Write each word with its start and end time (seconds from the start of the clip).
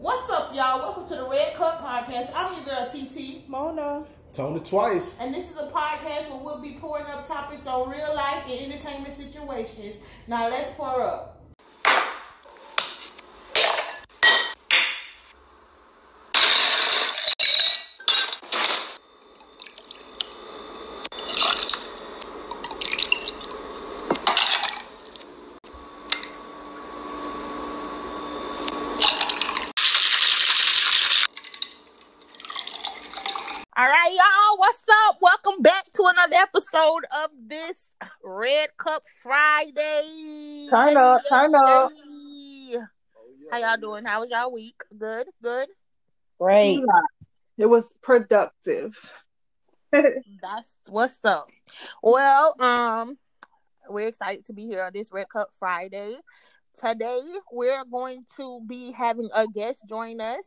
What's 0.00 0.30
up, 0.30 0.54
y'all? 0.54 0.78
Welcome 0.78 1.08
to 1.08 1.16
the 1.16 1.28
Red 1.28 1.54
Cup 1.54 1.82
Podcast. 1.82 2.30
I'm 2.32 2.54
your 2.54 2.64
girl 2.64 2.88
TT, 2.88 3.48
Mona. 3.48 4.04
Tony 4.32 4.60
twice. 4.60 5.16
and 5.18 5.34
this 5.34 5.50
is 5.50 5.56
a 5.56 5.66
podcast 5.74 6.30
where 6.30 6.38
we'll 6.40 6.60
be 6.62 6.78
pouring 6.80 7.06
up 7.06 7.26
topics 7.26 7.66
on 7.66 7.90
real 7.90 8.14
life 8.14 8.44
and 8.48 8.72
entertainment 8.72 9.12
situations. 9.12 9.96
Now 10.28 10.48
let's 10.48 10.70
pour 10.76 11.02
up. 11.02 11.42
All 33.76 33.84
right, 33.86 34.12
y'all. 34.12 34.58
What's 34.58 34.82
up? 35.06 35.18
Welcome 35.20 35.62
back 35.62 35.84
to 35.94 36.04
another 36.06 36.34
episode 36.34 37.04
of 37.22 37.30
this 37.46 37.86
Red 38.24 38.70
Cup 38.76 39.04
Friday. 39.22 40.57
Turn 40.68 40.96
up, 40.98 41.22
turn 41.30 41.54
up. 41.54 41.90
How 43.50 43.58
y'all 43.58 43.76
doing? 43.80 44.04
How 44.04 44.20
was 44.20 44.30
y'all 44.30 44.52
week? 44.52 44.74
Good, 44.98 45.26
good. 45.42 45.68
Great. 46.38 46.80
It 47.56 47.66
was 47.66 47.96
productive. 48.02 48.94
That's 49.92 50.76
what's 50.86 51.18
up. 51.24 51.48
Well, 52.02 52.54
um, 52.60 53.16
we're 53.88 54.08
excited 54.08 54.44
to 54.46 54.52
be 54.52 54.66
here 54.66 54.82
on 54.82 54.90
this 54.92 55.10
Red 55.10 55.30
Cup 55.30 55.48
Friday. 55.58 56.16
Today, 56.78 57.22
we're 57.50 57.84
going 57.90 58.26
to 58.36 58.60
be 58.66 58.92
having 58.92 59.30
a 59.34 59.46
guest 59.46 59.80
join 59.88 60.20
us 60.20 60.44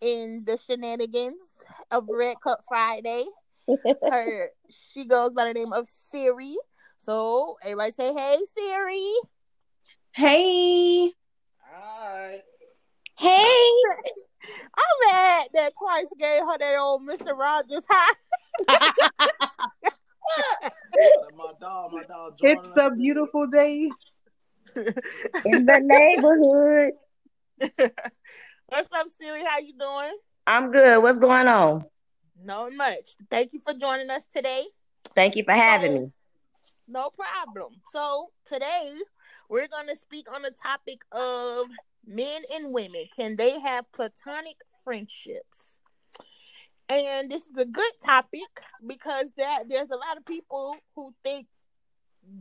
in 0.00 0.44
the 0.46 0.58
shenanigans 0.64 1.42
of 1.90 2.04
Red 2.08 2.36
Cup 2.40 2.60
Friday. 2.68 3.24
Her, 4.08 4.50
she 4.68 5.04
goes 5.04 5.30
by 5.30 5.46
the 5.46 5.54
name 5.54 5.72
of 5.72 5.88
Siri. 5.88 6.54
So 7.04 7.56
everybody 7.62 7.90
say, 7.92 8.12
"Hey, 8.14 8.38
Siri." 8.56 9.12
Hey. 10.12 11.12
Alright. 11.72 12.42
Hey, 13.18 13.28
I'm 14.74 15.12
mad 15.12 15.48
that 15.54 15.72
twice 15.78 16.06
gave 16.18 16.40
her 16.40 16.58
that 16.58 16.76
old 16.78 17.02
Mister 17.04 17.34
Rogers 17.34 17.84
high. 17.88 18.14
My 21.36 21.52
dog, 21.60 21.92
my 21.92 22.02
dog. 22.04 22.34
It's 22.40 22.76
a 22.76 22.90
beautiful 22.90 23.46
day. 23.48 23.90
in 25.44 25.66
the 25.66 25.80
neighborhood. 25.82 26.92
What's 28.68 28.88
up, 28.92 29.06
Siri? 29.20 29.42
How 29.44 29.58
you 29.58 29.74
doing? 29.78 30.18
I'm 30.46 30.70
good. 30.70 31.02
What's 31.02 31.18
going 31.18 31.46
on? 31.46 31.84
Not 32.42 32.72
much. 32.74 33.16
Thank 33.30 33.52
you 33.52 33.60
for 33.60 33.74
joining 33.74 34.10
us 34.10 34.22
today. 34.34 34.64
Thank 35.14 35.36
you 35.36 35.44
for 35.44 35.52
having 35.52 35.94
me. 35.94 36.12
No 36.88 37.10
problem. 37.10 37.74
So 37.92 38.28
today 38.46 38.92
we're 39.50 39.66
gonna 39.66 39.96
speak 39.96 40.32
on 40.32 40.42
the 40.42 40.52
topic 40.62 41.00
of 41.10 41.66
men 42.06 42.42
and 42.54 42.72
women. 42.72 43.06
Can 43.16 43.36
they 43.36 43.58
have 43.58 43.90
platonic 43.92 44.56
friendships? 44.84 45.58
And 46.88 47.28
this 47.28 47.42
is 47.42 47.56
a 47.58 47.64
good 47.64 47.92
topic 48.04 48.40
because 48.86 49.26
that 49.36 49.64
there's 49.68 49.90
a 49.90 49.96
lot 49.96 50.16
of 50.16 50.24
people 50.24 50.76
who 50.94 51.12
think 51.24 51.46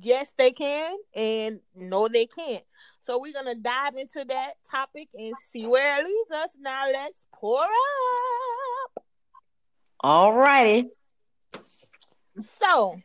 yes 0.02 0.32
they 0.38 0.52
can 0.52 0.96
and 1.16 1.60
no 1.76 2.08
they 2.08 2.28
can't. 2.28 2.64
So 3.02 3.20
we're 3.20 3.34
gonna 3.34 3.56
dive 3.56 3.96
into 3.96 4.24
that 4.26 4.54
topic 4.70 5.10
and 5.16 5.34
see 5.52 5.66
where 5.66 6.00
it 6.00 6.06
leads 6.06 6.32
us. 6.32 6.52
Now 6.60 6.92
let's 6.92 7.18
pour 7.34 7.64
up. 7.64 9.04
All 10.02 10.34
righty. 10.34 10.90
So, 12.62 12.96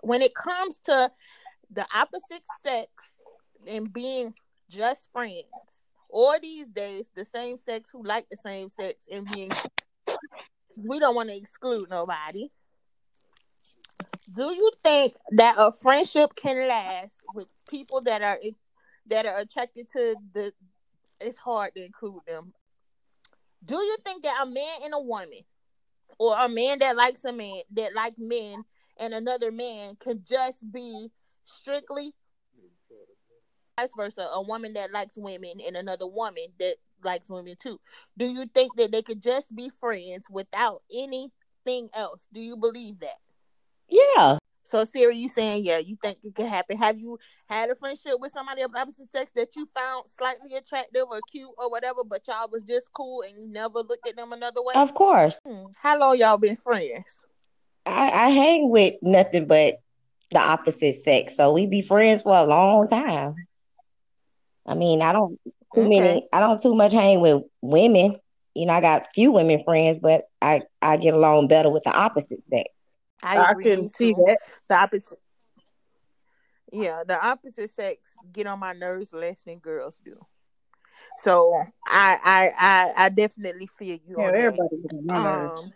when 0.00 0.22
it 0.22 0.34
comes 0.34 0.78
to 0.84 1.10
the 1.70 1.86
opposite 1.94 2.42
sex 2.64 2.88
and 3.66 3.92
being 3.92 4.34
just 4.70 5.10
friends, 5.12 5.44
or 6.08 6.38
these 6.40 6.66
days 6.66 7.06
the 7.14 7.24
same 7.24 7.58
sex 7.58 7.90
who 7.92 8.02
like 8.02 8.26
the 8.30 8.36
same 8.44 8.70
sex 8.70 8.94
and 9.10 9.26
being, 9.32 9.50
we 10.76 10.98
don't 10.98 11.14
want 11.14 11.28
to 11.28 11.36
exclude 11.36 11.88
nobody. 11.90 12.48
Do 14.34 14.52
you 14.52 14.70
think 14.82 15.14
that 15.32 15.54
a 15.58 15.72
friendship 15.80 16.34
can 16.34 16.68
last 16.68 17.14
with 17.34 17.46
people 17.68 18.00
that 18.02 18.22
are 18.22 18.38
that 19.06 19.26
are 19.26 19.38
attracted 19.38 19.90
to 19.92 20.16
the? 20.32 20.52
It's 21.20 21.38
hard 21.38 21.74
to 21.76 21.84
include 21.84 22.20
them. 22.26 22.52
Do 23.64 23.76
you 23.76 23.96
think 24.04 24.22
that 24.24 24.42
a 24.42 24.46
man 24.46 24.78
and 24.84 24.94
a 24.94 25.00
woman 25.00 25.40
or 26.18 26.36
a 26.38 26.48
man 26.48 26.78
that 26.80 26.96
likes 26.96 27.24
a 27.24 27.32
man 27.32 27.62
that 27.72 27.94
like 27.94 28.14
men 28.18 28.64
and 28.98 29.14
another 29.14 29.50
man 29.50 29.96
could 29.98 30.26
just 30.26 30.58
be 30.72 31.10
strictly 31.46 32.12
vice 33.78 33.90
versa 33.96 34.26
a 34.32 34.40
woman 34.42 34.72
that 34.74 34.92
likes 34.92 35.14
women 35.16 35.52
and 35.66 35.76
another 35.76 36.06
woman 36.06 36.46
that 36.58 36.76
likes 37.04 37.28
women 37.28 37.54
too 37.62 37.78
do 38.16 38.24
you 38.24 38.46
think 38.46 38.74
that 38.76 38.90
they 38.90 39.02
could 39.02 39.20
just 39.22 39.54
be 39.54 39.70
friends 39.80 40.24
without 40.30 40.82
anything 40.94 41.88
else 41.94 42.26
do 42.32 42.40
you 42.40 42.56
believe 42.56 42.98
that 43.00 43.18
Yeah. 43.88 44.38
so 44.64 44.84
Siri, 44.86 45.16
you 45.18 45.28
saying 45.28 45.66
yeah 45.66 45.76
you 45.78 45.96
think 46.02 46.18
it 46.24 46.34
could 46.34 46.46
happen 46.46 46.78
have 46.78 46.98
you 46.98 47.18
had 47.50 47.68
a 47.68 47.74
friendship 47.74 48.14
with 48.18 48.32
somebody 48.32 48.62
of 48.62 48.74
opposite 48.74 49.12
sex 49.12 49.30
that 49.36 49.54
you 49.56 49.68
found 49.76 50.04
slightly 50.08 50.54
attractive 50.56 51.04
or 51.10 51.20
cute 51.30 51.50
or 51.58 51.70
whatever 51.70 52.02
but 52.02 52.22
y'all 52.26 52.48
was 52.50 52.62
just 52.62 52.86
cool 52.94 53.22
and 53.22 53.36
you 53.38 53.46
never 53.46 53.80
looked 53.80 54.08
at 54.08 54.16
them 54.16 54.32
another 54.32 54.62
way 54.62 54.72
Of 54.74 54.94
course. 54.94 55.38
Hmm. 55.46 55.66
how 55.78 55.98
long 55.98 56.16
y'all 56.16 56.38
been 56.38 56.56
friends 56.56 57.20
I, 57.84 58.10
I 58.10 58.30
hang 58.30 58.70
with 58.70 58.94
nothing 59.02 59.46
but 59.46 59.80
the 60.30 60.38
opposite 60.40 60.96
sex. 60.96 61.36
So 61.36 61.52
we 61.52 61.66
be 61.66 61.82
friends 61.82 62.22
for 62.22 62.34
a 62.36 62.44
long 62.44 62.88
time. 62.88 63.46
I 64.66 64.74
mean, 64.74 65.02
I 65.02 65.12
don't 65.12 65.38
too 65.74 65.86
Okay. 65.86 65.88
many 65.88 66.26
I 66.32 66.40
don't 66.40 66.60
too 66.60 66.74
much 66.74 66.92
hang 66.92 67.20
with 67.20 67.42
women. 67.60 68.16
You 68.54 68.66
know, 68.66 68.72
I 68.72 68.80
got 68.80 69.02
a 69.02 69.06
few 69.14 69.32
women 69.32 69.62
friends, 69.64 70.00
but 70.00 70.22
I, 70.40 70.62
I 70.80 70.96
get 70.96 71.14
along 71.14 71.48
better 71.48 71.70
with 71.70 71.82
the 71.84 71.90
opposite 71.92 72.42
sex. 72.50 72.70
I, 73.22 73.52
agree, 73.52 73.66
can 73.74 73.88
see 73.88 74.12
too. 74.12 74.14
that. 74.14 74.38
The 74.68 74.76
opposite. 74.76 75.18
Yeah, 76.72 77.04
the 77.06 77.24
opposite 77.24 77.70
sex 77.70 78.10
get 78.32 78.46
on 78.46 78.58
my 78.58 78.72
nerves 78.72 79.12
less 79.12 79.42
than 79.42 79.58
girls 79.58 80.00
do. 80.04 80.18
So 81.18 81.52
I 81.86 82.18
I 82.24 82.50
I, 82.58 83.04
I 83.06 83.08
definitely 83.10 83.66
feel 83.66 83.98
you 84.06 84.18
Yeah, 84.18 84.24
on 84.24 84.36
that. 84.38 84.58
everybody 84.58 84.76
get 84.82 84.92
on 84.92 85.06
my 85.06 85.18
nerves. 85.18 85.60
Um, 85.60 85.72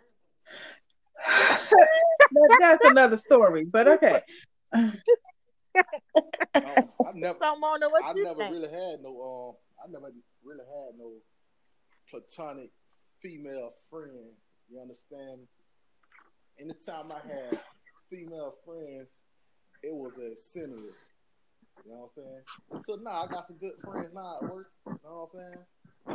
That- 2.33 2.57
that's 2.59 2.85
another 2.85 3.17
story, 3.17 3.65
but 3.65 3.87
okay. 3.87 4.21
No, 4.73 4.93
I 7.05 7.11
never, 7.13 7.37
so 7.41 7.55
Mona, 7.57 7.89
what 7.89 8.03
I 8.05 8.13
you 8.15 8.23
never 8.23 8.39
think? 8.39 8.51
really 8.53 8.69
had 8.69 9.01
no, 9.01 9.21
um, 9.21 9.55
I 9.83 9.87
never 9.91 10.11
really 10.43 10.63
had 10.65 10.97
no 10.97 11.11
platonic 12.09 12.71
female 13.21 13.71
friend. 13.89 14.31
You 14.69 14.79
understand? 14.81 15.41
Anytime 16.59 17.11
I 17.11 17.19
had 17.27 17.59
female 18.09 18.55
friends, 18.65 19.09
it 19.83 19.93
was 19.93 20.13
a 20.17 20.35
scenery. 20.37 20.93
You 21.85 21.91
know 21.91 22.07
what 22.07 22.11
I'm 22.17 22.23
saying? 22.23 22.43
So 22.85 22.95
now 23.01 23.23
I 23.23 23.27
got 23.27 23.47
some 23.47 23.57
good 23.57 23.73
friends 23.83 24.13
now 24.13 24.37
at 24.41 24.49
work. 24.49 24.67
You 24.85 24.91
know 25.03 25.27
what 25.27 25.33
I'm 25.33 25.39
saying? 25.39 25.65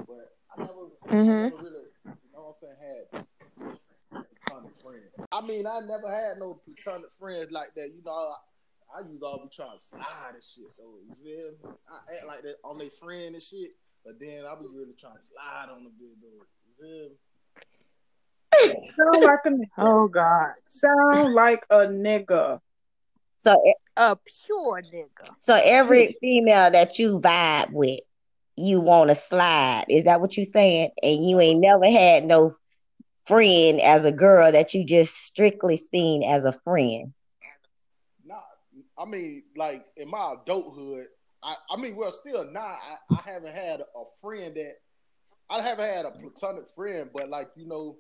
But 0.07 0.33
I 0.55 0.57
never, 0.61 0.87
I 1.11 1.15
Mhm. 1.15 1.43
never 1.51 1.57
really, 1.57 1.87
you 2.07 2.31
know 2.33 2.41
what 2.41 2.49
I'm 2.49 2.55
saying, 2.61 2.79
had 3.13 3.27
platonic 4.57 4.81
friends. 4.83 5.29
I 5.33 5.41
mean, 5.43 5.67
I 5.67 5.81
never 5.81 6.11
had 6.11 6.39
no 6.39 6.61
platonic 6.65 7.11
friends 7.19 7.51
like 7.51 7.75
that. 7.75 7.89
You 7.89 8.03
know, 8.05 8.13
I, 8.13 8.99
I 8.99 9.01
used 9.09 9.21
to 9.21 9.27
always 9.27 9.49
be 9.51 9.57
trying 9.57 9.79
to 9.79 9.85
slide 9.85 10.35
and 10.35 10.43
shit 10.43 10.69
though. 10.79 10.99
You 11.07 11.15
feel 11.23 11.71
me? 11.71 11.77
I 11.89 12.17
act 12.17 12.27
like 12.27 12.43
that 12.43 12.57
on 12.65 12.79
their 12.79 12.91
friend 12.91 13.35
and 13.35 13.43
shit, 13.43 13.71
but 14.05 14.19
then 14.21 14.45
I 14.49 14.55
was 14.55 14.75
really 14.77 14.95
trying 14.99 15.17
to 15.17 15.25
slide 15.25 15.69
on 15.75 15.85
the 15.85 15.91
big 15.91 16.21
though. 16.23 16.45
You 16.67 16.75
feel 16.81 17.09
me? 17.11 17.17
Sound 18.97 19.25
like 19.25 19.41
a 19.45 19.51
nigga. 19.51 19.69
Oh 19.79 20.09
God, 20.09 20.53
Sound 20.67 21.35
like 21.35 21.65
a 21.71 21.87
nigga. 21.87 22.61
So 23.39 23.63
a 23.97 24.17
pure 24.17 24.83
nigga. 24.83 25.29
so 25.41 25.61
every 25.63 26.17
female 26.21 26.71
that 26.71 26.99
you 26.99 27.21
vibe 27.21 27.71
with, 27.71 28.01
you 28.57 28.81
want 28.81 29.11
to 29.11 29.15
slide. 29.15 29.85
Is 29.89 30.05
that 30.05 30.21
what 30.21 30.37
you 30.37 30.45
saying? 30.45 30.91
And 31.03 31.29
you 31.29 31.39
ain't 31.39 31.61
never 31.61 31.89
had 31.89 32.25
no 32.25 32.57
friend 33.27 33.81
as 33.81 34.05
a 34.05 34.13
girl 34.13 34.51
that 34.53 34.75
you 34.75 34.85
just 34.85 35.15
strictly 35.15 35.77
seen 35.77 36.23
as 36.23 36.45
a 36.45 36.53
friend. 36.65 37.13
Nah, 38.25 38.41
I 38.99 39.05
mean, 39.05 39.45
like 39.57 39.85
in 39.97 40.09
my 40.11 40.35
adulthood, 40.43 41.07
I, 41.43 41.57
I 41.71 41.77
mean, 41.77 41.97
well, 41.97 42.13
still 42.13 42.45
now, 42.51 42.61
I, 42.61 42.97
I 43.15 43.21
haven't 43.25 43.55
had 43.55 43.81
a 43.81 44.05
friend 44.21 44.55
that 44.57 44.75
I 45.49 45.63
haven't 45.63 45.89
had 45.89 46.05
a 46.05 46.11
platonic 46.11 46.65
friend, 46.75 47.11
but 47.15 47.29
like 47.29 47.49
you 47.57 47.67
know, 47.67 47.97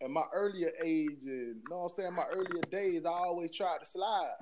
in 0.00 0.12
my 0.12 0.24
earlier 0.34 0.70
age 0.82 1.18
and 1.22 1.56
you 1.56 1.62
know 1.70 1.82
what 1.82 1.92
I'm 1.92 1.96
saying, 1.96 2.14
my 2.14 2.26
earlier 2.30 2.62
days, 2.70 3.02
I 3.04 3.10
always 3.10 3.50
tried 3.50 3.78
to 3.78 3.86
slide. 3.86 4.34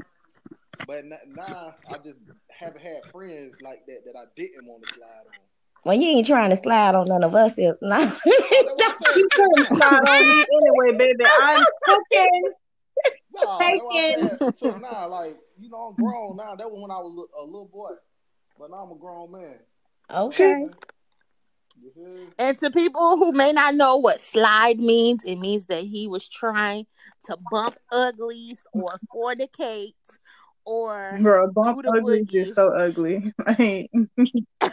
But 0.86 1.04
now 1.04 1.74
I 1.88 1.98
just 1.98 2.18
haven't 2.48 2.80
had 2.80 3.00
friends 3.12 3.54
like 3.62 3.86
that 3.86 4.00
that 4.06 4.18
I 4.18 4.24
didn't 4.36 4.66
want 4.66 4.86
to 4.86 4.94
slide 4.94 5.26
on. 5.26 5.50
Well, 5.85 5.97
you 5.97 6.09
ain't 6.09 6.27
trying 6.27 6.50
to 6.50 6.56
slide 6.56 6.94
on 6.94 7.06
none 7.06 7.25
of 7.25 7.35
us, 7.35 7.55
if 7.56 7.77
not. 7.82 8.00
That's 8.03 8.21
what 9.00 9.17
You 9.17 9.29
couldn't 9.32 9.77
slide 9.77 10.00
on 10.00 10.29
me 10.29 10.44
anyway, 10.62 10.99
baby. 10.99 11.25
I'm 11.41 11.65
cooking. 11.85 12.53
No, 13.35 13.59
that's 13.59 13.82
what 13.82 13.97
I 13.97 14.15
Taken. 14.15 14.38
said. 14.38 14.59
So 14.59 14.77
now, 14.79 15.09
like, 15.09 15.37
you 15.59 15.71
know, 15.71 15.88
I'm 15.88 15.94
grown 16.05 16.37
now. 16.37 16.55
That 16.55 16.71
was 16.71 16.81
when 16.82 16.91
I 16.91 16.99
was 16.99 17.29
a 17.41 17.44
little 17.44 17.71
boy. 17.73 17.91
But 18.59 18.71
now 18.71 18.79
I'm 18.79 18.93
a 18.93 18.97
grown 18.97 19.32
man. 19.32 19.56
okay. 20.12 20.67
And 22.38 22.59
to 22.61 22.71
people 22.71 23.17
who 23.17 23.32
may 23.32 23.53
not 23.53 23.75
know 23.75 23.97
what 23.97 24.21
slide 24.21 24.79
means, 24.79 25.25
it 25.25 25.37
means 25.37 25.65
that 25.67 25.85
he 25.85 26.06
was 26.06 26.29
trying 26.29 26.87
to 27.27 27.38
bump 27.50 27.77
uglies 27.91 28.59
or 28.75 29.00
fornicate 29.15 29.94
or 30.67 31.19
Girl, 31.23 31.50
bump 31.53 31.79
Do 31.82 31.91
the 31.91 31.99
ugly 31.99 32.19
is 32.21 32.27
boogie. 32.27 32.31
just 32.31 32.55
so 32.55 32.71
ugly. 32.77 33.32
Like, 33.47 33.91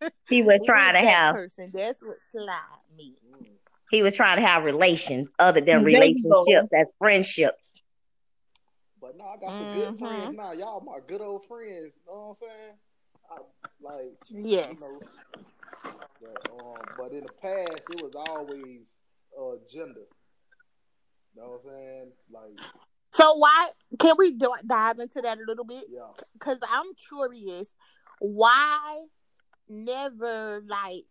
He 0.28 0.42
was 0.42 0.60
trying 0.64 0.92
to 1.02 1.08
have 1.10 1.34
person. 1.34 1.70
That's 1.72 2.00
what 2.02 2.16
slide 2.32 2.58
means. 2.96 3.16
He 3.90 4.02
was 4.02 4.14
trying 4.14 4.36
to 4.36 4.46
have 4.46 4.64
relations 4.64 5.30
other 5.38 5.60
than 5.60 5.82
There 5.84 6.04
you 6.04 6.22
go. 6.30 6.44
relationships 6.44 6.68
as 6.78 6.86
friendships. 6.98 7.80
But 9.00 9.16
now 9.16 9.28
I 9.28 9.36
got 9.38 9.56
some 9.56 9.72
good 9.72 9.94
Mhm. 9.94 9.98
friends 9.98 10.36
now. 10.36 10.52
Y'all 10.52 10.80
my 10.82 10.98
good 11.06 11.20
old 11.22 11.46
friends. 11.46 11.94
You 11.96 12.12
know 12.12 12.18
what 12.18 12.28
I'm 12.28 12.34
saying? 12.34 12.78
I, 13.30 13.36
like, 13.80 14.12
Yes. 14.28 14.74
you 14.74 14.80
know. 14.80 15.00
But, 16.20 16.50
um, 16.52 16.84
but 16.98 17.12
in 17.12 17.22
the 17.22 17.32
past, 17.40 17.88
it 17.88 18.02
was 18.02 18.14
always 18.14 18.92
uh, 19.38 19.56
gender. 19.70 20.06
You 21.34 21.42
know 21.42 21.60
what 21.62 21.72
I'm 21.72 21.78
saying? 21.78 22.12
Like, 22.30 22.60
So 23.12 23.34
why 23.34 23.70
can 23.98 24.16
we 24.18 24.32
do, 24.32 24.52
dive 24.66 24.98
into 24.98 25.22
that 25.22 25.38
a 25.38 25.42
little 25.46 25.64
bit? 25.64 25.84
yeah. 25.88 26.08
Because 26.34 26.58
I'm 26.68 26.86
curious, 27.08 27.68
why 28.18 29.00
never 29.68 30.62
like 30.66 31.04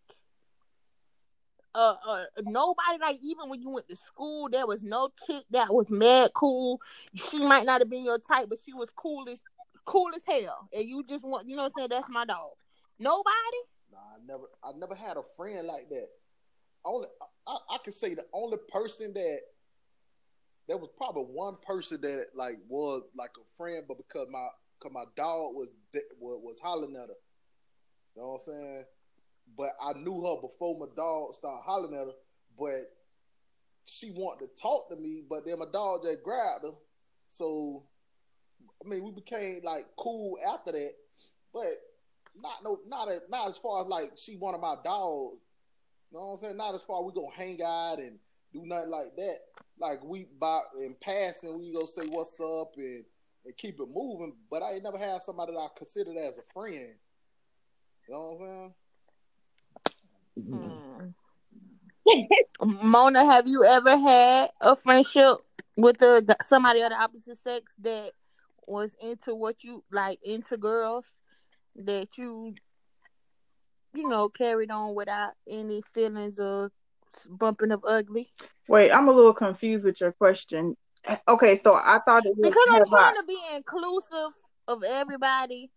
uh, 1.75 1.95
uh 2.07 2.25
nobody 2.43 2.97
like 2.99 3.19
even 3.21 3.49
when 3.49 3.61
you 3.61 3.69
went 3.69 3.87
to 3.87 3.95
school 3.95 4.49
there 4.49 4.65
was 4.65 4.81
no 4.81 5.09
chick 5.25 5.43
that 5.51 5.73
was 5.73 5.89
mad 5.89 6.31
cool. 6.33 6.81
She 7.13 7.39
might 7.39 7.65
not 7.65 7.81
have 7.81 7.89
been 7.89 8.05
your 8.05 8.19
type 8.19 8.47
but 8.49 8.59
she 8.65 8.73
was 8.73 8.89
cool 8.95 9.27
as 9.29 9.39
cool 9.85 10.09
as 10.15 10.21
hell. 10.25 10.67
And 10.75 10.87
you 10.87 11.03
just 11.07 11.23
want 11.23 11.47
you 11.47 11.55
know 11.55 11.63
what 11.63 11.73
I'm 11.77 11.79
saying? 11.79 11.89
That's 11.91 12.09
my 12.09 12.25
dog. 12.25 12.51
Nobody? 12.99 13.61
Nah, 13.91 13.97
I 13.97 14.25
never, 14.25 14.43
I 14.63 14.71
never 14.77 14.95
had 14.95 15.17
a 15.17 15.23
friend 15.35 15.67
like 15.67 15.89
that. 15.89 16.07
Only, 16.83 17.07
I, 17.47 17.57
I, 17.69 17.89
say 17.89 18.15
the 18.15 18.25
only 18.33 18.57
person 18.69 19.13
that 19.13 19.39
there 20.67 20.77
was 20.77 20.89
probably 20.97 21.23
one 21.23 21.57
person 21.65 22.01
that 22.01 22.27
like 22.35 22.57
was 22.67 23.03
like 23.15 23.31
a 23.37 23.45
friend, 23.57 23.83
but 23.87 23.97
because 23.97 24.27
my, 24.31 24.47
cause 24.79 24.91
my 24.93 25.03
dog 25.15 25.53
was 25.53 25.67
was, 26.19 26.39
was 26.43 26.59
hollering 26.61 26.95
at 26.95 27.09
her. 27.09 27.15
You 28.17 28.23
know 28.23 28.29
what 28.29 28.41
I'm 28.47 28.53
saying? 28.53 28.83
But 29.55 29.69
I 29.79 29.93
knew 29.93 30.25
her 30.25 30.41
before 30.41 30.75
my 30.79 30.87
dog 30.95 31.35
started 31.35 31.61
hollering 31.63 31.93
at 31.93 32.07
her. 32.07 32.13
But 32.57 32.91
she 33.85 34.09
wanted 34.09 34.47
to 34.47 34.61
talk 34.61 34.89
to 34.89 34.95
me, 34.95 35.21
but 35.29 35.45
then 35.45 35.59
my 35.59 35.65
dog 35.71 36.01
just 36.03 36.23
grabbed 36.23 36.63
her. 36.63 36.71
So, 37.27 37.83
I 38.83 38.89
mean, 38.89 39.03
we 39.03 39.11
became 39.11 39.61
like 39.63 39.85
cool 39.97 40.39
after 40.51 40.71
that. 40.71 40.93
But 41.53 41.73
not 42.41 42.63
no 42.63 42.79
not 42.87 43.07
not 43.29 43.49
as 43.49 43.57
far 43.57 43.83
as 43.83 43.87
like 43.87 44.13
she 44.15 44.35
one 44.35 44.55
of 44.55 44.61
my 44.61 44.75
dogs. 44.83 45.37
You 46.11 46.17
know 46.17 46.25
what 46.25 46.33
I'm 46.33 46.37
saying? 46.39 46.57
Not 46.57 46.73
as 46.73 46.83
far 46.83 47.03
we 47.03 47.13
gonna 47.13 47.27
hang 47.35 47.59
out 47.63 47.99
and 47.99 48.17
do 48.51 48.65
nothing 48.65 48.89
like 48.89 49.15
that. 49.15 49.37
Like 49.79 50.03
we 50.03 50.25
by 50.39 50.61
in 50.83 50.95
passing, 50.99 51.59
we 51.59 51.71
go 51.71 51.85
say 51.85 52.07
what's 52.07 52.39
up 52.39 52.71
and, 52.77 53.05
and 53.45 53.57
keep 53.57 53.79
it 53.79 53.87
moving. 53.93 54.33
But 54.49 54.63
I 54.63 54.73
ain't 54.73 54.83
never 54.83 54.97
had 54.97 55.21
somebody 55.21 55.53
that 55.53 55.59
I 55.59 55.67
considered 55.77 56.17
as 56.17 56.39
a 56.39 56.53
friend. 56.53 56.95
You 58.07 58.13
know 58.13 58.73
what 60.37 60.53
I'm 60.53 61.13
saying? 62.09 62.27
Hmm. 62.61 62.89
Mona 62.89 63.25
have 63.25 63.47
you 63.47 63.65
ever 63.65 63.97
had 63.97 64.49
a 64.61 64.75
friendship 64.75 65.37
with 65.75 66.01
a 66.01 66.37
somebody 66.41 66.81
of 66.81 66.89
the 66.89 66.95
opposite 66.95 67.37
sex 67.43 67.73
that 67.79 68.11
was 68.65 68.95
into 69.01 69.35
what 69.35 69.63
you 69.63 69.83
like 69.91 70.19
into 70.23 70.57
girls 70.57 71.11
that 71.75 72.17
you 72.17 72.55
you 73.93 74.07
know 74.07 74.29
carried 74.29 74.71
on 74.71 74.95
without 74.95 75.33
any 75.49 75.81
feelings 75.93 76.39
of 76.39 76.71
bumping 77.29 77.71
of 77.71 77.83
ugly 77.85 78.31
wait, 78.67 78.91
I'm 78.91 79.07
a 79.07 79.11
little 79.11 79.33
confused 79.33 79.85
with 79.85 80.01
your 80.01 80.11
question. 80.11 80.75
Okay, 81.27 81.57
so 81.57 81.73
I 81.73 81.99
thought 82.05 82.25
it 82.25 82.35
was 82.37 82.49
because 82.49 82.65
I'm 82.69 82.75
have 82.79 82.93
I- 82.93 83.11
trying 83.11 83.15
to 83.15 83.23
be 83.23 83.39
inclusive 83.55 84.33
of 84.67 84.83
everybody. 84.83 85.71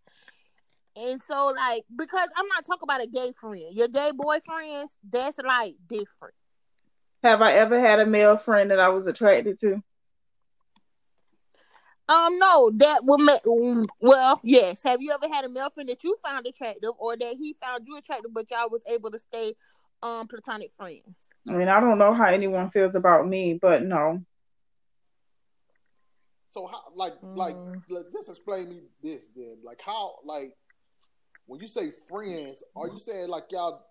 And 0.97 1.21
so, 1.29 1.53
like, 1.57 1.85
because 1.97 2.29
I'm 2.37 2.49
not 2.49 2.67
talking 2.67 2.83
about 2.85 3.03
a 3.03 3.07
gay 3.07 3.33
friend, 3.41 3.65
your 3.73 3.89
gay 3.89 4.11
boyfriends, 4.15 4.89
that's 5.11 5.39
like 5.39 5.77
different. 5.89 6.35
have 7.23 7.43
I 7.43 7.53
ever 7.53 7.81
had 7.81 8.01
a 8.01 8.07
male 8.07 8.37
friend 8.37 8.71
that 8.71 8.81
I 8.81 8.89
was 8.89 9.07
attracted 9.07 9.59
to? 9.61 9.83
Um, 12.09 12.39
no, 12.39 12.73
that 12.77 13.05
would 13.05 13.21
make. 13.21 13.41
Well, 14.01 14.41
yes. 14.43 14.83
Have 14.83 15.01
you 15.01 15.13
ever 15.13 15.33
had 15.33 15.45
a 15.45 15.49
male 15.49 15.71
friend 15.71 15.89
that 15.89 16.03
you 16.03 16.17
found 16.25 16.45
attractive, 16.47 16.91
or 16.99 17.17
that 17.17 17.37
he 17.39 17.55
found 17.65 17.87
you 17.87 17.97
attractive, 17.97 18.35
but 18.35 18.51
y'all 18.51 18.69
was 18.71 18.83
able 18.89 19.11
to 19.13 19.19
stay 19.19 19.55
um 20.03 20.27
platonic 20.27 20.73
friends? 20.75 21.33
I 21.49 21.53
mean, 21.53 21.69
I 21.69 21.79
don't 21.81 21.99
know 21.99 22.13
how 22.15 22.27
anyone 22.27 22.71
feels 22.71 22.97
about 22.97 23.29
me, 23.29 23.59
but 23.61 23.85
no. 23.85 24.25
So 26.51 26.67
how 26.67 26.83
like 26.97 27.15
like 27.35 27.55
Mm. 27.55 27.83
like, 27.89 28.07
just 28.13 28.29
explain 28.29 28.69
me 28.69 28.83
this 29.03 29.31
then. 29.37 29.59
Like 29.65 29.81
how 29.81 30.17
like 30.25 30.57
when 31.51 31.59
you 31.59 31.67
say 31.67 31.91
friends, 32.09 32.63
are 32.77 32.87
you 32.87 33.01
saying 33.01 33.29
like 33.29 33.47
y'all 33.51 33.83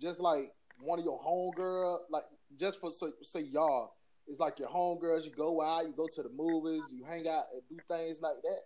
just 0.00 0.18
like 0.18 0.50
one 0.80 0.98
of 0.98 1.04
your 1.04 1.20
homegirl, 1.20 1.98
like 2.08 2.22
just 2.58 2.80
for 2.80 2.90
say, 2.90 3.08
say 3.22 3.40
y'all, 3.40 3.92
it's 4.26 4.40
like 4.40 4.58
your 4.58 4.70
homegirls, 4.70 5.26
you 5.26 5.30
go 5.30 5.60
out, 5.60 5.84
you 5.84 5.92
go 5.94 6.08
to 6.10 6.22
the 6.22 6.30
movies, 6.30 6.80
you 6.90 7.04
hang 7.04 7.28
out 7.28 7.44
and 7.52 7.60
do 7.68 7.76
things 7.86 8.22
like 8.22 8.36
that. 8.42 8.60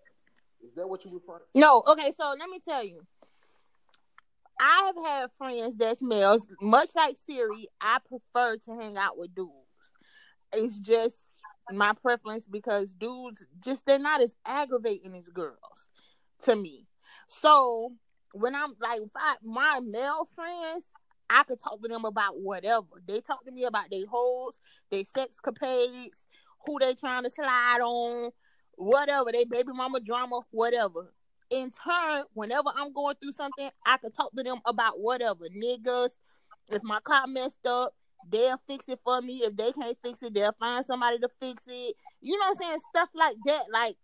Is 0.64 0.72
that 0.76 0.86
what 0.86 1.04
you 1.04 1.12
refer? 1.12 1.42
No. 1.56 1.82
Okay, 1.88 2.12
so 2.16 2.36
let 2.38 2.48
me 2.48 2.60
tell 2.64 2.84
you. 2.84 3.00
I 4.60 4.92
have 4.94 5.04
had 5.04 5.30
friends 5.36 5.76
that's 5.76 6.00
males. 6.00 6.42
Much 6.60 6.90
like 6.94 7.16
Siri, 7.26 7.68
I 7.80 7.98
prefer 8.08 8.58
to 8.58 8.80
hang 8.80 8.96
out 8.96 9.18
with 9.18 9.34
dudes. 9.34 9.50
It's 10.52 10.78
just 10.78 11.16
my 11.72 11.94
preference 11.94 12.44
because 12.48 12.94
dudes 12.94 13.44
just 13.64 13.84
they're 13.86 13.98
not 13.98 14.22
as 14.22 14.36
aggravating 14.46 15.16
as 15.16 15.28
girls 15.30 15.88
to 16.44 16.54
me. 16.54 16.86
So 17.26 17.94
when 18.32 18.54
I'm 18.54 18.74
like 18.80 19.00
I, 19.16 19.36
my 19.42 19.80
male 19.84 20.28
friends, 20.34 20.84
I 21.28 21.42
could 21.44 21.60
talk 21.60 21.80
to 21.82 21.88
them 21.88 22.04
about 22.04 22.38
whatever. 22.40 22.86
They 23.06 23.20
talk 23.20 23.44
to 23.44 23.52
me 23.52 23.64
about 23.64 23.90
their 23.90 24.06
holes, 24.10 24.58
their 24.90 25.04
sex 25.04 25.36
capades, 25.44 26.08
who 26.66 26.78
they 26.78 26.94
trying 26.94 27.24
to 27.24 27.30
slide 27.30 27.78
on, 27.82 28.30
whatever, 28.76 29.30
they 29.32 29.44
baby 29.44 29.72
mama 29.72 30.00
drama, 30.00 30.40
whatever. 30.50 31.12
In 31.50 31.70
turn, 31.70 32.24
whenever 32.34 32.68
I'm 32.76 32.92
going 32.92 33.16
through 33.20 33.32
something, 33.32 33.68
I 33.84 33.96
could 33.96 34.14
talk 34.14 34.30
to 34.36 34.42
them 34.42 34.58
about 34.64 35.00
whatever. 35.00 35.46
Niggas, 35.56 36.10
if 36.68 36.82
my 36.84 37.00
car 37.00 37.24
messed 37.26 37.66
up, 37.66 37.92
they'll 38.30 38.60
fix 38.68 38.88
it 38.88 39.00
for 39.04 39.20
me. 39.20 39.38
If 39.38 39.56
they 39.56 39.72
can't 39.72 39.96
fix 40.04 40.22
it, 40.22 40.34
they'll 40.34 40.54
find 40.60 40.84
somebody 40.86 41.18
to 41.18 41.28
fix 41.40 41.64
it. 41.66 41.96
You 42.20 42.38
know 42.38 42.44
what 42.50 42.56
I'm 42.60 42.62
saying? 42.68 42.78
Stuff 42.94 43.08
like 43.14 43.36
that. 43.46 43.64
Like, 43.72 43.96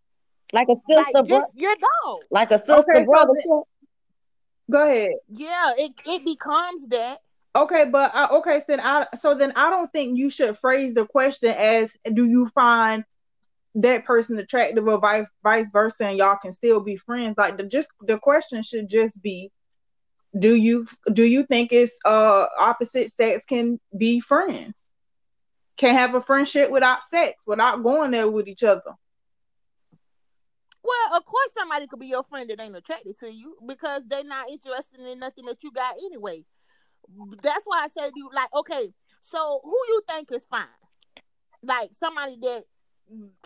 Like 0.52 0.68
a 0.68 0.74
sister, 0.88 1.02
like 1.12 1.12
bro- 1.28 1.38
just 1.38 1.52
your 1.54 1.74
dog. 1.76 2.18
like 2.30 2.50
a 2.50 2.58
sister 2.58 2.92
Okay, 2.96 3.04
brother. 3.04 3.32
then- 3.34 3.42
shit. 3.42 3.64
Go 4.70 4.86
ahead. 4.86 5.10
Yeah, 5.28 5.72
it, 5.76 5.92
it 6.06 6.24
becomes 6.24 6.88
that. 6.88 7.18
Okay, 7.54 7.86
but 7.90 8.14
uh, 8.14 8.28
okay, 8.32 8.58
so 8.58 8.64
then 8.68 8.80
I 8.80 9.06
so 9.14 9.34
then 9.34 9.52
I 9.56 9.70
don't 9.70 9.90
think 9.90 10.18
you 10.18 10.28
should 10.28 10.58
phrase 10.58 10.92
the 10.92 11.06
question 11.06 11.54
as 11.56 11.96
do 12.12 12.26
you 12.26 12.48
find 12.48 13.04
that 13.76 14.04
person 14.04 14.38
attractive 14.38 14.86
or 14.86 14.98
vice 14.98 15.26
vice 15.42 15.70
versa 15.70 16.04
and 16.06 16.18
y'all 16.18 16.36
can 16.36 16.52
still 16.52 16.80
be 16.80 16.96
friends. 16.96 17.36
Like 17.38 17.56
the 17.56 17.64
just 17.64 17.88
the 18.00 18.18
question 18.18 18.62
should 18.62 18.90
just 18.90 19.22
be 19.22 19.50
do 20.38 20.54
you 20.54 20.86
do 21.12 21.22
you 21.22 21.44
think 21.44 21.72
it's 21.72 21.98
uh 22.04 22.46
opposite 22.60 23.10
sex 23.10 23.44
can 23.44 23.80
be 23.96 24.20
friends? 24.20 24.74
Can 25.76 25.94
have 25.94 26.14
a 26.14 26.20
friendship 26.20 26.70
without 26.70 27.04
sex, 27.04 27.44
without 27.46 27.82
going 27.82 28.10
there 28.10 28.28
with 28.28 28.48
each 28.48 28.64
other. 28.64 28.94
Well, 30.86 31.18
of 31.18 31.24
course, 31.24 31.50
somebody 31.56 31.86
could 31.86 31.98
be 31.98 32.06
your 32.06 32.22
friend 32.22 32.48
that 32.48 32.60
ain't 32.60 32.76
attracted 32.76 33.18
to 33.20 33.32
you 33.32 33.56
because 33.66 34.02
they're 34.06 34.24
not 34.24 34.48
interested 34.50 35.00
in 35.00 35.18
nothing 35.18 35.46
that 35.46 35.62
you 35.62 35.72
got 35.72 35.96
anyway. 36.04 36.44
That's 37.42 37.64
why 37.64 37.84
I 37.84 37.88
said 37.88 38.12
you 38.14 38.30
like 38.34 38.52
okay. 38.54 38.92
So 39.32 39.60
who 39.64 39.76
you 39.88 40.02
think 40.08 40.30
is 40.32 40.42
fine? 40.50 40.66
Like 41.62 41.90
somebody 41.98 42.36
that 42.42 42.64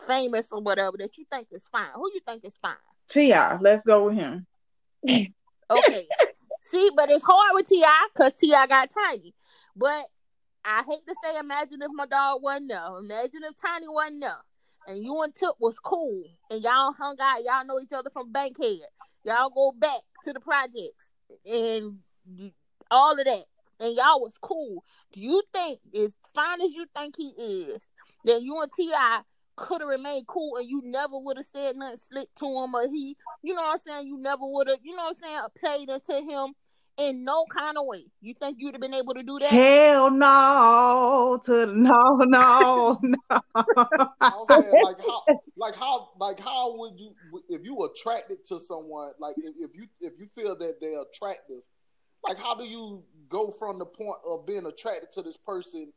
famous 0.07 0.47
or 0.51 0.61
whatever 0.61 0.97
that 0.99 1.17
you 1.17 1.25
think 1.33 1.49
is 1.51 1.63
fine. 1.73 1.89
Who 1.95 2.11
you 2.13 2.21
think 2.27 2.45
is 2.45 2.55
fine? 2.61 2.75
T.I., 3.09 3.59
let's 3.61 3.83
go 3.83 4.07
with 4.07 4.17
him. 4.17 4.47
Okay. 5.71 6.09
See, 6.73 6.91
but 6.97 7.11
it's 7.11 7.25
hard 7.25 7.53
with 7.53 7.69
T.I. 7.69 8.09
because 8.13 8.33
T.I. 8.35 8.67
got 8.67 8.91
Tiny. 8.93 9.33
But 9.77 10.07
I 10.65 10.83
hate 10.89 11.07
to 11.07 11.15
say, 11.23 11.39
imagine 11.39 11.81
if 11.81 11.91
my 11.95 12.07
dog 12.07 12.43
wasn't 12.43 12.71
there. 12.71 12.85
Imagine 12.99 13.45
if 13.45 13.57
Tiny 13.57 13.87
wasn't 13.89 14.23
there, 14.23 14.39
and 14.87 15.05
you 15.05 15.23
and 15.23 15.35
Tip 15.35 15.55
was 15.59 15.79
cool, 15.79 16.25
and 16.51 16.63
y'all 16.63 16.93
hung 16.93 17.17
out. 17.21 17.43
Y'all 17.45 17.67
know 17.67 17.81
each 17.81 17.93
other 17.93 18.11
from 18.11 18.33
Bankhead. 18.33 18.79
Y'all 19.25 19.51
go 19.51 19.73
back 19.73 20.01
to 20.25 20.33
the 20.33 20.41
projects, 20.41 21.05
and 21.47 21.99
all 22.91 23.19
of 23.19 23.25
that, 23.25 23.45
and 23.81 23.95
y'all 23.97 24.21
was 24.21 24.35
cool. 24.41 24.85
Do 25.13 25.21
you 25.21 25.43
think, 25.53 25.81
as 25.95 26.13
fine 26.35 26.61
as 26.63 26.75
you 26.75 26.87
think 26.97 27.15
he 27.17 27.29
is, 27.39 27.79
that 28.25 28.43
you 28.43 28.61
and 28.61 28.71
T.I. 28.73 29.21
could 29.57 29.81
have 29.81 29.89
remained 29.89 30.27
cool 30.27 30.57
and 30.57 30.69
you 30.69 30.83
never 30.85 31.19
would 31.19 31.37
have 31.37 31.47
said 31.55 31.77
nothing 31.77 31.99
slick 32.11 32.29
to 32.39 32.47
him 32.47 32.75
or 32.75 32.89
he, 32.89 33.17
you 33.43 33.55
know 33.55 33.63
what 33.63 33.81
I'm 33.87 33.93
saying? 33.93 34.07
You 34.09 34.19
never 34.19 34.43
would 34.43 34.69
have, 34.69 34.79
you 34.83 34.97
know 34.97 35.05
what 35.05 35.17
I'm 35.23 35.23
saying, 35.23 35.41
played 35.59 35.89
into 35.89 36.15
him 36.15 36.55
in 37.01 37.25
no 37.25 37.45
kind 37.47 37.77
of 37.79 37.87
way. 37.87 38.05
You 38.21 38.35
think 38.35 38.59
you'd 38.61 38.75
have 38.75 38.81
been 38.81 38.95
able 38.95 39.15
to 39.15 39.23
do 39.23 39.39
that? 39.39 39.49
Hell 39.49 40.11
no, 40.11 41.41
to 41.45 41.67
no, 41.67 42.17
no, 42.19 43.01
no. 43.03 43.41
saying, 44.49 44.85
like 44.85 45.01
how, 45.01 45.25
like 45.57 45.75
how, 45.75 46.09
like 46.19 46.41
how 46.41 46.77
would 46.77 46.99
you, 46.99 47.15
if 47.49 47.65
you 47.65 47.85
attracted 47.85 48.45
to 48.47 48.61
someone, 48.61 49.13
like 49.19 49.37
if, 49.39 49.55
if 49.59 49.75
you 49.75 49.87
if 50.01 50.13
you 50.19 50.29
feel 50.35 50.57
that 50.57 50.77
they're 50.81 51.03
attractive, 51.03 51.63
like 52.27 52.39
how 52.39 52.55
do 52.55 52.65
you 52.65 53.03
go 53.29 53.55
from 53.59 53.79
the 53.79 53.87
point 53.87 54.19
of 54.27 54.47
being 54.47 54.67
attracted 54.67 55.11
to 55.13 55.23
this 55.23 55.37
person, 55.37 55.93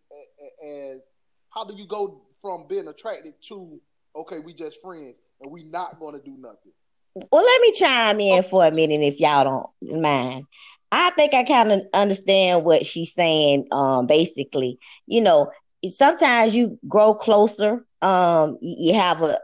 and, 0.62 0.70
and 0.70 1.02
how 1.50 1.66
do 1.66 1.76
you 1.76 1.86
go 1.86 2.22
from 2.42 2.68
being 2.68 2.88
attracted 2.88 3.34
to 3.50 3.80
okay, 4.16 4.40
we 4.40 4.54
just 4.54 4.82
friends 4.82 5.22
and 5.42 5.52
we 5.52 5.64
not 5.64 6.00
going 6.00 6.14
to 6.14 6.24
do 6.24 6.36
nothing? 6.38 6.72
Well, 7.16 7.44
let 7.44 7.62
me 7.62 7.72
chime 7.74 8.20
in 8.20 8.44
for 8.44 8.66
a 8.66 8.72
minute 8.72 9.02
if 9.02 9.20
y'all 9.20 9.70
don't 9.82 10.02
mind. 10.02 10.46
I 10.94 11.10
think 11.10 11.34
I 11.34 11.44
kind 11.44 11.72
of 11.72 11.82
understand 11.92 12.64
what 12.64 12.86
she's 12.86 13.16
saying. 13.16 13.66
Um, 13.72 14.06
basically, 14.06 14.78
you 15.08 15.22
know, 15.22 15.52
sometimes 15.88 16.54
you 16.54 16.78
grow 16.88 17.16
closer. 17.16 17.84
Um, 18.04 18.60
you 18.62 18.94
have 18.94 19.24
a. 19.24 19.40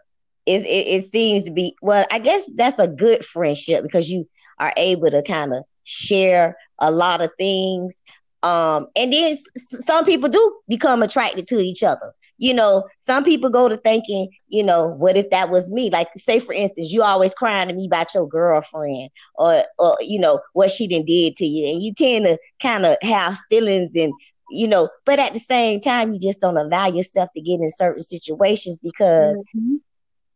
It, 0.46 0.62
it, 0.62 0.88
it 0.88 1.06
seems 1.06 1.46
to 1.46 1.52
be 1.52 1.76
well. 1.82 2.06
I 2.12 2.20
guess 2.20 2.52
that's 2.56 2.78
a 2.78 2.88
good 2.88 3.26
friendship 3.26 3.82
because 3.82 4.12
you 4.12 4.30
are 4.60 4.74
able 4.78 5.10
to 5.10 5.24
kind 5.24 5.56
of 5.56 5.64
share 5.86 6.56
a 6.78 6.92
lot 6.92 7.22
of 7.22 7.32
things. 7.40 8.00
Um, 8.44 8.86
and 8.96 9.12
then 9.12 9.36
some 9.56 10.06
people 10.06 10.30
do 10.30 10.60
become 10.68 11.02
attracted 11.02 11.48
to 11.48 11.60
each 11.60 11.82
other 11.82 12.14
you 12.40 12.54
know, 12.54 12.88
some 13.02 13.24
people 13.24 13.50
go 13.50 13.68
to 13.68 13.78
thinking, 13.78 14.30
you 14.48 14.64
know, 14.64 14.88
what 14.88 15.18
if 15.18 15.30
that 15.30 15.52
was 15.52 15.70
me? 15.70 15.90
Like, 15.90 16.08
say 16.18 16.40
for 16.40 16.54
instance, 16.54 16.92
you 16.92 17.04
always 17.04 17.34
crying 17.34 17.68
to 17.68 17.74
me 17.76 17.86
about 17.86 18.14
your 18.14 18.28
girlfriend, 18.28 19.10
or, 19.36 19.66
or 19.78 19.98
you 20.00 20.18
know, 20.18 20.40
what 20.54 20.72
she 20.72 20.88
done 20.88 21.06
did 21.06 21.36
to 21.36 21.46
you, 21.46 21.68
and 21.74 21.84
you 21.84 21.94
tend 21.94 22.26
to 22.26 22.38
kind 22.62 22.86
of 22.86 22.98
have 23.04 23.38
feelings 23.50 23.92
and 23.94 24.14
you 24.52 24.68
know, 24.68 24.90
but 25.06 25.20
at 25.20 25.34
the 25.34 25.40
same 25.40 25.80
time, 25.80 26.12
you 26.12 26.20
just 26.20 26.42
don't 26.42 26.58
allow 26.58 26.88
yourself 26.88 27.30
to 27.36 27.42
get 27.42 27.60
in 27.60 27.70
certain 27.70 28.02
situations 28.02 28.80
because, 28.82 29.36
mm-hmm. 29.56 29.76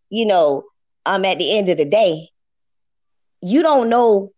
you 0.10 0.26
know, 0.28 0.66
um, 1.08 1.26
at 1.26 1.40
the 1.40 1.58
end 1.58 1.70
of 1.70 1.78
the 1.78 1.86
day, 1.86 2.30
you 3.42 3.64
don't 3.64 3.90
know 3.90 4.32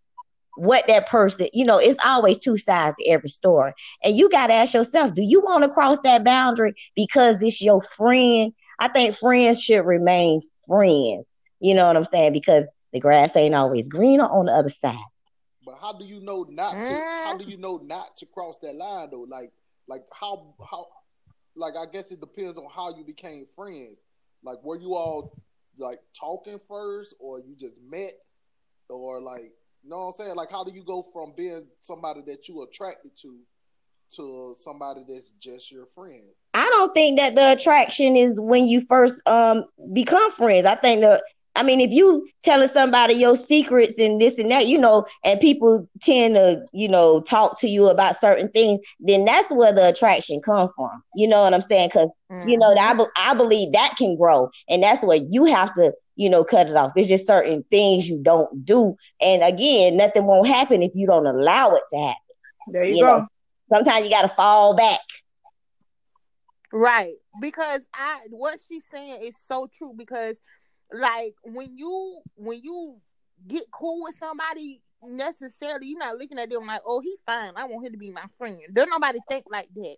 what 0.56 0.88
that 0.88 1.08
person, 1.08 1.50
you 1.54 1.66
know, 1.66 1.78
it's 1.78 2.00
always 2.04 2.38
two 2.38 2.58
sides 2.58 2.96
to 2.98 3.08
every 3.08 3.30
story. 3.30 3.74
And 4.04 4.16
you 4.16 4.30
got 4.30 4.48
to 4.48 4.54
ask 4.54 4.74
yourself, 4.74 5.14
do 5.14 5.24
you 5.24 5.42
want 5.42 5.64
to 5.64 5.70
cross 5.70 6.00
that 6.04 6.24
boundary 6.24 6.74
because 6.96 7.42
it's 7.42 7.62
your 7.62 7.82
friend? 7.82 8.54
I 8.80 8.88
think 8.88 9.16
friends 9.16 9.62
should 9.62 9.86
remain 9.86 10.42
friends. 10.68 11.26
You 11.60 11.74
know 11.74 11.88
what 11.88 11.98
I'm 11.98 12.06
saying? 12.06 12.34
Because 12.34 12.66
the 12.94 13.00
grass 13.00 13.36
ain't 13.36 13.56
always 13.56 13.88
greener 13.88 14.26
on 14.26 14.46
the 14.46 14.54
other 14.54 14.70
side. 14.70 14.96
But 15.66 15.78
how 15.82 15.94
do 15.94 16.06
you 16.06 16.22
know 16.22 16.46
not 16.50 16.72
to? 16.72 16.94
How 17.24 17.38
do 17.38 17.46
you 17.46 17.58
know 17.58 17.78
not 17.84 18.16
to 18.18 18.26
cross 18.26 18.58
that 18.62 18.76
line 18.76 19.10
though? 19.12 19.26
Like, 19.28 19.52
like 19.88 20.04
how 20.14 20.54
how? 20.70 20.88
Like 21.56 21.74
I 21.76 21.92
guess 21.92 22.12
it 22.12 22.20
depends 22.20 22.58
on 22.58 22.68
how 22.74 22.96
you 22.96 23.04
became 23.04 23.48
friends. 23.56 23.98
Like, 24.44 24.64
were 24.64 24.78
you 24.78 24.94
all 24.94 25.38
like 25.78 26.00
talking 26.18 26.60
first, 26.68 27.16
or 27.20 27.40
you 27.40 27.56
just 27.60 27.80
met, 27.82 28.14
or 28.90 29.22
like 29.22 29.52
you 29.86 29.92
know 29.92 30.00
what 30.00 30.16
I'm 30.20 30.26
saying? 30.26 30.36
Like, 30.36 30.50
how 30.50 30.64
do 30.64 30.72
you 30.72 30.84
go 30.84 31.06
from 31.14 31.34
being 31.38 31.64
somebody 31.82 32.22
that 32.26 32.48
you 32.50 32.64
attracted 32.64 33.12
to 33.22 33.38
to 34.16 34.56
somebody 34.58 35.02
that's 35.08 35.32
just 35.40 35.72
your 35.72 35.86
friend? 35.94 36.24
I 36.56 36.68
don't 36.70 36.94
think 36.96 37.20
that 37.20 37.36
the 37.36 37.52
attraction 37.52 38.16
is 38.16 38.40
when 38.40 38.68
you 38.68 38.84
first 38.90 39.22
um 39.28 39.66
become 39.94 40.32
friends. 40.32 40.66
I 40.66 40.74
think 40.74 41.02
that 41.02 41.22
I 41.56 41.62
mean, 41.62 41.80
if 41.80 41.92
you 41.92 42.28
telling 42.42 42.68
somebody 42.68 43.14
your 43.14 43.38
secrets 43.38 44.00
and 44.00 44.20
this 44.20 44.40
and 44.40 44.52
that, 44.52 44.68
you 44.68 44.80
know, 44.80 45.06
and 45.24 45.40
people 45.40 45.88
tend 46.02 46.36
to, 46.36 46.66
you 46.74 46.90
know, 46.90 47.22
talk 47.22 47.60
to 47.62 47.70
you 47.70 47.88
about 47.88 48.20
certain 48.20 48.50
things, 48.50 48.82
then 49.00 49.24
that's 49.24 49.52
where 49.52 49.72
the 49.72 49.88
attraction 49.88 50.42
come 50.42 50.70
from. 50.76 51.02
You 51.16 51.28
know 51.28 51.44
what 51.44 51.54
I'm 51.54 51.62
saying? 51.62 51.90
Because 51.90 52.10
mm-hmm. 52.32 52.50
you 52.50 52.58
know, 52.58 52.76
I, 52.76 52.94
be- 52.96 53.06
I 53.16 53.36
believe 53.36 53.72
that 53.74 53.96
can 53.98 54.18
grow, 54.18 54.50
and 54.68 54.82
that's 54.82 55.04
where 55.04 55.18
you 55.18 55.46
have 55.46 55.74
to 55.76 55.94
you 56.16 56.30
know, 56.30 56.44
cut 56.44 56.68
it 56.68 56.76
off. 56.76 56.94
It's 56.96 57.08
just 57.08 57.28
certain 57.28 57.64
things 57.70 58.10
you 58.10 58.20
don't 58.22 58.66
do. 58.66 58.96
And 59.22 59.44
again, 59.44 59.98
nothing 59.98 60.26
won't 60.26 60.48
happen 60.48 60.82
if 60.82 60.92
you 60.96 61.08
don't 61.08 61.28
allow 61.28 61.76
it 61.76 61.84
to 61.90 61.98
happen. 61.98 62.22
There 62.68 62.84
you, 62.84 62.96
you 62.96 63.02
go. 63.02 63.20
Know? 63.20 63.28
Sometimes 63.74 64.06
you 64.06 64.12
gotta 64.12 64.28
fall 64.30 64.76
back. 64.76 65.00
Right. 66.72 67.16
Because 67.42 67.82
I 67.94 68.20
what 68.30 68.60
she's 68.68 68.86
saying 68.92 69.24
is 69.24 69.36
so 69.48 69.70
true 69.74 69.94
because 69.96 70.38
like 70.92 71.36
when 71.44 71.78
you 71.78 72.22
when 72.36 72.62
you 72.62 72.98
get 73.48 73.64
cool 73.72 74.04
with 74.04 74.16
somebody 74.20 74.82
necessarily 75.04 75.88
you're 75.88 76.00
not 76.00 76.18
looking 76.18 76.40
at 76.40 76.50
them 76.50 76.66
like, 76.66 76.82
oh, 76.86 77.00
he's 77.02 77.20
fine. 77.26 77.52
I 77.56 77.66
want 77.66 77.86
him 77.86 77.94
to 77.94 77.98
be 77.98 78.12
my 78.12 78.26
friend. 78.38 78.60
Don't 78.74 78.90
nobody 78.90 79.20
think 79.30 79.46
like 79.50 79.70
that. 79.76 79.96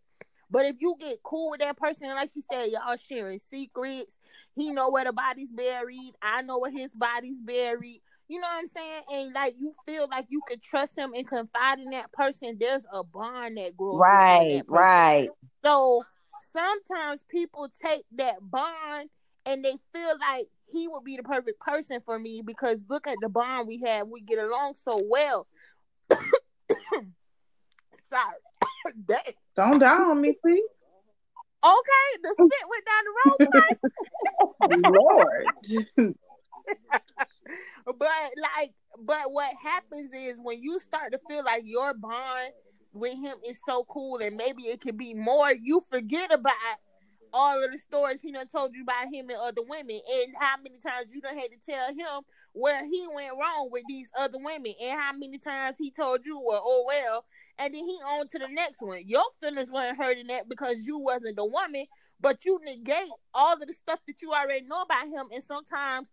But 0.50 0.66
if 0.66 0.78
you 0.80 0.96
get 1.00 1.22
cool 1.24 1.52
with 1.52 1.60
that 1.60 1.78
person, 1.78 2.08
like 2.10 2.30
she 2.34 2.42
said, 2.52 2.70
y'all 2.70 2.96
sharing 2.96 3.40
secrets. 3.40 4.17
He 4.56 4.72
know 4.72 4.90
where 4.90 5.06
the 5.06 5.14
body's 5.14 5.52
buried. 5.52 6.14
I 6.22 6.42
know 6.42 6.60
where 6.60 6.72
his 6.72 6.92
body's 6.92 7.40
buried. 7.40 8.02
You 8.28 8.42
know 8.42 8.48
what 8.48 8.60
I'm 8.60 8.68
saying? 8.68 9.02
And 9.12 9.34
like 9.34 9.56
you 9.58 9.74
feel 9.86 10.08
like 10.10 10.26
you 10.30 10.42
could 10.48 10.62
trust 10.62 10.98
him 10.98 11.14
and 11.16 11.28
confide 11.28 11.80
in 11.80 11.92
that 11.92 12.12
person. 12.12 12.58
There's 12.60 12.84
a 12.92 13.04
bond 13.04 13.58
that 13.58 13.78
grows. 13.78 14.00
Right, 14.00 14.64
that 14.68 14.70
right. 14.70 15.30
So 15.64 16.04
sometimes 16.52 17.24
people 17.30 17.70
take 17.82 18.04
that 18.18 18.36
bond 18.42 19.10
and 19.46 19.64
they 19.64 19.76
feel 19.94 20.14
like 20.20 20.48
he 20.68 20.88
would 20.90 21.06
be 21.06 21.16
the 21.16 21.24
perfect 21.24 21.60
person 21.62 22.02
for 22.06 22.20
me 22.20 22.42
because 22.46 22.84
look 22.90 23.08
at 23.08 23.18
the 23.22 23.30
bond 23.30 23.68
we 23.68 23.82
have. 23.86 24.08
We 24.08 24.22
get 24.22 24.40
along 24.40 24.74
so 24.76 25.02
well. 25.06 25.48
Sorry. 28.10 28.36
Don't 29.56 29.80
die 29.80 29.96
on 29.96 30.20
me, 30.22 30.38
please. 30.42 30.64
Okay, 31.68 32.08
the 32.24 32.30
spit 32.34 32.66
went 32.70 32.86
down 32.86 33.04
the 33.06 33.14
wrong 33.20 34.94
Lord. 34.94 35.46
but 37.86 38.32
like, 38.38 38.72
but 39.00 39.32
what 39.32 39.54
happens 39.62 40.12
is 40.14 40.36
when 40.42 40.62
you 40.62 40.80
start 40.80 41.12
to 41.12 41.20
feel 41.30 41.44
like 41.44 41.64
your 41.66 41.94
bond 41.94 42.52
with 42.94 43.16
him 43.16 43.36
is 43.46 43.58
so 43.68 43.84
cool, 43.90 44.20
and 44.20 44.38
maybe 44.38 44.64
it 44.64 44.80
could 44.80 44.98
be 44.98 45.14
more, 45.14 45.52
you 45.52 45.82
forget 45.92 46.32
about 46.32 46.54
all 47.34 47.64
of 47.64 47.72
the 47.72 47.78
stories 47.78 48.22
he 48.22 48.32
done 48.32 48.48
told 48.48 48.74
you 48.74 48.84
about 48.84 49.14
him 49.14 49.30
and 49.30 49.40
other 49.40 49.62
women, 49.68 50.00
and 50.12 50.34
how 50.40 50.58
many 50.58 50.78
times 50.80 51.12
you 51.14 51.22
done 51.22 51.38
had 51.38 51.52
to 51.52 51.58
tell 51.70 51.90
him 51.90 52.24
where 52.54 52.86
he 52.86 53.08
went 53.14 53.34
wrong 53.40 53.70
with 53.72 53.84
these 53.88 54.10
other 54.18 54.40
women, 54.40 54.74
and 54.82 55.00
how 55.00 55.14
many 55.14 55.38
times 55.38 55.76
he 55.78 55.92
told 55.92 56.26
you, 56.26 56.40
well, 56.44 56.62
oh 56.64 56.84
well, 56.88 57.26
and 57.60 57.74
then 57.74 57.86
he 57.86 57.96
on 57.96 58.28
to 58.30 58.40
the 58.40 58.48
next 58.48 58.82
one. 58.82 59.02
Your 59.06 59.24
feelings 59.42 59.72
weren't 59.72 59.98
hurting 59.98 60.28
that 60.28 60.50
because 60.50 60.76
you 60.82 60.98
wasn't 60.98 61.38
the 61.38 61.46
woman, 61.46 61.86
but 62.20 62.46
you 62.46 62.60
negate 62.64 63.10
all 63.34 63.54
of 63.54 63.60
the 63.60 63.74
stuff 63.74 64.00
that 64.08 64.22
you 64.22 64.32
already 64.32 64.66
know 64.66 64.82
about 64.82 65.08
him, 65.08 65.28
and 65.34 65.44
sometimes 65.44 66.10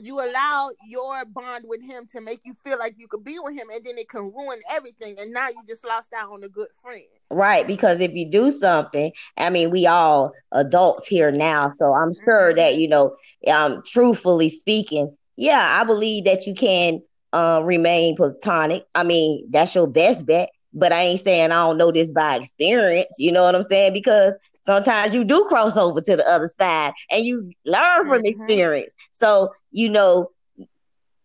you 0.00 0.20
allow 0.20 0.70
your 0.88 1.24
bond 1.26 1.64
with 1.66 1.82
him 1.82 2.06
to 2.06 2.20
make 2.20 2.40
you 2.44 2.54
feel 2.64 2.78
like 2.78 2.94
you 2.98 3.08
could 3.08 3.24
be 3.24 3.38
with 3.38 3.54
him 3.54 3.68
and 3.72 3.84
then 3.84 3.98
it 3.98 4.08
can 4.08 4.32
ruin 4.32 4.60
everything 4.70 5.16
and 5.18 5.32
now 5.32 5.48
you 5.48 5.62
just 5.68 5.86
lost 5.86 6.12
out 6.12 6.32
on 6.32 6.42
a 6.42 6.48
good 6.48 6.68
friend 6.82 7.02
right 7.30 7.66
because 7.66 8.00
if 8.00 8.12
you 8.12 8.28
do 8.30 8.50
something 8.50 9.10
i 9.36 9.50
mean 9.50 9.70
we 9.70 9.86
all 9.86 10.32
adults 10.52 11.06
here 11.06 11.30
now 11.30 11.70
so 11.70 11.92
i'm 11.94 12.14
sure 12.24 12.54
that 12.54 12.72
mm-hmm. 12.72 12.80
you 12.80 12.88
know 12.88 13.16
um 13.48 13.82
truthfully 13.86 14.48
speaking 14.48 15.14
yeah 15.36 15.78
i 15.80 15.84
believe 15.84 16.24
that 16.24 16.46
you 16.46 16.54
can 16.54 17.00
uh, 17.32 17.60
remain 17.62 18.16
platonic 18.16 18.84
i 18.94 19.02
mean 19.02 19.46
that's 19.50 19.74
your 19.74 19.86
best 19.86 20.24
bet 20.24 20.48
but 20.72 20.92
i 20.92 21.02
ain't 21.02 21.20
saying 21.20 21.50
i 21.50 21.66
don't 21.66 21.76
know 21.76 21.92
this 21.92 22.12
by 22.12 22.36
experience 22.36 23.14
you 23.18 23.30
know 23.30 23.42
what 23.42 23.54
i'm 23.54 23.64
saying 23.64 23.92
because 23.92 24.32
sometimes 24.66 25.14
you 25.14 25.24
do 25.24 25.44
cross 25.48 25.76
over 25.76 26.00
to 26.00 26.16
the 26.16 26.28
other 26.28 26.48
side 26.48 26.92
and 27.10 27.24
you 27.24 27.50
learn 27.64 28.08
from 28.08 28.18
mm-hmm. 28.18 28.26
experience. 28.26 28.92
So, 29.12 29.52
you 29.76 29.90
know, 29.90 30.30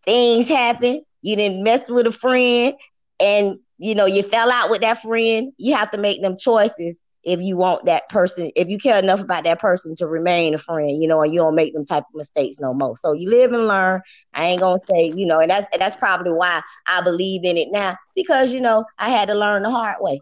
things 0.04 0.46
happen. 0.46 1.02
You 1.22 1.36
didn't 1.36 1.62
mess 1.62 1.88
with 1.88 2.06
a 2.06 2.12
friend 2.12 2.74
and, 3.18 3.58
you 3.78 3.94
know, 3.94 4.04
you 4.04 4.22
fell 4.22 4.52
out 4.52 4.68
with 4.68 4.82
that 4.82 5.00
friend. 5.00 5.54
You 5.56 5.74
have 5.74 5.90
to 5.92 5.96
make 5.96 6.20
them 6.20 6.36
choices 6.36 7.02
if 7.24 7.40
you 7.40 7.56
want 7.56 7.86
that 7.86 8.10
person, 8.10 8.50
if 8.54 8.68
you 8.68 8.76
care 8.78 8.98
enough 8.98 9.20
about 9.20 9.44
that 9.44 9.58
person 9.58 9.96
to 9.96 10.06
remain 10.06 10.54
a 10.54 10.58
friend, 10.58 11.00
you 11.00 11.08
know, 11.08 11.22
and 11.22 11.32
you 11.32 11.40
don't 11.40 11.54
make 11.54 11.72
them 11.72 11.86
type 11.86 12.02
of 12.02 12.14
mistakes 12.14 12.60
no 12.60 12.74
more. 12.74 12.98
So 12.98 13.14
you 13.14 13.30
live 13.30 13.52
and 13.54 13.66
learn. 13.66 14.02
I 14.34 14.46
ain't 14.46 14.60
gonna 14.60 14.80
say, 14.90 15.12
you 15.14 15.24
know, 15.24 15.38
and 15.40 15.50
that's 15.50 15.66
that's 15.78 15.96
probably 15.96 16.32
why 16.32 16.60
I 16.86 17.00
believe 17.00 17.44
in 17.44 17.56
it 17.56 17.68
now 17.70 17.96
because 18.14 18.52
you 18.52 18.60
know 18.60 18.84
I 18.98 19.08
had 19.08 19.28
to 19.28 19.34
learn 19.34 19.62
the 19.62 19.70
hard 19.70 19.96
way. 20.00 20.20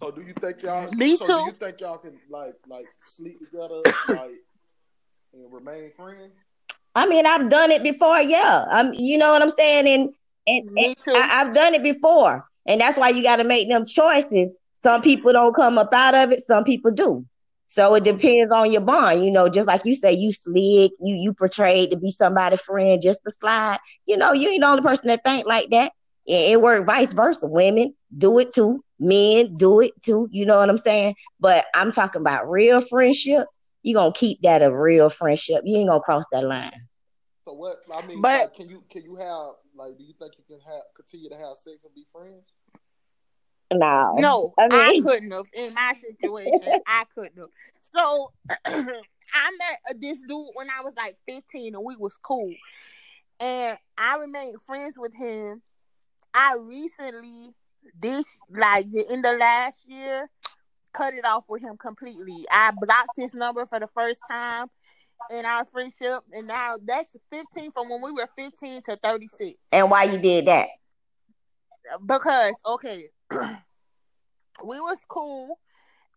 So 0.00 0.10
do 0.10 0.22
you 0.22 0.32
think 0.32 0.62
y'all? 0.62 0.90
Me 0.92 1.16
so 1.16 1.26
too. 1.26 1.38
Do 1.38 1.44
you 1.44 1.52
think 1.52 1.80
y'all 1.80 1.98
can 1.98 2.18
like 2.30 2.54
like 2.66 2.86
sleep 3.04 3.38
together, 3.44 3.82
like 4.08 4.40
and 5.34 5.52
remain 5.52 5.90
friends? 5.96 6.32
I 6.94 7.06
mean, 7.06 7.26
I've 7.26 7.48
done 7.48 7.70
it 7.70 7.82
before. 7.82 8.20
Yeah, 8.20 8.64
I'm. 8.70 8.92
You 8.94 9.18
know 9.18 9.32
what 9.32 9.42
I'm 9.42 9.50
saying? 9.50 9.86
And 9.86 10.14
And, 10.46 10.68
and. 10.76 10.96
I, 11.08 11.40
I've 11.40 11.54
done 11.54 11.74
it 11.74 11.82
before, 11.82 12.46
and 12.66 12.80
that's 12.80 12.98
why 12.98 13.10
you 13.10 13.22
got 13.22 13.36
to 13.36 13.44
make 13.44 13.68
them 13.68 13.86
choices. 13.86 14.50
Some 14.82 15.02
people 15.02 15.32
don't 15.32 15.54
come 15.54 15.78
up 15.78 15.92
out 15.92 16.14
of 16.14 16.32
it. 16.32 16.44
Some 16.44 16.64
people 16.64 16.90
do. 16.90 17.24
So 17.66 17.94
it 17.94 18.04
mm-hmm. 18.04 18.18
depends 18.18 18.52
on 18.52 18.70
your 18.70 18.82
bond. 18.82 19.24
You 19.24 19.30
know, 19.30 19.48
just 19.48 19.66
like 19.66 19.84
you 19.84 19.94
say, 19.94 20.12
you 20.12 20.32
slick, 20.32 20.92
you 21.00 21.14
you 21.14 21.32
portrayed 21.32 21.90
to 21.90 21.96
be 21.96 22.10
somebody 22.10 22.56
friend 22.58 23.00
just 23.00 23.20
to 23.24 23.30
slide. 23.30 23.78
You 24.06 24.16
know, 24.16 24.32
you 24.32 24.50
ain't 24.50 24.60
the 24.62 24.68
only 24.68 24.82
person 24.82 25.08
that 25.08 25.24
think 25.24 25.46
like 25.46 25.70
that. 25.70 25.92
It, 26.26 26.52
it 26.52 26.60
work 26.60 26.84
vice 26.84 27.12
versa. 27.14 27.46
Women 27.46 27.94
do 28.16 28.38
it 28.38 28.52
too. 28.52 28.84
Men 28.98 29.56
do 29.56 29.80
it 29.80 29.92
too. 30.02 30.28
You 30.30 30.44
know 30.44 30.58
what 30.58 30.68
I'm 30.68 30.78
saying? 30.78 31.14
But 31.40 31.64
I'm 31.74 31.92
talking 31.92 32.20
about 32.20 32.50
real 32.50 32.80
friendships. 32.82 33.58
You 33.82 33.94
gonna 33.94 34.12
keep 34.12 34.40
that 34.42 34.62
a 34.62 34.74
real 34.74 35.10
friendship. 35.10 35.62
You 35.64 35.78
ain't 35.78 35.88
gonna 35.88 36.00
cross 36.00 36.24
that 36.32 36.44
line. 36.44 36.72
So 37.44 37.52
what? 37.52 37.78
I 37.92 38.06
mean, 38.06 38.20
But- 38.20 38.40
like, 38.40 38.54
can 38.54 38.68
you 38.68 38.84
can 38.90 39.02
you 39.02 39.16
have 39.16 39.54
like? 39.74 39.98
Do 39.98 40.04
you 40.04 40.14
think 40.18 40.32
you 40.38 40.44
can 40.46 40.60
have 40.60 40.82
continue 40.94 41.28
to 41.28 41.36
have 41.36 41.56
sex 41.56 41.78
and 41.84 41.94
be 41.94 42.06
friends? 42.12 42.44
No. 43.72 44.14
No, 44.18 44.54
I 44.58 44.68
mean, 44.68 45.06
I, 45.06 45.08
couldn't 45.08 45.30
have 45.30 45.46
in 45.54 45.74
my 45.74 45.94
situation. 45.94 46.60
I 46.86 47.04
couldn't 47.14 47.38
have. 47.38 47.48
So 47.94 48.32
I 48.64 49.50
met 49.58 49.78
uh, 49.90 49.94
this 49.98 50.18
dude 50.28 50.48
when 50.54 50.68
I 50.70 50.82
was 50.84 50.94
like 50.96 51.16
15 51.26 51.74
and 51.74 51.84
we 51.84 51.96
was 51.96 52.18
cool. 52.22 52.52
And 53.40 53.78
I 53.96 54.18
remained 54.18 54.60
friends 54.66 54.96
with 54.98 55.14
him. 55.14 55.62
I 56.34 56.56
recently, 56.60 57.54
this 58.00 58.26
like 58.50 58.86
in 59.10 59.22
the 59.22 59.32
last 59.32 59.84
year, 59.86 60.28
cut 60.92 61.14
it 61.14 61.24
off 61.24 61.44
with 61.48 61.62
him 61.62 61.76
completely. 61.76 62.44
I 62.50 62.70
blocked 62.72 63.16
his 63.16 63.34
number 63.34 63.66
for 63.66 63.80
the 63.80 63.88
first 63.94 64.20
time 64.30 64.68
in 65.30 65.44
our 65.44 65.64
friendship, 65.66 66.20
and 66.32 66.46
now 66.46 66.76
that's 66.84 67.08
15 67.30 67.72
from 67.72 67.88
when 67.88 68.02
we 68.02 68.12
were 68.12 68.28
15 68.36 68.82
to 68.82 68.96
36 68.96 69.58
And 69.70 69.90
why 69.90 70.04
you 70.04 70.18
did 70.18 70.46
that? 70.46 70.68
because 72.04 72.54
okay, 72.66 73.04
we 73.30 74.80
was 74.80 74.98
cool, 75.08 75.58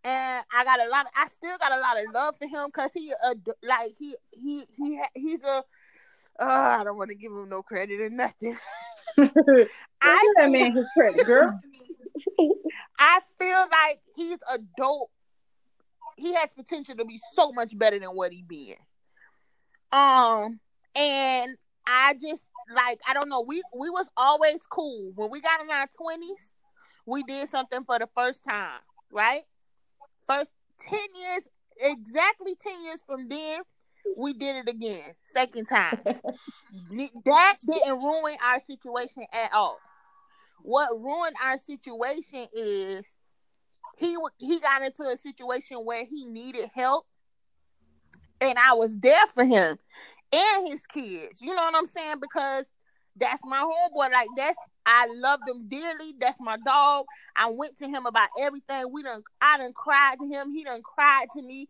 and 0.04 0.44
I 0.54 0.64
got 0.64 0.80
a 0.80 0.90
lot. 0.90 1.06
Of, 1.06 1.12
I 1.16 1.28
still 1.28 1.58
got 1.58 1.78
a 1.78 1.82
lot 1.82 1.98
of 1.98 2.14
love 2.14 2.36
for 2.40 2.48
him 2.48 2.68
because 2.68 2.92
he 2.94 3.12
uh, 3.26 3.36
like 3.64 3.94
he 3.98 4.16
he 4.32 4.64
he 4.78 5.02
he's 5.14 5.44
a. 5.44 5.64
Uh, 6.38 6.78
I 6.80 6.84
don't 6.84 6.98
want 6.98 7.12
to 7.12 7.16
give 7.16 7.32
him 7.32 7.48
no 7.48 7.62
credit 7.62 8.02
or 8.02 8.10
nothing. 8.10 8.58
I 9.18 9.30
I 10.02 10.34
that 10.36 10.52
man 10.52 10.74
his 10.74 10.86
credit, 10.94 11.26
girl. 11.26 11.60
I 13.00 13.20
feel 13.40 13.66
like 13.72 14.00
he's 14.16 14.40
a 14.52 14.60
dope. 14.78 15.12
He 16.18 16.34
has 16.34 16.50
potential 16.56 16.96
to 16.96 17.06
be 17.06 17.20
so 17.34 17.52
much 17.52 17.78
better 17.78 18.00
than 18.00 18.10
what 18.10 18.32
he 18.32 18.42
been. 18.42 18.76
Um, 19.92 20.60
and 20.96 21.58
I 21.86 22.16
just 22.22 22.44
like 22.74 23.00
I 23.08 23.14
don't 23.14 23.30
know. 23.30 23.42
We 23.42 23.62
we 23.78 23.90
was 23.90 24.08
always 24.18 24.60
cool 24.70 25.12
when 25.16 25.30
we 25.30 25.42
got 25.42 25.62
in 25.62 25.70
our 25.70 25.88
twenties. 25.88 26.52
We 27.06 27.24
did 27.24 27.50
something 27.50 27.84
for 27.84 28.00
the 28.00 28.10
first 28.16 28.44
time, 28.44 28.80
right? 29.12 29.44
First 30.28 30.52
ten 30.90 31.08
years, 31.16 31.44
exactly 31.80 32.56
ten 32.56 32.84
years 32.84 33.02
from 33.06 33.28
then, 33.28 33.62
we 34.18 34.34
did 34.34 34.56
it 34.56 34.70
again, 34.70 35.16
second 35.34 35.68
time. 35.68 36.00
that 36.04 37.56
didn't 37.66 38.00
ruin 38.00 38.38
our 38.44 38.62
situation 38.68 39.26
at 39.32 39.54
all. 39.54 39.80
What 40.62 41.00
ruined 41.00 41.36
our 41.44 41.58
situation 41.58 42.48
is 42.54 43.06
he 43.98 44.18
he 44.38 44.60
got 44.60 44.82
into 44.82 45.04
a 45.04 45.18
situation 45.18 45.78
where 45.78 46.06
he 46.06 46.26
needed 46.26 46.70
help, 46.74 47.06
and 48.42 48.58
I 48.58 48.74
was 48.74 48.96
there 48.98 49.28
for 49.34 49.46
him 49.46 49.78
and 50.34 50.68
his 50.68 50.86
kids. 50.88 51.42
You 51.42 51.50
know 51.56 51.64
what 51.64 51.76
I'm 51.76 51.86
saying? 51.86 52.18
Because 52.22 52.66
that's 53.16 53.42
my 53.46 53.62
homeboy. 53.62 54.12
Like 54.12 54.28
that's 54.36 54.58
I 54.86 55.08
love 55.16 55.40
him 55.48 55.68
dearly. 55.68 56.14
That's 56.20 56.40
my 56.40 56.58
dog. 56.58 57.06
I 57.36 57.52
went 57.52 57.78
to 57.78 57.88
him 57.88 58.06
about 58.06 58.30
everything. 58.40 58.86
We 58.92 59.04
done 59.04 59.24
I 59.42 59.58
done 59.58 59.74
cried 59.74 60.18
to 60.22 60.28
him. 60.28 60.52
He 60.52 60.64
done 60.64 60.82
cried 60.84 61.28
to 61.36 61.44
me. 61.44 61.70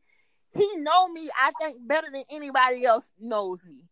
He 0.56 0.70
know 0.78 1.10
me, 1.10 1.30
I 1.36 1.52
think, 1.62 1.86
better 1.86 2.08
than 2.12 2.24
anybody 2.32 2.86
else 2.86 3.06
knows 3.20 3.60
me. 3.66 3.84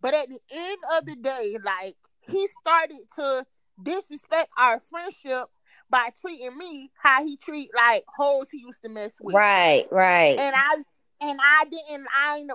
But 0.00 0.14
at 0.14 0.28
the 0.28 0.38
end 0.52 0.78
of 0.98 1.06
the 1.06 1.16
day, 1.16 1.56
like 1.64 1.96
he 2.20 2.46
started 2.60 3.00
to 3.16 3.46
disrespect 3.80 4.50
our 4.58 4.80
friendship 4.90 5.48
by 5.90 6.10
treating 6.20 6.56
me 6.56 6.90
how 7.00 7.24
he 7.24 7.36
treat 7.36 7.70
like 7.76 8.04
hoes 8.08 8.46
he 8.50 8.58
used 8.58 8.82
to 8.84 8.90
mess 8.90 9.12
with. 9.20 9.34
Right, 9.34 9.86
right. 9.90 10.38
And 10.38 10.54
I 10.56 10.74
and 11.20 11.38
I 11.40 11.64
didn't 11.64 12.06
I 12.16 12.38
ain't 12.38 12.50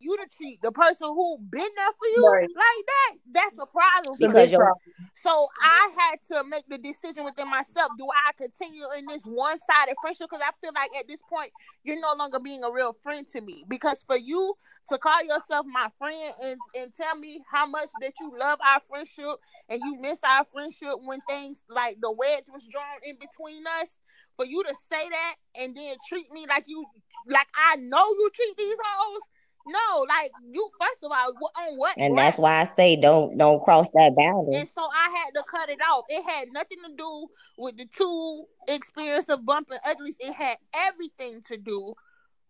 you 0.00 0.16
to 0.16 0.26
treat 0.36 0.60
the 0.62 0.72
person 0.72 1.08
who 1.08 1.38
been 1.38 1.60
there 1.76 1.92
for 1.98 2.06
you 2.08 2.26
Right. 2.32 2.48
like 2.56 2.86
that, 2.86 3.14
that's 3.32 3.56
a 3.60 3.66
problem. 3.66 4.16
Because 4.18 4.50
me. 4.50 4.56
problem. 4.56 4.80
So 5.22 5.48
I 5.62 5.90
had 5.98 6.16
to 6.32 6.48
make 6.48 6.64
the 6.68 6.78
decision 6.78 7.24
within 7.24 7.48
myself. 7.50 7.92
Do 7.98 8.06
I 8.08 8.32
continue 8.40 8.84
in 8.98 9.06
this 9.06 9.22
one 9.24 9.58
sided 9.70 9.96
friendship? 10.00 10.28
Because 10.30 10.42
I 10.44 10.50
feel 10.60 10.72
like 10.74 10.90
at 10.98 11.08
this 11.08 11.20
point, 11.28 11.52
you're 11.84 12.00
no 12.00 12.14
longer 12.18 12.38
being 12.38 12.64
a 12.64 12.72
real 12.72 12.96
friend 13.02 13.26
to 13.32 13.40
me. 13.40 13.64
Because 13.68 14.02
for 14.06 14.16
you 14.16 14.54
to 14.88 14.98
call 14.98 15.22
yourself 15.24 15.66
my 15.66 15.88
friend 15.98 16.34
and, 16.42 16.60
and 16.74 16.92
tell 16.96 17.16
me 17.16 17.42
how 17.50 17.66
much 17.66 17.88
that 18.00 18.18
you 18.18 18.32
love 18.38 18.58
our 18.66 18.80
friendship 18.88 19.36
and 19.68 19.82
you 19.82 19.96
miss 20.00 20.18
our 20.24 20.46
friendship 20.52 20.94
when 21.02 21.20
things 21.22 21.58
like 21.68 21.98
the 22.00 22.10
wedge 22.10 22.44
was 22.52 22.64
drawn 22.72 22.84
in 23.04 23.16
between 23.20 23.64
us, 23.82 23.88
for 24.36 24.46
you 24.46 24.62
to 24.64 24.74
say 24.90 25.08
that 25.10 25.34
and 25.54 25.76
then 25.76 25.96
treat 26.02 26.30
me 26.32 26.46
like 26.48 26.64
you, 26.66 26.86
like 27.26 27.48
I 27.54 27.76
know 27.76 28.06
you 28.06 28.30
treat 28.34 28.56
these 28.56 28.78
hoes. 28.82 29.22
No, 29.66 30.06
like 30.08 30.30
you. 30.52 30.68
First 30.80 30.98
of 31.02 31.12
all, 31.12 31.32
on 31.56 31.76
what? 31.76 31.96
And 31.98 32.14
ground? 32.14 32.18
that's 32.18 32.38
why 32.38 32.60
I 32.60 32.64
say 32.64 32.96
don't 32.96 33.36
don't 33.36 33.62
cross 33.62 33.88
that 33.94 34.14
boundary. 34.16 34.56
And 34.56 34.68
so 34.74 34.82
I 34.82 35.16
had 35.24 35.30
to 35.34 35.44
cut 35.50 35.68
it 35.68 35.78
off. 35.88 36.04
It 36.08 36.24
had 36.24 36.48
nothing 36.52 36.78
to 36.86 36.96
do 36.96 37.26
with 37.58 37.76
the 37.76 37.86
two 37.96 38.44
experience 38.68 39.28
of 39.28 39.44
bumping 39.44 39.78
uglies. 39.84 40.16
It 40.18 40.32
had 40.32 40.56
everything 40.74 41.42
to 41.48 41.56
do 41.56 41.94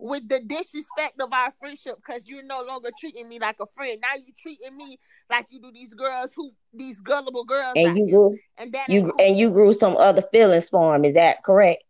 with 0.00 0.28
the 0.28 0.40
disrespect 0.40 1.20
of 1.20 1.32
our 1.32 1.52
friendship 1.60 1.96
because 1.96 2.26
you're 2.26 2.42
no 2.42 2.62
longer 2.62 2.90
treating 2.98 3.28
me 3.28 3.38
like 3.38 3.56
a 3.60 3.66
friend. 3.76 3.98
Now 4.00 4.14
you're 4.14 4.34
treating 4.38 4.76
me 4.76 4.98
like 5.30 5.46
you 5.50 5.60
do 5.60 5.70
these 5.72 5.92
girls 5.94 6.30
who 6.34 6.52
these 6.72 6.98
gullible 7.00 7.44
girls. 7.44 7.74
And 7.76 7.98
you 7.98 8.10
grew 8.10 8.38
and 8.56 8.72
that 8.72 8.88
you 8.88 9.02
cool. 9.02 9.14
and 9.18 9.36
you 9.36 9.50
grew 9.50 9.72
some 9.72 9.96
other 9.96 10.22
feelings 10.32 10.68
for 10.68 10.94
him. 10.94 11.04
Is 11.04 11.14
that 11.14 11.42
correct? 11.44 11.84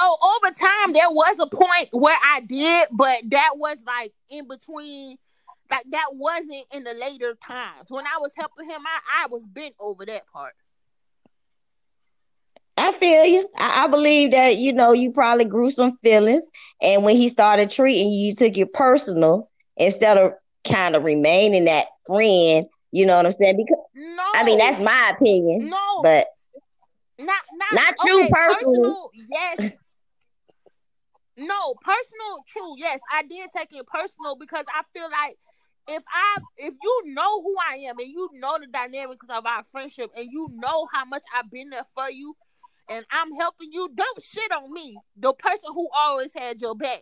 Oh, 0.00 0.38
over 0.42 0.54
time 0.54 0.92
there 0.92 1.10
was 1.10 1.36
a 1.40 1.46
point 1.46 1.88
where 1.92 2.16
I 2.22 2.40
did, 2.40 2.88
but 2.92 3.22
that 3.30 3.50
was 3.56 3.78
like 3.86 4.12
in 4.30 4.48
between. 4.48 5.18
Like 5.70 5.84
that 5.90 6.08
wasn't 6.12 6.66
in 6.74 6.84
the 6.84 6.92
later 6.92 7.36
times 7.44 7.86
when 7.88 8.06
I 8.06 8.18
was 8.20 8.30
helping 8.36 8.68
him. 8.68 8.82
I 8.86 9.24
I 9.24 9.26
was 9.28 9.42
bent 9.46 9.74
over 9.80 10.04
that 10.06 10.26
part. 10.32 10.52
I 12.76 12.92
feel 12.92 13.24
you. 13.24 13.48
I, 13.56 13.84
I 13.84 13.86
believe 13.86 14.32
that 14.32 14.58
you 14.58 14.72
know 14.72 14.92
you 14.92 15.10
probably 15.10 15.46
grew 15.46 15.70
some 15.70 15.96
feelings, 15.98 16.44
and 16.82 17.02
when 17.02 17.16
he 17.16 17.28
started 17.28 17.70
treating 17.70 18.10
you, 18.10 18.26
you 18.26 18.34
took 18.34 18.56
it 18.58 18.72
personal 18.72 19.50
instead 19.76 20.18
of 20.18 20.32
kind 20.64 20.96
of 20.96 21.04
remaining 21.04 21.64
that 21.64 21.86
friend. 22.06 22.66
You 22.92 23.06
know 23.06 23.16
what 23.16 23.26
I'm 23.26 23.32
saying? 23.32 23.56
Because 23.56 23.82
No, 23.94 24.24
I 24.34 24.44
mean 24.44 24.58
that's 24.58 24.80
my 24.80 25.12
opinion, 25.16 25.70
no, 25.70 26.00
but 26.02 26.26
not 27.26 27.42
not 27.52 27.74
Not 27.74 27.94
you 28.04 28.20
okay, 28.20 28.30
personally. 28.32 28.78
Personal, 28.78 29.10
yes. 29.30 29.58
no, 31.36 31.74
personal, 31.74 32.44
true. 32.48 32.74
Yes, 32.78 33.00
I 33.12 33.22
did 33.22 33.50
take 33.56 33.72
it 33.72 33.86
personal 33.86 34.36
because 34.38 34.64
I 34.72 34.82
feel 34.92 35.10
like 35.10 35.36
if 35.88 36.02
I 36.12 36.38
if 36.56 36.74
you 36.82 37.02
know 37.06 37.42
who 37.42 37.54
I 37.70 37.76
am 37.88 37.98
and 37.98 38.08
you 38.08 38.30
know 38.34 38.58
the 38.58 38.66
dynamics 38.66 39.26
of 39.28 39.44
our 39.44 39.64
friendship 39.70 40.10
and 40.16 40.28
you 40.30 40.48
know 40.54 40.88
how 40.92 41.04
much 41.04 41.22
I've 41.34 41.50
been 41.50 41.70
there 41.70 41.86
for 41.94 42.10
you 42.10 42.36
and 42.88 43.04
I'm 43.10 43.32
helping 43.34 43.72
you, 43.72 43.90
don't 43.94 44.22
shit 44.22 44.52
on 44.52 44.72
me. 44.72 44.96
The 45.16 45.32
person 45.32 45.70
who 45.74 45.88
always 45.94 46.30
had 46.34 46.60
your 46.60 46.74
back. 46.74 47.00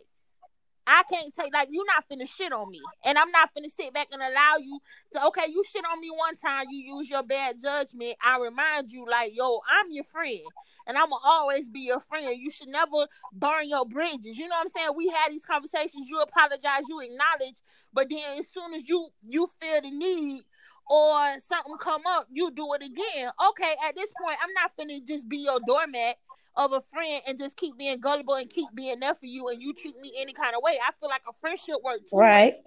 I 0.87 1.03
can't 1.11 1.35
take 1.35 1.53
like 1.55 1.69
you're 1.71 1.87
not 1.87 2.05
finna 2.09 2.29
shit 2.29 2.53
on 2.53 2.71
me, 2.71 2.81
and 3.05 3.17
I'm 3.17 3.31
not 3.31 3.51
finna 3.55 3.71
sit 3.75 3.93
back 3.95 4.09
and 4.13 4.21
allow 4.21 4.57
you 4.59 4.81
to. 5.13 5.27
Okay, 5.27 5.47
you 5.49 5.63
shit 5.71 5.85
on 5.91 6.01
me 6.01 6.11
one 6.11 6.37
time, 6.37 6.67
you 6.71 6.97
use 6.97 7.09
your 7.09 7.23
bad 7.23 7.63
judgment. 7.63 8.17
I 8.23 8.39
remind 8.39 8.93
you, 8.93 9.07
like, 9.09 9.33
yo, 9.35 9.61
I'm 9.69 9.93
your 9.93 10.05
friend, 10.05 10.41
and 10.87 10.99
I'ma 10.99 11.17
always 11.25 11.69
be 11.69 11.81
your 11.81 12.01
friend. 12.01 12.37
You 12.39 12.51
should 12.51 12.69
never 12.69 13.07
burn 13.33 13.69
your 13.69 13.87
bridges. 13.87 14.37
You 14.37 14.49
know 14.49 14.57
what 14.57 14.67
I'm 14.67 14.69
saying? 14.71 14.97
We 14.97 15.09
had 15.09 15.31
these 15.31 15.45
conversations. 15.45 16.09
You 16.09 16.21
apologize, 16.21 16.83
you 16.89 17.01
acknowledge, 17.01 17.57
but 17.93 18.09
then 18.11 18.41
as 18.41 18.47
soon 18.53 18.75
as 18.75 18.89
you 18.89 19.09
you 19.21 19.49
feel 19.61 19.83
the 19.83 19.91
need 19.91 20.43
or 20.91 21.35
something 21.49 21.77
come 21.81 22.03
up, 22.09 22.27
you 22.31 22.51
do 22.51 22.67
it 22.75 22.83
again. 22.83 23.31
Okay, 23.51 23.75
at 23.87 23.95
this 23.95 24.11
point, 24.21 24.37
I'm 24.43 24.53
not 24.55 24.73
finna 24.77 25.07
just 25.07 25.29
be 25.29 25.39
your 25.39 25.61
doormat 25.67 26.17
of 26.57 26.73
a 26.73 26.81
friend 26.93 27.23
and 27.27 27.39
just 27.39 27.57
keep 27.57 27.77
being 27.79 28.01
gullible 28.01 28.35
and 28.35 28.51
keep 28.51 28.69
being 28.75 29.01
there 29.01 29.15
for 29.15 29.27
you 29.27 29.49
and 29.49 29.63
you 29.63 29.73
treat 29.75 29.99
me 30.01 30.13
any 30.19 30.33
kind 30.33 30.55
of 30.55 30.63
way. 30.63 30.79
I 30.83 30.91
feel 31.01 31.09
like 31.09 31.23
a 31.29 31.33
friendship 31.41 31.77
works 31.83 32.09
Right. 32.13 32.55
ways. 32.55 32.63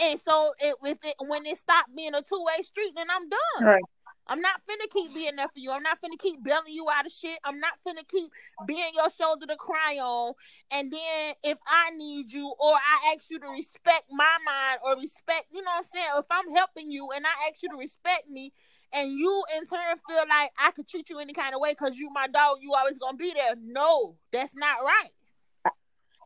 And 0.00 0.20
so 0.26 0.52
it 0.58 0.76
with 0.80 0.98
it 1.04 1.14
when 1.18 1.46
it 1.46 1.58
stopped 1.58 1.94
being 1.94 2.14
a 2.14 2.22
two 2.22 2.42
way 2.44 2.62
street, 2.62 2.92
then 2.96 3.06
I'm 3.10 3.28
done. 3.28 3.64
Right. 3.66 3.82
I'm 4.26 4.40
not 4.40 4.60
finna 4.68 4.88
keep 4.90 5.12
being 5.12 5.36
there 5.36 5.48
for 5.48 5.58
you. 5.58 5.72
I'm 5.72 5.82
not 5.82 5.98
finna 6.00 6.18
keep 6.18 6.42
bailing 6.42 6.72
you 6.72 6.86
out 6.88 7.06
of 7.06 7.12
shit. 7.12 7.38
I'm 7.44 7.58
not 7.58 7.72
finna 7.86 8.06
keep 8.08 8.30
being 8.66 8.92
your 8.94 9.10
shoulder 9.10 9.46
to 9.46 9.56
cry 9.56 9.98
on. 10.00 10.34
And 10.70 10.92
then 10.92 11.34
if 11.42 11.58
I 11.66 11.90
need 11.90 12.32
you 12.32 12.54
or 12.58 12.72
I 12.72 13.14
ask 13.14 13.28
you 13.30 13.40
to 13.40 13.48
respect 13.48 14.04
my 14.10 14.36
mind 14.46 14.80
or 14.84 14.96
respect, 15.00 15.46
you 15.52 15.62
know 15.62 15.72
what 15.72 15.84
I'm 15.84 15.90
saying? 15.92 16.10
If 16.18 16.26
I'm 16.30 16.54
helping 16.54 16.90
you 16.90 17.08
and 17.14 17.26
I 17.26 17.48
ask 17.48 17.62
you 17.62 17.68
to 17.70 17.76
respect 17.76 18.30
me 18.30 18.52
and 18.94 19.10
you 19.12 19.44
in 19.56 19.66
turn 19.66 19.96
feel 20.08 20.24
like 20.28 20.50
I 20.58 20.70
could 20.72 20.88
treat 20.88 21.08
you 21.10 21.18
any 21.18 21.32
kind 21.32 21.54
of 21.54 21.60
way 21.60 21.72
because 21.72 21.96
you 21.96 22.10
my 22.12 22.26
dog, 22.26 22.58
you 22.60 22.72
always 22.74 22.98
gonna 22.98 23.16
be 23.16 23.32
there. 23.32 23.54
No, 23.60 24.16
that's 24.32 24.54
not 24.54 24.78
right. 24.84 25.10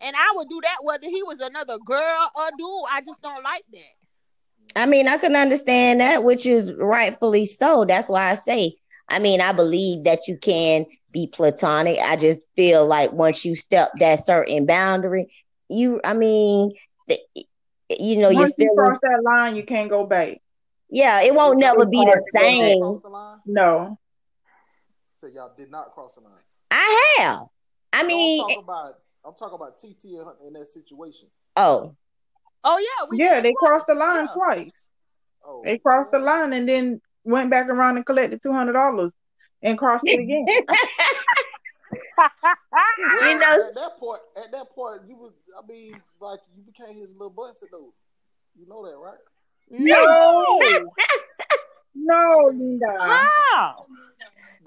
And 0.03 0.15
I 0.15 0.33
would 0.35 0.49
do 0.49 0.61
that 0.63 0.79
whether 0.83 1.09
he 1.09 1.23
was 1.23 1.39
another 1.41 1.79
girl 1.79 2.31
or 2.35 2.51
dude. 2.59 2.85
I 2.91 3.01
just 3.07 3.23
don't 3.23 3.43
like 3.43 3.65
that. 3.73 4.81
I 4.83 4.87
mean, 4.87 5.09
I 5.09 5.17
can 5.17 5.37
understand 5.37 6.01
that, 6.01 6.25
which 6.25 6.45
is 6.45 6.73
rightfully 6.75 7.47
so. 7.47 7.85
That's 7.87 8.09
why 8.09 8.31
I 8.31 8.35
say, 8.35 8.77
I 9.09 9.19
mean, 9.21 9.41
I 9.41 9.53
believe 9.53 10.05
that 10.05 10.29
you 10.29 10.37
can 10.37 10.85
be 11.13 11.29
platonic. 11.29 11.99
I 11.99 12.17
just 12.17 12.47
feel 12.57 12.87
like 12.87 13.13
once 13.13 13.45
you 13.45 13.57
step 13.57 13.91
that 14.01 14.27
certain 14.27 14.67
boundary, 14.67 15.33
you, 15.69 16.01
I 16.05 16.13
mean, 16.13 16.73
the, 17.09 17.19
you 17.89 18.19
know, 18.19 18.31
Once 18.31 18.53
you 18.59 18.67
you 18.67 18.75
feel 18.75 18.75
cross 18.75 18.99
that 19.03 19.23
line, 19.23 19.57
you 19.57 19.65
can't 19.65 19.89
go 19.89 20.05
back. 20.05 20.41
Yeah, 20.91 21.21
it 21.23 21.35
won't 21.35 21.59
never 21.59 21.85
be 21.87 21.99
the 21.99 22.05
hard 22.05 22.19
to 22.19 22.33
go 22.33 22.41
back. 22.41 22.43
same. 22.43 23.01
The? 23.03 23.41
No. 23.47 23.99
So 25.17 25.27
y'all 25.27 25.53
did 25.57 25.71
not 25.71 25.93
cross 25.93 26.13
the 26.15 26.21
line. 26.23 26.33
I 26.71 27.15
have. 27.19 27.47
I 27.93 28.03
mean, 28.03 28.41
I'm 28.43 28.47
talking 28.49 28.63
about 28.65 28.95
I'm 29.25 29.35
talking 29.35 29.55
about 29.55 29.79
TT 29.79 30.05
in, 30.05 30.27
in 30.47 30.53
that 30.55 30.69
situation. 30.69 31.29
oh, 31.57 31.95
Oh 32.65 32.79
yeah, 32.79 33.07
we 33.11 33.19
Yeah, 33.23 33.41
they 33.41 33.51
twice. 33.53 33.55
crossed 33.59 33.87
the 33.87 33.95
line 33.95 34.27
Yeah. 34.29 34.35
twice. 34.35 34.89
Oh, 35.45 35.63
They 35.65 35.79
crossed 35.79 36.11
the 36.11 36.19
line 36.19 36.53
and 36.53 36.69
then 36.69 37.01
went 37.25 37.51
back 37.51 37.69
around 37.69 37.97
and 37.97 38.05
collected 38.05 38.43
two 38.43 38.53
hundred 38.53 38.73
dollars 38.75 39.13
and 39.63 39.79
crossed 39.79 40.05
it 40.07 40.19
again. 40.21 40.47
Well, 42.99 43.29
You 43.29 43.39
know- 43.39 43.69
at 43.69 43.75
that 43.75 43.99
point, 43.99 44.21
at 44.37 44.53
that 44.53 44.71
point, 44.71 45.03
you 45.09 45.17
was 45.17 45.33
I 45.57 45.65
mean, 45.67 46.01
like 46.21 46.41
you 46.57 46.63
became 46.63 47.01
his 47.01 47.13
little 47.13 47.31
busted 47.31 47.69
though. 47.71 47.93
You 48.59 48.67
know 48.69 48.85
that, 48.87 48.97
right? 48.97 49.19
No. 49.71 50.61
no, 51.95 52.51
Linda. 52.53 52.87
How? 52.99 53.85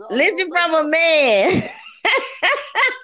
Listen 0.10 0.50
from 0.50 0.74
a 0.74 0.88
man. 0.88 1.70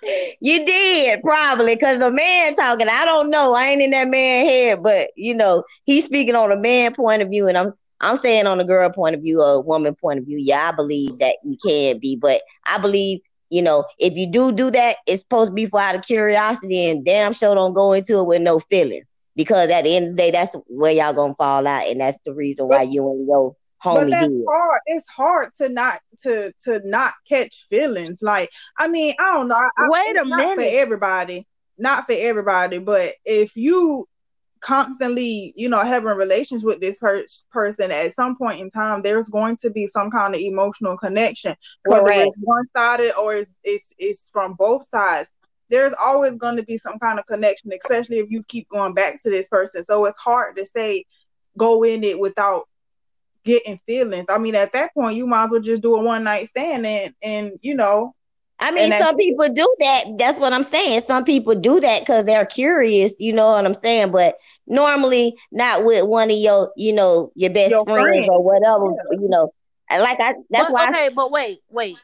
you 0.40 0.66
did 0.66 1.22
probably 1.22 1.76
because 1.76 2.00
the 2.00 2.12
man 2.12 2.56
talking. 2.56 2.88
I 2.88 3.06
don't 3.06 3.30
know. 3.30 3.54
I 3.54 3.68
ain't 3.68 3.82
in 3.82 3.92
that 3.92 4.08
man 4.08 4.46
head, 4.46 4.84
but 4.84 5.10
you 5.16 5.34
know 5.34 5.64
he's 5.84 6.06
speaking 6.06 6.36
on 6.36 6.52
a 6.52 6.58
man 6.58 6.94
point 6.94 7.22
of 7.22 7.30
view, 7.30 7.48
and 7.48 7.58
I'm 7.58 7.74
I'm 8.00 8.18
saying 8.18 8.48
on 8.48 8.60
a 8.60 8.64
girl 8.64 8.90
point 8.90 9.16
of 9.16 9.22
view 9.22 9.42
a 9.42 9.60
woman 9.60 9.96
point 9.96 10.20
of 10.20 10.26
view. 10.26 10.38
Yeah, 10.38 10.70
I 10.70 10.72
believe 10.72 11.20
that 11.20 11.36
you 11.44 11.58
can 11.64 12.00
be, 12.00 12.16
but 12.16 12.42
I 12.66 12.78
believe 12.78 13.20
you 13.50 13.62
know 13.62 13.86
if 14.00 14.16
you 14.16 14.28
do 14.28 14.52
do 14.52 14.72
that, 14.72 14.98
it's 15.06 15.22
supposed 15.22 15.52
to 15.52 15.54
be 15.54 15.66
for 15.66 15.82
out 15.82 15.96
of 15.96 16.06
curiosity, 16.06 16.90
and 16.90 17.04
damn 17.04 17.34
sure 17.34 17.56
don't 17.56 17.74
go 17.74 17.94
into 17.94 18.20
it 18.20 18.26
with 18.26 18.42
no 18.42 18.60
feelings 18.60 19.06
because 19.36 19.70
at 19.70 19.84
the 19.84 19.96
end 19.96 20.08
of 20.08 20.12
the 20.16 20.18
day, 20.24 20.32
that's 20.32 20.56
where 20.68 20.92
y'all 20.92 21.14
gonna 21.14 21.36
fall 21.36 21.66
out, 21.68 21.88
and 21.88 22.00
that's 22.02 22.20
the 22.26 22.34
reason 22.34 22.68
why 22.68 22.80
But- 22.86 22.90
you 22.94 23.10
and 23.12 23.28
your 23.28 23.56
But 23.84 23.92
homie 24.08 24.10
that's 24.12 24.28
did. 24.28 24.44
hard. 24.48 24.82
It's 24.88 25.08
hard 25.10 25.54
to 25.56 25.70
not 25.70 26.00
to 26.24 26.52
to 26.64 26.82
not 26.88 27.14
catch 27.30 27.66
feelings. 27.70 28.22
Like 28.22 28.50
I 28.80 28.88
mean, 28.88 29.14
I 29.20 29.34
don't 29.34 29.48
know. 29.48 29.56
I, 29.56 29.70
I- 29.78 29.88
Wait 29.90 30.16
a 30.16 30.20
it's 30.22 30.30
not 30.30 30.38
minute. 30.38 30.56
for 30.56 30.80
everybody. 30.80 31.48
Not 31.78 32.06
for 32.06 32.16
everybody, 32.18 32.78
but 32.80 33.14
if 33.26 33.56
you 33.58 34.08
constantly, 34.62 35.54
you 35.56 35.70
know, 35.70 35.80
having 35.82 36.10
relations 36.18 36.64
with 36.64 36.80
this 36.80 36.98
per- 36.98 37.26
person, 37.52 37.92
at 37.92 38.14
some 38.14 38.36
point 38.38 38.60
in 38.60 38.72
time, 38.72 39.02
there's 39.02 39.30
going 39.30 39.58
to 39.58 39.70
be 39.70 39.86
some 39.86 40.10
kind 40.10 40.34
of 40.34 40.42
emotional 40.42 40.98
connection, 40.98 41.56
whether 41.86 42.04
Correct. 42.06 42.28
it's 42.30 42.38
one 42.42 42.66
sided 42.76 43.14
or 43.16 43.36
it's, 43.36 43.54
it's 43.64 43.94
it's 44.00 44.30
from 44.32 44.54
both 44.54 44.88
sides. 44.88 45.30
There's 45.70 45.94
always 46.00 46.36
going 46.36 46.58
to 46.58 46.64
be 46.64 46.78
some 46.78 47.00
kind 47.00 47.20
of 47.20 47.26
connection, 47.26 47.72
especially 47.74 48.20
if 48.20 48.30
you 48.30 48.44
keep 48.44 48.70
going 48.70 48.94
back 48.94 49.22
to 49.24 49.30
this 49.30 49.48
person. 49.48 49.84
So 49.84 50.06
it's 50.06 50.18
hard 50.18 50.58
to 50.58 50.66
say 50.66 51.06
go 51.58 51.84
in 51.84 52.04
it 52.04 52.20
without 52.20 52.68
getting 53.44 53.80
feelings. 53.86 54.26
I 54.30 54.38
mean, 54.38 54.56
at 54.56 54.74
that 54.74 54.94
point, 54.94 55.18
you 55.18 55.28
might 55.28 55.46
as 55.46 55.52
well 55.52 55.62
just 55.62 55.82
do 55.82 55.96
a 55.96 56.04
one 56.04 56.24
night 56.24 56.50
stand 56.50 56.86
and 56.86 57.14
and 57.22 57.52
you 57.62 57.76
know, 57.76 58.14
I 58.60 58.72
mean, 58.72 58.92
some 58.94 59.18
people 59.18 59.48
do 59.50 59.76
that. 59.80 60.06
That's 60.18 60.40
what 60.40 60.54
I'm 60.54 60.64
saying. 60.64 61.02
Some 61.02 61.24
people 61.24 61.56
do 61.56 61.80
that 61.82 62.02
because 62.02 62.26
they're 62.26 62.46
curious. 62.46 63.14
You 63.20 63.34
know 63.34 63.52
what 63.52 63.66
I'm 63.66 63.74
saying? 63.74 64.12
But 64.12 64.38
normally, 64.66 65.36
not 65.52 65.84
with 65.84 66.06
one 66.06 66.32
of 66.32 66.38
your, 66.38 66.72
you 66.76 66.94
know, 66.94 67.32
your 67.36 67.50
best 67.50 67.72
Your 67.72 67.84
friends 67.84 68.02
friends. 68.02 68.30
or 68.30 68.42
whatever. 68.42 68.96
You 69.12 69.28
know, 69.28 69.54
like 69.92 70.20
I. 70.20 70.36
That's 70.50 70.66
but, 70.66 70.72
why. 70.72 70.86
I- 70.86 70.90
okay, 70.90 71.10
but 71.14 71.32
wait, 71.32 71.60
wait, 71.70 71.98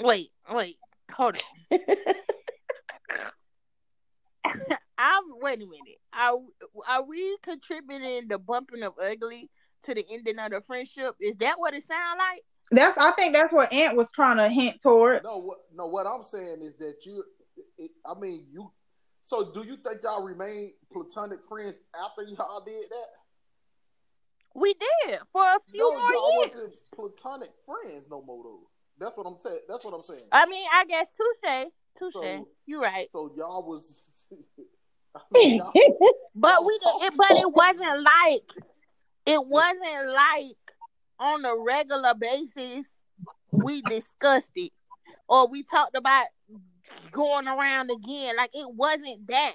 wait, 0.00 0.30
wait. 0.52 0.76
Hold 1.12 1.38
on. 1.70 1.78
I'm 4.98 5.24
wait 5.40 5.56
a 5.62 5.66
minute. 5.66 6.00
Are 6.12 6.38
are 6.88 7.04
we 7.04 7.36
contributing 7.42 8.28
the 8.28 8.38
bumping 8.38 8.82
of 8.82 8.94
ugly 9.02 9.50
to 9.84 9.94
the 9.94 10.04
ending 10.10 10.38
of 10.38 10.50
the 10.50 10.60
friendship? 10.66 11.14
Is 11.20 11.36
that 11.38 11.58
what 11.58 11.74
it 11.74 11.86
sounds 11.86 12.18
like? 12.18 12.42
that's 12.70 12.96
I 12.98 13.10
think 13.12 13.34
that's 13.34 13.52
what 13.52 13.72
Ant 13.72 13.96
was 13.96 14.08
trying 14.14 14.36
to 14.36 14.48
hint 14.48 14.80
toward. 14.82 15.24
No, 15.24 15.38
what 15.38 15.58
no, 15.74 15.86
what 15.86 16.06
I'm 16.06 16.22
saying 16.22 16.58
is 16.62 16.76
that 16.76 17.04
you. 17.04 17.24
It, 17.78 17.90
I 18.06 18.18
mean, 18.18 18.46
you. 18.50 18.70
So, 19.22 19.52
do 19.52 19.64
you 19.66 19.76
think 19.76 20.02
y'all 20.02 20.24
remain 20.24 20.72
platonic 20.92 21.40
friends 21.48 21.74
after 22.04 22.22
y'all 22.22 22.62
did 22.64 22.84
that? 22.90 23.08
We 24.54 24.74
did 24.74 25.18
for 25.32 25.42
a 25.42 25.58
few 25.70 25.80
no, 25.80 25.98
more 25.98 26.12
y'all 26.12 26.42
years. 26.42 26.54
wasn't 26.54 26.74
platonic 26.94 27.50
friends 27.66 28.06
no 28.10 28.22
more 28.22 28.42
though. 28.44 28.70
That's 28.98 29.16
what 29.16 29.26
I'm 29.26 29.38
saying. 29.38 29.60
That's 29.68 29.84
what 29.84 29.94
I'm 29.94 30.02
saying. 30.04 30.28
I 30.32 30.46
mean, 30.46 30.66
I 30.72 30.84
guess 30.84 31.06
touche, 31.16 31.66
touche. 31.98 32.12
So- 32.14 32.48
You're 32.66 32.80
right. 32.80 33.08
So 33.12 33.32
y'all 33.36 33.66
was. 33.66 34.09
I 35.14 35.20
mean, 35.32 35.60
But 36.34 36.64
we 36.64 36.78
did, 36.84 37.06
it, 37.06 37.14
but 37.16 37.30
it 37.32 37.52
wasn't 37.52 38.02
like 38.02 38.42
it 39.26 39.46
wasn't 39.46 40.12
like 40.14 40.56
on 41.18 41.44
a 41.44 41.54
regular 41.56 42.14
basis 42.14 42.86
we 43.52 43.82
discussed 43.82 44.50
it 44.54 44.72
or 45.28 45.48
we 45.48 45.62
talked 45.62 45.96
about 45.96 46.26
going 47.12 47.46
around 47.46 47.90
again. 47.90 48.36
Like 48.36 48.50
it 48.54 48.68
wasn't 48.74 49.26
that. 49.28 49.54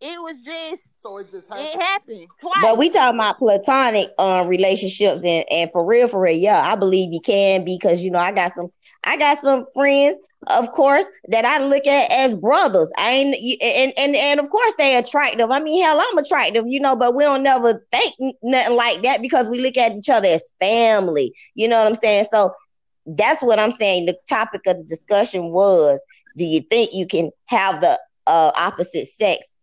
It 0.00 0.20
was 0.20 0.40
just 0.40 0.82
so 0.98 1.18
it 1.18 1.30
just 1.30 1.48
it 1.50 1.56
happened. 1.56 1.82
happened 1.82 2.26
twice. 2.40 2.54
But 2.60 2.78
we 2.78 2.90
talking 2.90 3.14
about 3.14 3.38
platonic 3.38 4.08
um 4.18 4.48
relationships 4.48 5.22
and 5.24 5.44
and 5.50 5.70
for 5.70 5.84
real 5.84 6.08
for 6.08 6.20
real 6.20 6.36
yeah 6.36 6.60
I 6.60 6.74
believe 6.74 7.12
you 7.12 7.20
can 7.20 7.64
because 7.64 8.02
you 8.02 8.10
know 8.10 8.18
I 8.18 8.32
got 8.32 8.52
some 8.52 8.72
I 9.04 9.16
got 9.16 9.38
some 9.38 9.66
friends 9.74 10.16
of 10.48 10.72
course 10.72 11.06
that 11.28 11.44
I 11.44 11.58
look 11.58 11.86
at 11.86 12.10
as 12.10 12.34
brothers 12.34 12.90
I 12.96 13.10
ain't 13.12 13.62
and 13.62 13.92
and 13.96 14.16
and 14.16 14.40
of 14.40 14.50
course 14.50 14.74
they 14.76 14.96
attractive 14.96 15.50
I 15.50 15.60
mean 15.60 15.82
hell 15.82 16.00
I'm 16.00 16.18
attractive 16.18 16.64
you 16.66 16.80
know 16.80 16.96
but 16.96 17.14
we 17.14 17.24
don't 17.24 17.42
never 17.42 17.84
think 17.92 18.14
nothing 18.42 18.76
like 18.76 19.02
that 19.02 19.22
because 19.22 19.48
we 19.48 19.60
look 19.60 19.76
at 19.76 19.92
each 19.92 20.10
other 20.10 20.28
as 20.28 20.50
family 20.60 21.32
you 21.54 21.68
know 21.68 21.78
what 21.78 21.86
I'm 21.86 21.94
saying 21.94 22.24
so 22.30 22.52
that's 23.06 23.42
what 23.42 23.58
I'm 23.58 23.72
saying 23.72 24.06
the 24.06 24.16
topic 24.28 24.62
of 24.66 24.78
the 24.78 24.84
discussion 24.84 25.50
was 25.52 26.04
do 26.36 26.44
you 26.44 26.60
think 26.60 26.92
you 26.92 27.06
can 27.06 27.30
have 27.46 27.80
the 27.80 27.98
uh 28.26 28.52
opposite 28.56 29.06
sex 29.06 29.56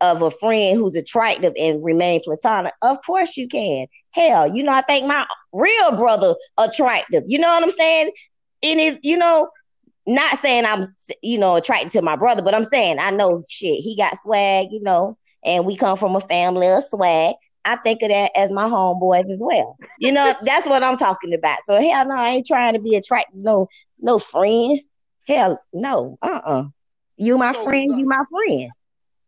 of 0.00 0.22
a 0.22 0.30
friend 0.30 0.78
who's 0.78 0.96
attractive 0.96 1.52
and 1.58 1.84
remain 1.84 2.22
platonic? 2.22 2.72
Of 2.82 2.98
course 3.04 3.36
you 3.36 3.48
can. 3.48 3.86
Hell, 4.10 4.54
you 4.54 4.62
know, 4.62 4.72
I 4.72 4.82
think 4.82 5.06
my 5.06 5.26
real 5.52 5.96
brother 5.96 6.34
attractive. 6.56 7.24
You 7.26 7.38
know 7.38 7.48
what 7.48 7.62
I'm 7.62 7.70
saying? 7.70 8.12
It 8.62 8.78
is, 8.78 8.98
you 9.02 9.16
know, 9.16 9.48
not 10.08 10.38
saying 10.38 10.64
I'm, 10.64 10.94
you 11.22 11.36
know, 11.36 11.56
attracted 11.56 11.90
to 11.92 12.02
my 12.02 12.16
brother, 12.16 12.40
but 12.40 12.54
I'm 12.54 12.64
saying 12.64 12.98
I 12.98 13.10
know 13.10 13.44
shit. 13.48 13.80
He 13.80 13.94
got 13.94 14.18
swag, 14.18 14.68
you 14.70 14.82
know, 14.82 15.18
and 15.44 15.66
we 15.66 15.76
come 15.76 15.98
from 15.98 16.16
a 16.16 16.20
family 16.20 16.66
of 16.66 16.82
swag. 16.84 17.34
I 17.66 17.76
think 17.76 18.00
of 18.00 18.08
that 18.08 18.32
as 18.34 18.50
my 18.50 18.64
homeboys 18.68 19.30
as 19.30 19.42
well. 19.44 19.76
You 19.98 20.12
know, 20.12 20.34
that's 20.44 20.66
what 20.66 20.82
I'm 20.82 20.96
talking 20.96 21.34
about. 21.34 21.58
So 21.64 21.78
hell 21.78 22.08
no, 22.08 22.14
I 22.16 22.30
ain't 22.30 22.46
trying 22.46 22.72
to 22.72 22.80
be 22.80 22.96
attracted 22.96 23.38
no 23.38 23.68
no 24.00 24.18
friend. 24.18 24.80
Hell 25.26 25.62
no, 25.74 26.18
uh 26.22 26.40
uh 26.42 26.64
You 27.18 27.36
my 27.36 27.52
So, 27.52 27.64
friend, 27.64 27.98
you 27.98 28.06
my 28.06 28.22
friend. 28.30 28.70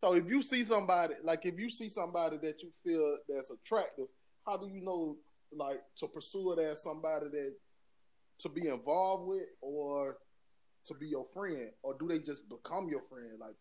So 0.01 0.15
if 0.15 0.27
you 0.31 0.41
see 0.41 0.65
somebody, 0.65 1.15
like 1.23 1.45
if 1.45 1.59
you 1.59 1.69
see 1.69 1.91
somebody 1.91 2.39
that 2.39 2.63
you 2.63 2.71
feel 2.83 3.19
that's 3.29 3.51
attractive, 3.51 4.07
how 4.47 4.57
do 4.57 4.67
you 4.67 4.83
know, 4.83 5.19
like, 5.53 5.83
to 5.99 6.07
pursue 6.07 6.53
it 6.53 6.59
as 6.59 6.83
somebody 6.83 7.27
that 7.31 7.55
to 8.39 8.49
be 8.49 8.69
involved 8.69 9.29
with, 9.29 9.45
or 9.61 10.17
to 10.87 10.95
be 10.95 11.09
your 11.09 11.25
friend, 11.35 11.71
or 11.83 11.95
do 11.99 12.09
they 12.09 12.19
just 12.19 12.49
become 12.49 12.89
your 12.89 13.03
friend? 13.03 13.39
Like, 13.41 13.57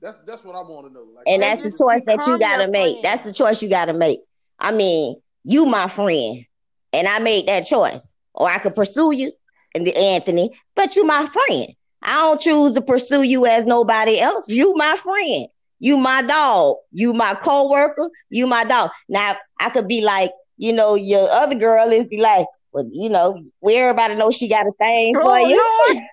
that's 0.00 0.18
that's 0.26 0.44
what 0.44 0.54
I 0.56 0.60
want 0.60 0.86
to 0.88 0.92
know. 0.92 1.06
Like, 1.14 1.26
And 1.26 1.42
that's 1.42 1.62
the 1.62 1.70
choice 1.70 2.02
that 2.06 2.26
you 2.26 2.38
gotta 2.38 2.68
make. 2.68 2.94
friend. 2.94 3.04
That's 3.04 3.22
the 3.22 3.32
choice 3.32 3.62
you 3.62 3.68
gotta 3.68 3.92
make. 3.92 4.20
I 4.58 4.72
mean, 4.72 5.20
you 5.44 5.66
my 5.66 5.88
friend, 5.88 6.44
and 6.92 7.06
I 7.06 7.18
made 7.18 7.46
that 7.48 7.64
choice. 7.64 8.12
Or 8.34 8.48
I 8.50 8.58
could 8.58 8.74
pursue 8.74 9.12
you, 9.12 9.30
and 9.74 9.86
Anthony, 9.88 10.50
but 10.74 10.96
you 10.96 11.04
my 11.04 11.26
friend. 11.26 11.72
I 12.02 12.14
don't 12.22 12.40
choose 12.40 12.74
to 12.74 12.82
pursue 12.82 13.22
you 13.22 13.46
as 13.46 13.64
nobody 13.64 14.18
else. 14.18 14.46
You 14.48 14.74
my 14.74 14.96
friend. 14.96 15.46
You 15.78 15.96
my 15.96 16.22
dog. 16.22 16.76
You 16.90 17.12
my 17.12 17.34
co-worker. 17.34 18.08
You 18.30 18.46
my 18.46 18.64
dog. 18.64 18.90
Now 19.08 19.36
I 19.60 19.70
could 19.70 19.86
be 19.88 20.00
like, 20.00 20.32
you 20.56 20.72
know, 20.72 20.94
your 20.94 21.28
other 21.28 21.54
girl 21.54 21.92
is 21.92 22.06
be 22.06 22.20
like, 22.20 22.46
But 22.72 22.86
you 22.92 23.08
know, 23.10 23.42
we 23.60 23.76
everybody 23.76 24.14
know 24.14 24.30
she 24.30 24.48
got 24.48 24.66
a 24.66 24.72
thing 24.78 25.14
for 25.20 25.38
Oh, 25.38 25.46
you. 25.46 26.00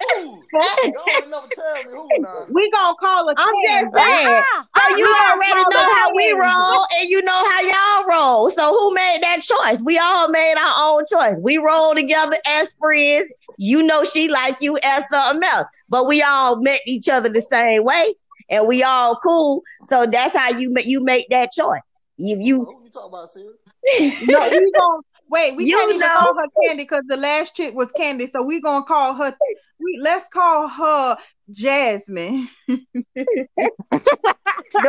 Who? 0.00 0.42
Y'all 0.52 1.20
ain't 1.20 1.30
never 1.30 1.48
tell 1.54 1.84
me 1.84 1.90
who 1.92 2.20
now. 2.22 2.46
We 2.50 2.70
gonna 2.70 2.96
call 2.98 3.28
her. 3.28 3.34
I'm 3.36 3.54
just 3.62 3.66
Candy. 3.66 3.90
saying. 3.96 4.42
So 4.76 4.96
you 4.96 5.04
Ah, 5.06 5.32
already 5.32 5.52
ah, 5.52 5.68
know 5.68 5.94
how 5.94 6.14
we 6.16 6.32
ah. 6.32 6.72
roll, 6.72 6.86
and 6.98 7.08
you 7.10 7.22
know 7.22 7.44
how 7.50 7.60
y'all 7.60 8.06
roll. 8.08 8.50
So 8.50 8.72
who 8.72 8.94
made 8.94 9.18
that 9.22 9.40
choice? 9.42 9.82
We 9.82 9.98
all 9.98 10.28
made 10.28 10.54
our 10.56 10.90
own 10.90 11.04
choice. 11.10 11.34
We 11.40 11.58
roll 11.58 11.94
together 11.94 12.36
as 12.46 12.72
friends. 12.78 13.30
You 13.58 13.82
know 13.82 14.04
she 14.04 14.28
like 14.28 14.60
you 14.60 14.78
as 14.82 15.04
something 15.10 15.42
else, 15.46 15.66
but 15.88 16.06
we 16.06 16.22
all 16.22 16.56
met 16.56 16.80
each 16.86 17.08
other 17.08 17.28
the 17.28 17.40
same 17.42 17.84
way, 17.84 18.14
and 18.48 18.66
we 18.66 18.82
all 18.82 19.18
cool. 19.22 19.62
So 19.86 20.06
that's 20.06 20.34
how 20.34 20.50
you 20.50 20.70
make 20.72 20.86
you 20.86 21.02
make 21.04 21.28
that 21.30 21.50
choice. 21.52 21.82
You 22.16 22.38
you 22.40 22.64
Who 22.64 22.84
you 22.84 22.90
talking 22.90 23.08
about, 23.08 23.30
Siri? 23.30 23.54
No, 24.22 24.48
we 24.48 24.72
gonna 24.78 25.02
wait. 25.28 25.56
We 25.56 25.66
You 25.66 25.76
can't 25.76 25.90
even 25.92 26.00
know. 26.00 26.14
call 26.14 26.34
her 26.36 26.46
Candy 26.62 26.84
because 26.84 27.04
the 27.06 27.16
last 27.16 27.56
chick 27.56 27.74
was 27.74 27.90
Candy. 27.92 28.26
So 28.26 28.42
we're 28.42 28.60
gonna 28.62 28.84
call 28.84 29.14
her. 29.14 29.34
We 29.80 29.98
let's 30.02 30.26
call 30.32 30.68
her 30.68 31.16
Jasmine. 31.52 32.48
the 32.68 33.46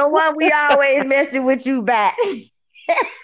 one 0.07 0.35
we 0.37 0.51
always 0.51 1.05
messing 1.05 1.45
with 1.45 1.65
you 1.65 1.81
back. 1.81 2.15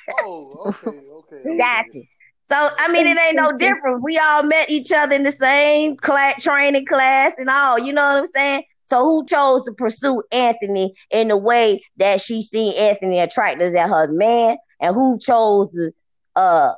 Oh, 0.10 0.51
okay, 0.69 0.97
okay. 1.10 1.36
okay. 1.38 1.58
Gotcha. 1.58 2.01
So 2.43 2.69
I 2.78 2.88
mean, 2.89 3.08
it 3.08 3.17
ain't 3.19 3.36
no 3.36 3.51
different. 3.58 4.04
We 4.04 4.19
all 4.19 4.43
met 4.43 4.69
each 4.69 4.91
other 4.91 5.15
in 5.15 5.23
the 5.23 5.32
same 5.32 5.97
class, 5.97 6.43
training 6.43 6.86
class, 6.86 7.34
and 7.38 7.49
all. 7.49 7.80
You 7.80 7.91
know 7.93 8.04
what 8.06 8.17
I'm 8.17 8.28
saying? 8.28 8.63
So 8.84 9.04
who 9.04 9.25
chose 9.25 9.65
to 9.65 9.71
pursue 9.73 10.21
Anthony 10.32 10.93
in 11.10 11.30
the 11.30 11.38
way 11.38 11.84
that 11.97 12.21
she 12.21 12.41
seen 12.43 12.75
Anthony 12.75 13.19
attractive 13.19 13.73
as 13.73 13.89
her 13.89 14.08
man, 14.08 14.58
and 14.80 14.93
who 14.93 15.17
chose 15.17 15.71
to, 15.71 15.91
uh, 16.36 16.73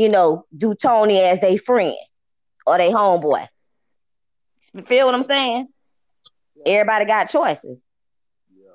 you 0.00 0.08
know, 0.08 0.46
do 0.56 0.74
Tony 0.74 1.18
as 1.20 1.40
they 1.40 1.56
friend 1.56 1.96
or 2.66 2.78
they 2.78 2.90
homeboy? 2.92 3.46
Feel 4.86 5.06
what 5.06 5.14
I'm 5.14 5.22
saying? 5.22 5.68
Yeah, 6.56 6.72
Everybody 6.74 7.04
got 7.06 7.28
choices. 7.28 7.82
yeah, 8.54 8.70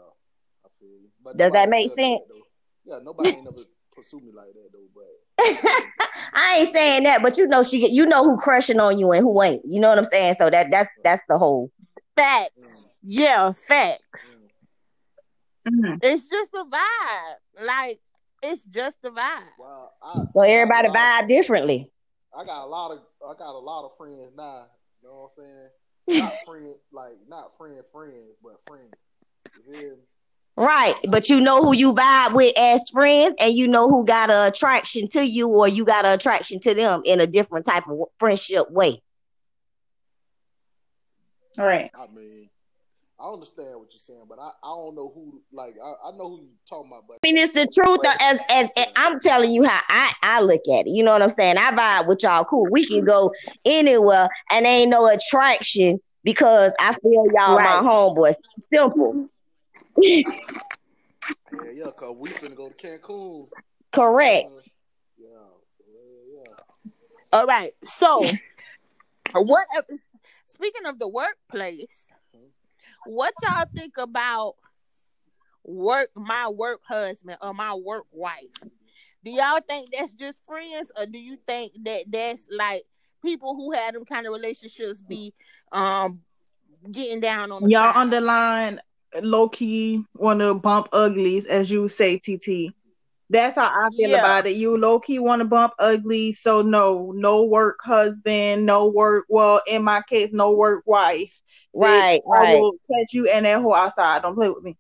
I 0.66 0.68
feel 0.80 0.90
you. 0.90 1.10
But 1.24 1.38
Does 1.38 1.52
that 1.52 1.70
make 1.70 1.90
sense? 1.90 2.22
that. 2.28 2.42
Yeah, 2.86 3.00
nobody 3.04 3.36
ain't 3.36 3.46
never 3.46 3.58
pursue 3.94 4.20
me 4.20 4.32
like 4.32 4.54
that 4.54 4.70
though. 4.72 4.88
But 4.94 5.06
I 6.34 6.58
ain't 6.60 6.74
saying 6.74 7.04
that, 7.04 7.22
but 7.22 7.38
you 7.38 7.48
know 7.48 7.64
she, 7.64 7.90
you 7.92 8.06
know 8.06 8.24
who 8.24 8.38
crushing 8.38 8.80
on 8.80 8.98
you 9.00 9.12
and 9.12 9.24
who 9.24 9.42
ain't. 9.42 9.64
You 9.66 9.80
know 9.80 9.90
what 9.90 9.98
I'm 9.98 10.06
saying? 10.06 10.36
So 10.36 10.50
that 10.50 10.68
that's 10.72 10.90
that's 11.04 11.24
the 11.30 11.38
whole. 11.38 11.72
Facts. 12.16 12.52
mm, 12.60 12.84
Yeah, 13.04 13.54
facts. 13.68 14.02
mm. 15.68 15.72
Mhm. 15.74 16.00
It's 16.02 16.28
just 16.28 16.52
a 16.54 16.64
vibe. 16.66 17.66
Like 17.66 18.00
it's 18.52 18.64
just 18.66 19.02
the 19.02 19.10
vibe. 19.10 19.44
Well, 19.60 19.94
I, 20.04 20.14
So 20.34 20.42
I 20.42 20.48
got 20.48 20.52
everybody 20.54 20.88
of- 20.90 20.94
vibe 20.96 21.28
differently. 21.28 21.92
I 22.38 22.44
got 22.44 22.66
a 22.66 22.68
lot 22.68 22.92
of 22.92 23.00
I 23.28 23.34
got 23.38 23.56
a 23.56 23.58
lot 23.58 23.86
of 23.86 23.98
friends 23.98 24.32
now. 24.36 24.66
You 25.02 25.10
know 25.10 25.30
what 25.38 25.44
I'm 25.44 25.44
saying? 25.46 25.70
Not 26.24 26.34
friend 26.46 26.76
like 26.92 27.14
not 27.28 27.58
friend 27.58 27.82
friends, 27.92 28.36
but 28.44 28.60
friends. 28.68 28.92
You 29.56 29.74
feel 29.74 29.90
me? 29.92 29.98
Right, 30.58 30.96
but 31.10 31.28
you 31.30 31.40
know 31.42 31.62
who 31.64 31.74
you 31.74 31.94
vibe 31.94 32.34
with 32.34 32.54
as 32.58 32.90
friends, 32.90 33.36
and 33.40 33.54
you 33.54 33.68
know 33.68 33.90
who 33.90 34.06
got 34.06 34.30
an 34.30 34.48
attraction 34.48 35.10
to 35.10 35.26
you, 35.26 35.48
or 35.50 35.68
you 35.68 35.84
got 35.84 36.06
an 36.06 36.14
attraction 36.14 36.60
to 36.62 36.74
them 36.74 37.02
in 37.06 37.20
a 37.20 37.28
different 37.28 37.66
type 37.66 37.84
of 37.90 38.00
friendship 38.20 38.70
way. 38.72 39.02
All 41.58 41.66
right. 41.66 41.90
I 41.98 42.08
mean, 42.08 42.50
I 43.26 43.34
understand 43.34 43.80
what 43.80 43.88
you're 43.92 43.98
saying, 43.98 44.26
but 44.30 44.38
I, 44.40 44.52
I 44.64 44.70
don't 44.70 44.94
know 44.94 45.12
who 45.14 45.42
like 45.52 45.74
I, 45.84 46.10
I 46.10 46.12
know 46.12 46.30
who 46.30 46.42
you 46.42 46.50
talking 46.70 46.92
about, 46.92 47.06
but 47.08 47.16
I 47.16 47.18
mean, 47.24 47.38
it's 47.38 47.54
the 47.54 47.66
truth. 47.66 48.00
though, 48.04 48.12
As, 48.22 48.40
as 48.50 48.70
as 48.78 48.86
I'm 48.96 49.20
telling 49.20 49.52
you 49.52 49.64
how 49.64 49.82
I 49.90 50.14
I 50.22 50.42
look 50.42 50.62
at 50.72 50.86
it. 50.86 50.90
You 50.90 51.04
know 51.04 51.14
what 51.14 51.24
I'm 51.24 51.32
saying? 51.32 51.58
I 51.58 51.72
vibe 51.72 52.08
with 52.08 52.22
y'all. 52.22 52.46
Cool. 52.46 52.70
We 52.70 52.86
can 52.86 53.04
go 53.04 53.32
anywhere, 53.66 54.30
and 54.52 54.68
ain't 54.68 54.92
no 54.92 55.08
attraction 55.08 56.00
because 56.24 56.72
I 56.80 56.94
feel 56.94 57.26
y'all 57.34 57.58
Right. 57.58 57.82
my 57.82 57.90
homeboys. 57.90 58.36
Simple. 58.72 59.28
yeah, 59.98 60.22
yeah, 61.74 61.86
cause 61.98 62.16
we 62.16 62.30
finna 62.30 62.56
go 62.56 62.70
to 62.70 62.76
Cancun. 62.76 63.48
Correct. 63.92 64.46
Uh, 64.46 64.62
yeah, 65.18 65.28
yeah, 65.88 66.44
yeah. 66.44 67.40
All 67.40 67.48
right. 67.48 67.72
So, 67.84 68.30
what? 69.34 69.66
Speaking 70.48 70.86
of 70.86 71.00
the 71.00 71.08
workplace, 71.08 72.05
what 73.06 73.34
y'all 73.44 73.66
think 73.76 73.98
about 73.98 74.56
work? 75.64 76.10
My 76.16 76.50
work 76.50 76.82
husband 76.88 77.38
or 77.42 77.54
my 77.54 77.74
work 77.74 78.06
wife? 78.12 78.52
Do 79.24 79.32
y'all 79.32 79.60
think 79.68 79.90
that's 79.92 80.14
just 80.14 80.38
friends, 80.46 80.92
or 80.98 81.06
do 81.06 81.18
you 81.18 81.38
think 81.48 81.74
that 81.84 82.04
that's 82.08 82.44
like 82.50 82.84
people 83.24 83.56
who 83.56 83.72
had 83.72 83.96
them 83.96 84.06
kind 84.06 84.28
of 84.28 84.34
relationships 84.34 85.00
be 85.08 85.34
um 85.72 86.22
getting 86.92 87.20
down 87.20 87.52
on 87.52 87.70
Y'all 87.70 87.94
side? 87.94 88.02
underline 88.02 88.80
low 89.22 89.50
key 89.50 90.04
want 90.16 90.40
to 90.42 90.54
bump 90.56 90.90
uglies, 90.94 91.46
as 91.46 91.72
you 91.72 91.88
say, 91.88 92.20
TT. 92.20 92.72
That's 93.30 93.56
how 93.56 93.64
I 93.66 93.90
feel 93.98 94.14
Yeah. 94.14 94.16
about 94.16 94.46
it. 94.46 94.56
You 94.56 94.78
low 94.78 95.00
key 95.00 95.20
want 95.20 95.40
to 95.42 95.46
bump 95.48 95.74
ugly, 95.80 96.34
so 96.34 96.62
no, 96.62 97.12
no 97.16 97.44
work 97.46 97.80
husband, 97.84 98.66
no 98.66 98.88
work. 98.88 99.26
Well, 99.30 99.62
in 99.68 99.84
my 99.84 100.02
case, 100.08 100.30
no 100.32 100.52
work 100.52 100.84
wife. 100.86 101.42
Right. 101.74 102.22
Bitch, 102.22 102.22
I 102.38 102.44
Right. 102.44 102.46
will 102.46 102.74
catch 102.92 103.14
you 103.14 103.28
and 103.30 103.46
that 103.46 103.62
whole 103.62 103.76
outside. 103.76 104.22
Don't 104.22 104.36
play 104.36 104.50
with 104.50 104.64
me. 104.64 104.78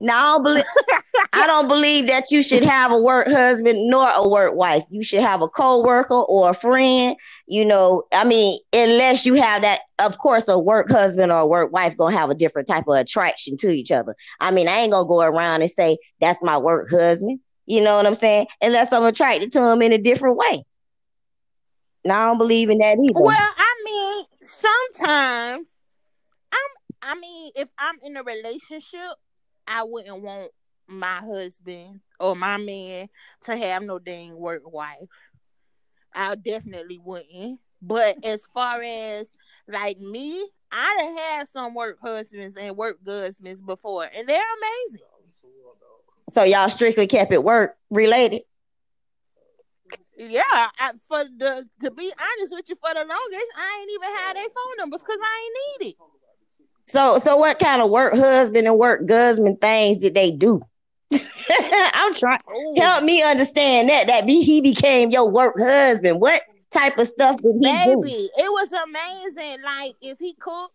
No, 0.00 0.14
I 0.14 0.22
don't 0.22 0.42
believe. 0.42 0.64
I 1.32 1.46
don't 1.46 1.68
believe 1.68 2.06
that 2.08 2.30
you 2.30 2.42
should 2.42 2.64
have 2.64 2.92
a 2.92 2.98
work 2.98 3.26
husband 3.28 3.88
nor 3.88 4.08
a 4.10 4.28
work 4.28 4.54
wife. 4.54 4.84
You 4.90 5.02
should 5.02 5.20
have 5.20 5.42
a 5.42 5.48
co-worker 5.48 6.14
or 6.14 6.50
a 6.50 6.54
friend. 6.54 7.16
You 7.46 7.64
know, 7.64 8.04
I 8.12 8.24
mean, 8.24 8.60
unless 8.72 9.26
you 9.26 9.34
have 9.34 9.62
that, 9.62 9.80
of 9.98 10.18
course, 10.18 10.48
a 10.48 10.58
work 10.58 10.90
husband 10.90 11.32
or 11.32 11.40
a 11.40 11.46
work 11.46 11.72
wife 11.72 11.96
gonna 11.96 12.16
have 12.16 12.30
a 12.30 12.34
different 12.34 12.68
type 12.68 12.86
of 12.86 12.96
attraction 12.96 13.56
to 13.58 13.70
each 13.70 13.90
other. 13.90 14.14
I 14.40 14.50
mean, 14.50 14.68
I 14.68 14.78
ain't 14.78 14.92
gonna 14.92 15.08
go 15.08 15.20
around 15.20 15.62
and 15.62 15.70
say 15.70 15.98
that's 16.20 16.42
my 16.42 16.58
work 16.58 16.90
husband. 16.90 17.40
You 17.66 17.82
know 17.82 17.96
what 17.96 18.06
I'm 18.06 18.14
saying? 18.14 18.46
Unless 18.60 18.92
I'm 18.92 19.04
attracted 19.04 19.52
to 19.52 19.64
him 19.64 19.82
in 19.82 19.92
a 19.92 19.98
different 19.98 20.36
way. 20.36 20.64
Now 22.04 22.24
I 22.24 22.26
don't 22.28 22.38
believe 22.38 22.70
in 22.70 22.78
that 22.78 22.98
either. 22.98 23.20
Well, 23.20 23.36
I 23.36 23.82
mean, 23.84 24.24
sometimes 24.44 25.66
I'm 25.66 25.66
I 27.02 27.16
mean, 27.16 27.50
if 27.56 27.68
I'm 27.78 27.96
in 28.02 28.16
a 28.16 28.22
relationship, 28.22 29.16
I 29.66 29.82
wouldn't 29.82 30.22
want 30.22 30.52
my 30.86 31.16
husband 31.16 32.00
or 32.20 32.36
my 32.36 32.56
man 32.56 33.08
to 33.44 33.56
have 33.56 33.82
no 33.82 33.98
dang 33.98 34.36
work 34.36 34.62
wife. 34.64 35.08
I 36.14 36.36
definitely 36.36 36.98
wouldn't. 36.98 37.58
But 37.80 38.24
as 38.24 38.40
far 38.54 38.80
as 38.82 39.26
like 39.66 39.98
me, 39.98 40.48
I 40.70 40.96
done 40.98 41.16
had 41.16 41.48
some 41.52 41.74
work 41.74 41.98
husbands 42.00 42.56
and 42.56 42.76
work 42.76 42.98
husbands 43.04 43.60
before, 43.60 44.04
and 44.04 44.28
they're 44.28 44.40
amazing. 44.40 45.06
so 46.30 46.44
y'all 46.44 46.68
strictly 46.68 47.06
kept 47.06 47.32
it 47.32 47.42
work 47.42 47.76
related. 47.90 48.42
Yeah, 50.16 50.42
I, 50.46 50.92
for 51.08 51.24
the 51.24 51.66
to 51.82 51.90
be 51.90 52.12
honest 52.12 52.52
with 52.52 52.68
you, 52.68 52.76
for 52.76 52.94
the 52.94 53.00
longest, 53.00 53.52
I 53.56 53.78
ain't 53.80 53.90
even 53.90 54.16
had 54.16 54.36
their 54.36 54.44
phone 54.44 54.76
numbers 54.78 55.00
because 55.00 55.18
I 55.20 55.42
ain't 55.42 55.80
need 55.80 55.90
it. 55.90 55.96
So, 56.92 57.16
so 57.16 57.38
what 57.38 57.58
kind 57.58 57.80
of 57.80 57.88
work 57.88 58.12
husband 58.12 58.66
and 58.66 58.78
work 58.78 59.08
husband 59.08 59.62
things 59.62 59.96
did 59.96 60.12
they 60.12 60.30
do? 60.30 60.60
I'm 61.10 62.12
trying. 62.12 62.38
Ooh. 62.50 62.74
Help 62.76 63.02
me 63.02 63.22
understand 63.22 63.88
that. 63.88 64.08
That 64.08 64.26
be, 64.26 64.42
he 64.42 64.60
became 64.60 65.10
your 65.10 65.26
work 65.26 65.58
husband. 65.58 66.20
What 66.20 66.42
type 66.70 66.98
of 66.98 67.08
stuff 67.08 67.40
did 67.40 67.54
he 67.58 67.72
do? 67.72 68.02
Baby, 68.02 68.30
it 68.36 68.42
was 68.42 68.68
amazing. 68.72 69.62
Like 69.64 69.94
if 70.02 70.18
he 70.18 70.34
cooked 70.34 70.74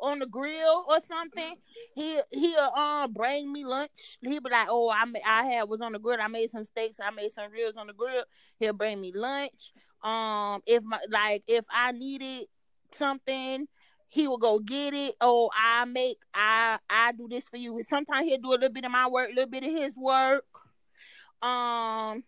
on 0.00 0.20
the 0.20 0.26
grill 0.26 0.86
or 0.88 1.00
something, 1.06 1.56
he 1.94 2.18
he'll 2.30 2.58
um 2.58 3.12
bring 3.12 3.52
me 3.52 3.66
lunch. 3.66 3.90
He'll 4.22 4.40
be 4.40 4.48
like, 4.50 4.68
"Oh, 4.70 4.88
I 4.88 5.04
I 5.26 5.44
had 5.44 5.68
was 5.68 5.82
on 5.82 5.92
the 5.92 5.98
grill. 5.98 6.16
I 6.18 6.28
made 6.28 6.50
some 6.50 6.64
steaks. 6.64 6.96
I 6.98 7.10
made 7.10 7.30
some 7.34 7.52
ribs 7.52 7.76
on 7.76 7.88
the 7.88 7.92
grill." 7.92 8.24
He'll 8.58 8.72
bring 8.72 9.02
me 9.02 9.12
lunch. 9.14 9.74
Um, 10.02 10.62
if 10.64 10.82
my 10.82 10.98
like 11.10 11.42
if 11.46 11.66
I 11.68 11.92
needed 11.92 12.46
something, 12.98 13.68
he 14.12 14.28
will 14.28 14.36
go 14.36 14.58
get 14.58 14.92
it. 14.92 15.14
Oh, 15.22 15.48
I 15.56 15.86
make 15.86 16.18
I 16.34 16.78
I 16.90 17.12
do 17.12 17.28
this 17.28 17.44
for 17.48 17.56
you. 17.56 17.82
Sometimes 17.88 18.28
he'll 18.28 18.36
do 18.36 18.50
a 18.50 18.60
little 18.60 18.68
bit 18.68 18.84
of 18.84 18.92
my 18.92 19.08
work, 19.08 19.30
a 19.30 19.34
little 19.34 19.50
bit 19.50 19.64
of 19.64 19.72
his 19.72 19.96
work. 19.96 20.44
Um, 21.40 22.22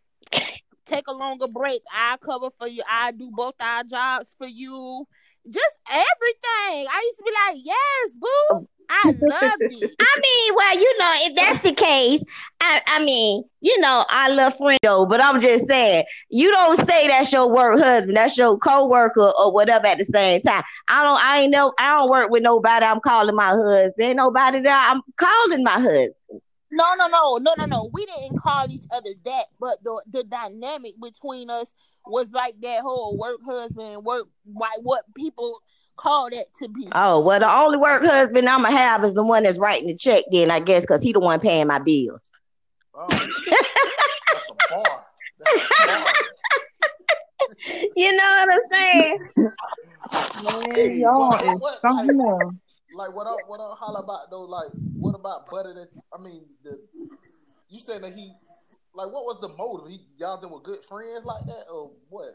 take 0.86 1.06
a 1.08 1.12
longer 1.12 1.46
break. 1.46 1.82
I 1.92 2.16
cover 2.24 2.48
for 2.58 2.68
you. 2.68 2.82
I 2.90 3.10
do 3.10 3.30
both 3.30 3.56
our 3.60 3.84
jobs 3.84 4.34
for 4.38 4.46
you. 4.46 5.06
Just 5.46 5.76
everything. 5.86 6.86
I 6.90 7.02
used 7.04 7.18
to 7.18 7.24
be 7.24 7.30
like, 7.52 7.60
yes, 7.62 8.10
boo. 8.18 8.66
I 8.88 9.06
loved 9.06 9.62
it. 9.62 9.94
I 10.00 10.20
mean, 10.20 10.54
well, 10.54 10.78
you 10.78 10.98
know, 10.98 11.12
if 11.16 11.36
that's 11.36 11.60
the 11.60 11.72
case, 11.72 12.22
I, 12.60 12.80
I 12.86 13.04
mean, 13.04 13.44
you 13.60 13.78
know, 13.80 14.04
I 14.08 14.28
love 14.28 14.56
friend 14.56 14.78
though, 14.82 15.06
but 15.06 15.22
I'm 15.22 15.40
just 15.40 15.66
saying, 15.68 16.04
you 16.28 16.50
don't 16.50 16.76
say 16.86 17.08
that's 17.08 17.32
your 17.32 17.48
work 17.50 17.78
husband, 17.78 18.16
that's 18.16 18.36
your 18.36 18.58
co-worker 18.58 19.32
or 19.38 19.52
whatever 19.52 19.86
at 19.86 19.98
the 19.98 20.04
same 20.04 20.40
time. 20.42 20.62
I 20.88 21.02
don't, 21.02 21.20
I 21.20 21.40
ain't 21.40 21.52
know, 21.52 21.72
I 21.78 21.96
don't 21.96 22.10
work 22.10 22.30
with 22.30 22.42
nobody. 22.42 22.84
I'm 22.84 23.00
calling 23.00 23.34
my 23.34 23.50
husband. 23.50 23.94
Ain't 24.00 24.16
nobody 24.16 24.60
that 24.60 24.90
I'm 24.90 25.02
calling 25.16 25.62
my 25.62 25.72
husband. 25.72 26.14
No, 26.70 26.94
no, 26.96 27.06
no, 27.06 27.36
no, 27.36 27.54
no, 27.56 27.66
no. 27.66 27.90
We 27.92 28.04
didn't 28.04 28.38
call 28.38 28.68
each 28.68 28.84
other 28.90 29.10
that, 29.24 29.44
but 29.60 29.82
the 29.84 30.02
the 30.10 30.24
dynamic 30.24 30.94
between 31.00 31.48
us 31.48 31.72
was 32.04 32.32
like 32.32 32.60
that 32.62 32.82
whole 32.82 33.16
work 33.16 33.38
husband, 33.46 34.04
work 34.04 34.26
why 34.44 34.70
what 34.82 35.04
people 35.14 35.60
call 35.96 36.30
that 36.30 36.46
to 36.60 36.68
be. 36.68 36.88
Oh 36.92 37.20
well, 37.20 37.40
the 37.40 37.52
only 37.52 37.78
work 37.78 38.02
husband 38.04 38.48
I'ma 38.48 38.70
have 38.70 39.04
is 39.04 39.14
the 39.14 39.22
one 39.22 39.42
that's 39.44 39.58
writing 39.58 39.88
the 39.88 39.96
check. 39.96 40.24
Then 40.30 40.50
I 40.50 40.60
guess 40.60 40.82
because 40.82 41.02
he 41.02 41.12
the 41.12 41.20
one 41.20 41.40
paying 41.40 41.66
my 41.66 41.78
bills. 41.78 42.30
Oh, 42.94 43.06
that's 43.08 43.22
a 44.50 44.74
bar. 44.74 45.04
That's 45.38 45.64
a 45.64 45.86
bar. 45.86 46.12
You 47.96 48.12
know 48.16 48.44
what 48.46 48.52
I'm 48.52 48.60
saying? 48.72 49.18
Man, 50.76 50.98
y'all 50.98 51.30
what- 51.30 51.42
is 51.42 51.60
what- 51.60 51.80
something 51.80 52.20
else. 52.20 52.54
Like 52.96 53.12
what 53.14 53.26
I 53.26 53.32
what 53.48 53.60
I 53.60 53.74
holler 53.76 54.00
about 54.00 54.30
though, 54.30 54.42
like 54.44 54.70
what 54.96 55.14
about 55.16 55.50
Butter 55.50 55.74
that 55.74 55.88
I 56.16 56.22
mean 56.22 56.42
the 56.62 56.78
you 57.68 57.80
saying 57.80 58.02
that 58.02 58.12
he 58.14 58.32
like 58.94 59.10
what 59.12 59.24
was 59.24 59.38
the 59.40 59.48
motive? 59.48 59.88
He 59.90 60.00
y'all 60.16 60.40
just 60.40 60.52
were 60.52 60.60
good 60.60 60.84
friends 60.84 61.24
like 61.24 61.44
that 61.46 61.64
or 61.72 61.90
what? 62.08 62.28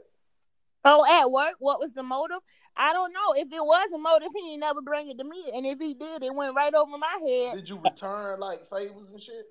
Oh, 0.86 1.06
at 1.22 1.30
work, 1.32 1.56
what 1.60 1.80
was 1.80 1.94
the 1.94 2.04
motive? 2.04 2.40
I 2.78 2.94
don't 2.94 3.12
know. 3.12 3.34
If 3.36 3.52
it 3.52 3.64
was 3.64 3.92
a 3.94 3.98
motive, 3.98 4.30
he 4.36 4.54
ain't 4.54 4.62
never 4.62 4.82
bring 4.82 5.10
it 5.10 5.18
to 5.18 5.26
me, 5.26 5.52
and 5.54 5.66
if 5.66 5.80
he 5.80 5.94
did, 5.94 6.24
it 6.24 6.34
went 6.34 6.56
right 6.56 6.74
over 6.74 6.98
my 6.98 7.20
head. 7.28 7.56
Did 7.56 7.70
you 7.70 7.80
return 7.84 8.40
like 8.40 8.70
favors 8.70 9.12
and 9.12 9.22
shit? 9.22 9.46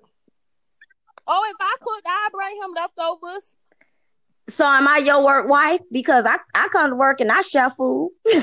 Oh, 1.27 1.45
if 1.47 1.55
I 1.59 1.75
could, 1.81 2.01
I'd 2.07 2.29
bring 2.31 2.55
him 2.61 2.71
leftovers. 2.75 3.53
So 4.49 4.65
am 4.65 4.87
I 4.87 4.97
your 4.97 5.23
work 5.23 5.47
wife? 5.47 5.81
Because 5.91 6.25
I, 6.25 6.37
I 6.55 6.67
come 6.69 6.89
to 6.89 6.95
work 6.95 7.21
and 7.21 7.31
I 7.31 7.41
share 7.41 7.69
food. 7.69 8.09
Good 8.25 8.41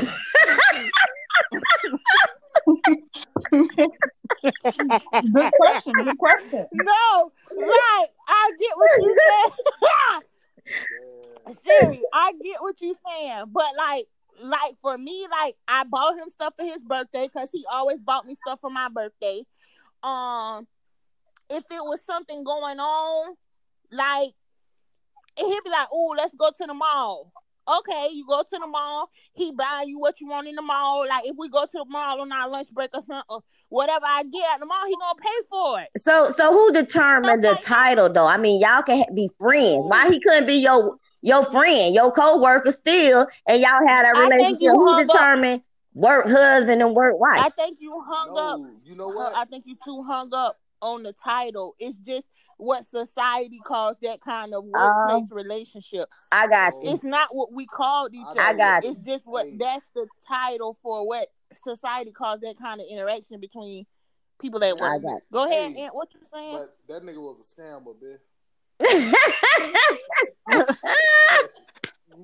question. 5.60 5.94
Good 5.94 6.18
question. 6.18 6.66
No, 6.72 7.32
right. 7.50 8.06
I 8.28 8.52
get 8.56 8.76
what 8.76 8.90
you 9.00 9.18
said. 9.18 10.22
Siri, 11.52 12.02
I 12.12 12.32
get 12.42 12.60
what 12.60 12.80
you're 12.80 12.94
saying, 13.06 13.44
but 13.48 13.66
like, 13.76 14.06
like 14.42 14.74
for 14.82 14.98
me, 14.98 15.26
like 15.30 15.56
I 15.66 15.84
bought 15.84 16.18
him 16.18 16.28
stuff 16.30 16.54
for 16.58 16.64
his 16.64 16.82
birthday 16.82 17.28
because 17.32 17.48
he 17.52 17.64
always 17.70 17.98
bought 17.98 18.26
me 18.26 18.34
stuff 18.34 18.60
for 18.60 18.70
my 18.70 18.88
birthday. 18.88 19.44
Um, 20.02 20.66
if 21.48 21.64
it 21.70 21.84
was 21.84 22.00
something 22.06 22.44
going 22.44 22.78
on, 22.78 23.34
like 23.90 24.30
he'd 25.36 25.64
be 25.64 25.70
like, 25.70 25.88
"Oh, 25.92 26.14
let's 26.16 26.34
go 26.34 26.50
to 26.50 26.66
the 26.66 26.74
mall." 26.74 27.32
Okay, 27.68 28.10
you 28.12 28.24
go 28.28 28.42
to 28.42 28.58
the 28.60 28.66
mall. 28.66 29.10
He 29.32 29.50
buy 29.50 29.84
you 29.86 29.98
what 29.98 30.20
you 30.20 30.28
want 30.28 30.46
in 30.46 30.54
the 30.54 30.62
mall. 30.62 31.06
Like 31.08 31.26
if 31.26 31.34
we 31.36 31.48
go 31.48 31.64
to 31.64 31.70
the 31.72 31.84
mall 31.88 32.20
on 32.20 32.30
our 32.30 32.48
lunch 32.48 32.68
break 32.72 32.90
or 32.94 33.02
something, 33.02 33.38
whatever 33.70 34.04
I 34.06 34.22
get 34.22 34.48
at 34.54 34.60
the 34.60 34.66
mall, 34.66 34.86
he 34.86 34.94
gonna 35.00 35.20
pay 35.20 35.46
for 35.50 35.80
it. 35.80 35.88
So 35.96 36.30
so 36.30 36.52
who 36.52 36.72
determined 36.72 37.42
the 37.42 37.58
title 37.62 38.12
though? 38.12 38.26
I 38.26 38.36
mean, 38.36 38.60
y'all 38.60 38.82
can 38.82 39.04
be 39.14 39.30
friends. 39.38 39.84
Why 39.88 40.08
he 40.10 40.20
couldn't 40.20 40.46
be 40.46 40.56
your 40.56 40.96
your 41.26 41.44
friend, 41.44 41.94
your 41.94 42.12
co-worker 42.12 42.72
still, 42.72 43.26
and 43.46 43.60
y'all 43.60 43.86
had 43.86 44.04
a 44.04 44.20
relationship? 44.20 44.72
Who 44.72 45.06
determined 45.06 45.62
work 45.94 46.26
husband 46.28 46.82
and 46.82 46.94
work 46.94 47.18
wife? 47.18 47.40
I 47.40 47.48
think 47.50 47.78
you 47.80 48.00
hung 48.06 48.38
up 48.38 48.60
you 48.84 48.94
know 48.94 49.08
what? 49.08 49.34
I 49.36 49.44
think 49.44 49.64
you 49.66 49.76
too 49.84 50.02
hung 50.04 50.30
up 50.32 50.58
on 50.80 51.02
the 51.02 51.12
title. 51.12 51.74
It's 51.78 51.98
just 51.98 52.26
what 52.58 52.86
society 52.86 53.60
calls 53.66 53.96
that 54.02 54.20
kind 54.20 54.54
of 54.54 54.64
workplace 54.64 55.28
oh. 55.32 55.34
relationship. 55.34 56.08
I 56.30 56.46
got 56.46 56.74
you. 56.82 56.92
It's 56.92 57.02
not 57.02 57.34
what 57.34 57.52
we 57.52 57.66
called 57.66 58.14
each 58.14 58.24
I 58.26 58.30
other. 58.30 58.40
I 58.42 58.54
got 58.54 58.84
It's 58.84 59.00
just 59.00 59.26
what 59.26 59.46
that's 59.58 59.84
the 59.94 60.06
title 60.28 60.78
for 60.82 61.06
what 61.06 61.28
society 61.64 62.12
calls 62.12 62.40
that 62.40 62.56
kind 62.58 62.80
of 62.80 62.86
interaction 62.88 63.40
between 63.40 63.86
people 64.40 64.62
at 64.62 64.76
I 64.76 64.80
work. 64.80 65.02
got 65.02 65.20
Go 65.32 65.50
ahead, 65.50 65.72
Hey, 65.72 65.82
Aunt. 65.82 65.94
What 65.94 66.14
you 66.14 66.20
saying? 66.32 66.56
But 66.56 66.76
that 66.88 67.02
nigga 67.02 67.20
was 67.20 67.40
a 67.40 67.60
scammer, 67.60 67.94
bitch. 67.94 68.18
You 68.80 69.14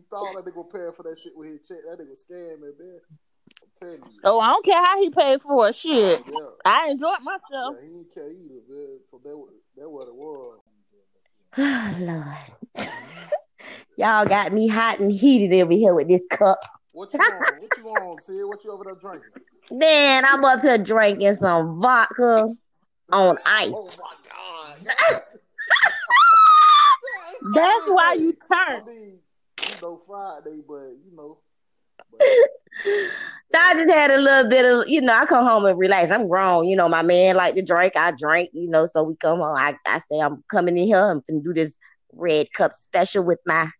thought 0.09 0.35
that 0.35 0.45
nigga 0.45 0.57
was 0.57 0.71
paying 0.73 0.93
for 0.97 1.03
that 1.03 1.19
shit 1.23 1.33
with 1.37 1.49
his 1.49 1.61
check. 1.67 1.79
That 1.89 1.99
nigga 2.01 2.11
was 2.11 2.25
scamming, 2.31 2.73
bitch. 2.81 3.01
I'm 3.63 3.69
telling 3.79 4.03
you. 4.13 4.21
oh, 4.25 4.41
I 4.41 4.49
don't 4.49 4.65
care 4.65 4.83
how 4.83 5.03
he 5.03 5.11
paid 5.11 5.43
for 5.43 5.69
it. 5.69 5.77
Shit, 5.77 6.25
Yeah. 6.27 6.47
I 6.65 6.91
enjoyed 6.91 7.21
myself. 7.23 7.77
Yeah, 7.77 7.83
he 7.83 7.89
didn't 7.89 8.15
care 8.15 8.31
either, 8.31 8.61
man. 8.69 8.99
So 9.11 9.21
that 9.25 9.37
was 9.37 9.51
that 9.77 9.91
what 9.91 10.09
it 10.09 10.15
was. 10.15 10.61
oh, 11.59 11.97
Lord. 12.01 12.89
y'all 13.97 14.27
got 14.27 14.53
me 14.53 14.69
hot 14.69 15.01
and 15.01 15.13
heated 15.13 15.53
over 15.61 15.73
here 15.73 15.95
with 15.95 16.09
this 16.09 16.27
cup. 16.31 16.59
What 16.93 17.13
you 17.13 17.21
on? 17.21 17.61
What 17.61 17.71
you 17.77 17.89
on, 17.89 18.23
Sid? 18.23 18.37
What 18.45 18.65
you 18.65 18.73
over 18.73 18.85
there 18.85 18.95
drinking? 18.95 19.31
Man, 19.71 20.25
I'm 20.25 20.45
up 20.45 20.61
here 20.63 20.79
drinking 20.79 21.35
some 21.35 21.81
vodka 21.81 22.55
on 23.13 23.39
ice. 23.47 23.75
Oh 23.75 23.91
my 23.99 24.15
god. 25.11 25.23
That's 27.53 27.87
why 27.89 28.15
you 28.19 28.35
I 28.51 28.71
turned. 28.71 28.87
mean, 28.87 29.19
you 29.69 29.75
know, 29.83 30.01
Friday, 30.07 30.61
but 30.67 30.75
you 31.05 31.13
know. 31.17 31.39
But, 32.11 32.21
I 33.55 33.75
just 33.75 33.91
had 33.91 34.11
a 34.11 34.19
little 34.19 34.49
bit 34.51 34.65
of, 34.65 34.89
you 34.89 35.01
know, 35.03 35.15
I 35.15 35.27
come 35.27 35.45
home 35.45 35.65
and 35.67 35.79
relax. 35.79 36.11
I'm 36.11 36.29
grown, 36.29 36.67
you 36.67 36.75
know. 36.77 36.89
My 36.89 37.03
man 37.03 37.37
like 37.37 37.55
to 37.55 37.63
drink, 37.63 37.93
I 37.97 38.13
drink, 38.13 38.51
you 38.53 38.69
know. 38.69 38.87
So 38.87 39.03
we 39.03 39.15
come 39.17 39.39
home. 39.39 39.57
I, 39.57 39.75
I 39.87 39.99
say 39.99 40.19
I'm 40.21 40.43
coming 40.51 40.79
in 40.79 40.87
here. 40.87 40.99
I'm 40.99 41.23
gonna 41.29 41.41
do 41.43 41.53
this 41.53 41.77
red 42.13 42.47
cup 42.57 42.73
special 42.73 43.25
with 43.25 43.39
my 43.47 43.71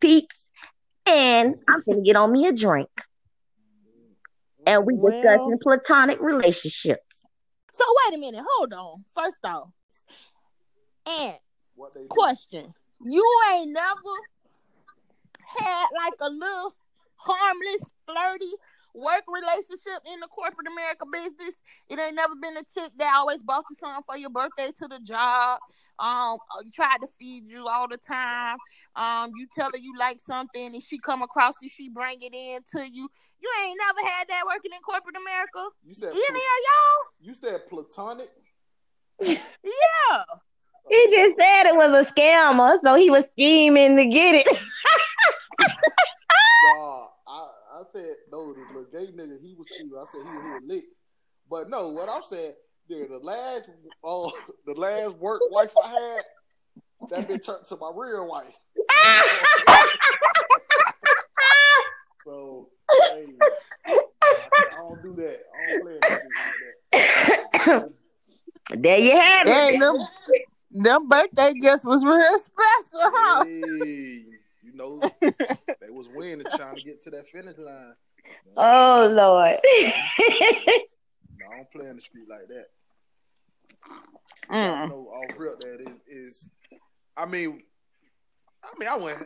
peeps, 0.00 0.50
and 1.06 1.56
I'm 1.68 1.82
gonna 1.88 2.00
get 2.02 2.16
on 2.16 2.32
me 2.32 2.46
a 2.46 2.52
drink. 2.52 2.88
And 4.66 4.84
we 4.86 4.94
Well- 4.94 5.12
discussing 5.12 5.58
platonic 5.62 6.20
relationships. 6.20 7.24
So 7.72 7.84
wait 8.10 8.16
a 8.18 8.20
minute. 8.20 8.44
Hold 8.56 8.72
on. 8.72 9.04
First 9.16 9.38
off, 9.44 9.68
and 11.06 11.34
what 11.74 11.92
do. 11.92 12.06
question. 12.08 12.74
You 13.00 13.24
ain't 13.54 13.72
never 13.72 14.14
had 15.46 15.86
like 15.96 16.14
a 16.20 16.30
little 16.30 16.74
harmless, 17.16 17.82
flirty 18.06 18.52
work 18.94 19.22
relationship 19.28 20.02
in 20.12 20.18
the 20.20 20.26
corporate 20.26 20.66
America 20.66 21.04
business. 21.12 21.54
It 21.88 22.00
ain't 22.00 22.16
never 22.16 22.34
been 22.34 22.56
a 22.56 22.64
chick 22.64 22.90
that 22.98 23.14
always 23.14 23.38
bought 23.38 23.64
you 23.70 23.76
something 23.78 24.02
for 24.06 24.16
your 24.16 24.30
birthday 24.30 24.70
to 24.78 24.88
the 24.88 24.98
job. 25.00 25.60
Um, 26.00 26.38
uh, 26.56 26.62
tried 26.74 26.98
to 26.98 27.08
feed 27.18 27.48
you 27.48 27.66
all 27.66 27.88
the 27.88 27.96
time. 27.96 28.56
Um, 28.96 29.30
you 29.36 29.46
tell 29.54 29.70
her 29.70 29.78
you 29.78 29.92
like 29.98 30.20
something 30.20 30.74
and 30.74 30.82
she 30.82 30.98
come 30.98 31.22
across 31.22 31.54
it, 31.62 31.70
she 31.70 31.88
bring 31.88 32.18
it 32.20 32.34
in 32.34 32.60
to 32.76 32.88
you. 32.88 33.08
You 33.40 33.50
ain't 33.64 33.78
never 33.78 34.08
had 34.08 34.28
that 34.28 34.42
working 34.46 34.72
in 34.72 34.80
corporate 34.80 35.16
America. 35.16 35.68
You 35.84 35.94
said 35.94 36.10
Any 36.10 36.20
of 36.20 36.34
y'all? 36.34 37.06
you 37.20 37.34
said 37.34 37.66
platonic. 37.68 38.30
Yeah. 39.20 39.34
He 40.90 41.08
just 41.10 41.36
said 41.36 41.66
it 41.66 41.76
was 41.76 42.06
a 42.06 42.10
scammer, 42.12 42.78
so 42.80 42.94
he 42.94 43.10
was 43.10 43.24
scheming 43.32 43.96
to 43.96 44.06
get 44.06 44.46
it. 44.46 44.58
Nah, 45.60 47.06
I, 47.28 47.48
I 47.74 47.82
said 47.92 48.14
no. 48.32 48.52
The 48.54 48.60
little 48.74 48.90
gay 48.92 49.12
nigga, 49.12 49.40
he 49.40 49.54
was 49.54 49.68
scheming. 49.68 49.92
I 49.98 50.04
said 50.12 50.22
he 50.24 50.36
was 50.36 50.44
here 50.44 50.60
lick. 50.66 50.84
But 51.50 51.70
no, 51.70 51.88
what 51.88 52.08
I'm 52.08 52.22
saying, 52.22 52.54
dude, 52.88 53.10
the 53.10 53.18
last, 53.18 53.70
uh, 54.04 54.30
the 54.66 54.74
last 54.74 55.14
work 55.16 55.40
wife 55.50 55.72
I 55.82 55.88
had, 55.88 57.10
that 57.10 57.28
bitch 57.28 57.46
turned 57.46 57.64
to 57.66 57.76
my 57.76 57.90
real 57.94 58.28
wife. 58.28 58.54
So, 62.28 62.68
hey, 62.90 63.24
I 63.86 64.76
don't 64.76 65.02
do 65.02 65.14
that. 65.16 65.40
I 65.54 65.70
don't 65.70 65.82
play 65.82 65.94
that 65.94 66.22
like 66.92 67.72
that. 67.72 67.92
there 68.82 68.98
you 68.98 69.18
have 69.18 69.46
it. 69.46 69.80
Hey, 70.78 70.82
them, 70.82 71.08
them 71.08 71.08
birthday 71.08 71.54
gifts 71.54 71.84
was 71.84 72.04
real 72.04 72.38
special, 72.38 73.00
huh? 73.02 73.44
Hey, 73.44 74.24
you 74.62 74.74
know, 74.74 75.00
they 75.20 75.90
was 75.90 76.06
winning, 76.08 76.46
trying 76.54 76.76
to 76.76 76.80
get 76.80 77.02
to 77.04 77.10
that 77.10 77.26
finish 77.28 77.56
line. 77.58 77.94
Oh 78.56 79.06
Lord. 79.10 79.58
No, 81.38 81.46
I 81.46 81.56
don't 81.56 81.70
play 81.70 81.86
in 81.88 81.96
the 81.96 82.02
street 82.02 82.26
like 82.28 82.48
that. 82.48 82.66
I 84.50 84.54
Mm. 84.54 84.88
know 84.88 85.08
off 85.12 85.38
real 85.38 85.56
that 85.58 85.80
is, 85.80 86.00
is 86.08 86.48
I 87.16 87.26
mean 87.26 87.62
I 88.64 88.78
mean 88.78 88.88
I 88.88 88.96
went 88.96 89.18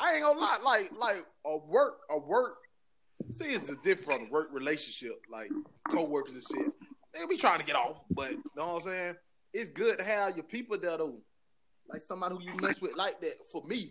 I 0.00 0.14
ain't 0.14 0.24
gonna 0.24 0.38
lie, 0.40 0.56
like 0.64 0.90
like 0.98 1.24
a 1.46 1.56
work 1.56 1.98
a 2.10 2.18
work 2.18 2.56
see 3.30 3.44
it's 3.46 3.68
a 3.68 3.76
different 3.76 4.30
work 4.32 4.48
relationship, 4.52 5.14
like 5.30 5.52
co-workers 5.88 6.34
and 6.34 6.42
shit. 6.42 6.72
They 7.14 7.24
be 7.26 7.36
trying 7.36 7.60
to 7.60 7.64
get 7.64 7.76
off, 7.76 7.98
but 8.16 8.32
you 8.32 8.38
know 8.56 8.66
what 8.66 8.74
I'm 8.74 8.80
saying? 8.82 9.14
It's 9.56 9.70
good 9.70 9.96
to 9.96 10.04
have 10.04 10.36
your 10.36 10.44
people 10.44 10.76
there 10.76 10.98
though. 10.98 11.16
Like 11.88 12.02
somebody 12.02 12.34
who 12.34 12.42
you 12.42 12.54
mess 12.56 12.78
with 12.78 12.94
like 12.94 13.18
that 13.22 13.32
for 13.50 13.62
me. 13.66 13.88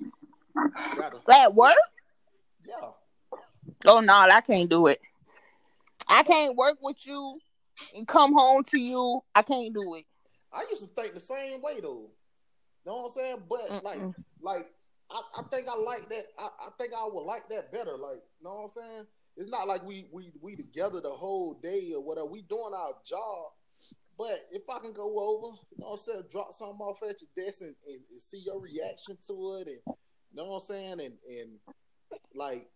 Gotta, 0.95 1.49
work? 1.49 1.73
yeah. 2.67 2.89
Oh 3.87 3.99
no, 3.99 4.13
I 4.13 4.41
can't 4.41 4.69
do 4.69 4.85
it. 4.85 4.99
I 6.07 6.21
can't 6.21 6.55
work 6.55 6.77
with 6.83 7.07
you 7.07 7.39
and 7.95 8.07
come 8.07 8.33
home 8.33 8.63
to 8.65 8.77
you. 8.77 9.21
I 9.33 9.41
can't 9.41 9.73
do 9.73 9.95
it. 9.95 10.05
I 10.53 10.67
used 10.69 10.83
to 10.83 10.89
think 11.01 11.15
the 11.15 11.19
same 11.19 11.63
way 11.63 11.79
though. 11.81 12.11
You 12.85 12.91
know 12.91 12.97
what 12.97 13.05
I'm 13.05 13.11
saying? 13.13 13.37
But 13.49 13.83
like 13.83 13.97
Mm-mm. 13.97 14.13
like 14.41 14.67
I, 15.09 15.21
I 15.39 15.41
think 15.49 15.67
I 15.67 15.77
like 15.77 16.07
that. 16.09 16.25
I, 16.37 16.47
I 16.67 16.69
think 16.79 16.93
I 16.93 17.07
would 17.11 17.23
like 17.23 17.49
that 17.49 17.71
better. 17.71 17.97
Like, 17.97 18.21
you 18.39 18.43
know 18.43 18.53
what 18.53 18.63
I'm 18.65 18.69
saying? 18.83 19.05
It's 19.35 19.49
not 19.49 19.67
like 19.67 19.83
we 19.83 20.05
we 20.11 20.31
we 20.41 20.55
together 20.55 21.01
the 21.01 21.09
whole 21.09 21.55
day 21.55 21.91
or 21.95 22.03
whatever. 22.03 22.27
We 22.27 22.43
doing 22.43 22.71
our 22.75 22.93
job, 23.03 23.47
But 24.17 24.39
if 24.51 24.63
I 24.69 24.79
can 24.79 24.93
go 24.93 25.19
over, 25.19 25.57
you 25.71 25.77
know 25.79 25.87
what 25.87 25.91
I'm 25.93 25.97
saying, 25.97 26.23
drop 26.31 26.53
something 26.53 26.79
off 26.79 26.99
at 27.03 27.17
your 27.21 27.45
desk 27.45 27.61
and, 27.61 27.75
and, 27.85 28.01
and 28.11 28.21
see 28.21 28.41
your 28.45 28.61
reaction 28.61 29.17
to 29.27 29.57
it, 29.59 29.67
and 29.67 29.79
you 29.87 30.35
know 30.35 30.45
what 30.45 30.55
I'm 30.55 30.59
saying, 30.61 30.99
and 31.01 31.17
and 31.27 31.59
like, 32.33 32.69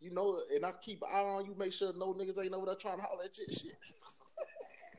you 0.00 0.12
know, 0.12 0.38
and 0.54 0.64
I 0.64 0.72
keep 0.80 1.02
an 1.02 1.08
eye 1.12 1.18
on 1.18 1.46
you, 1.46 1.54
make 1.58 1.72
sure 1.72 1.92
no 1.96 2.14
niggas 2.14 2.42
ain't 2.42 2.54
over 2.54 2.66
there 2.66 2.76
trying 2.76 2.98
to 2.98 3.02
holler 3.02 3.24
at 3.24 3.36
you 3.36 3.44
and 3.48 3.58
shit. 3.58 3.76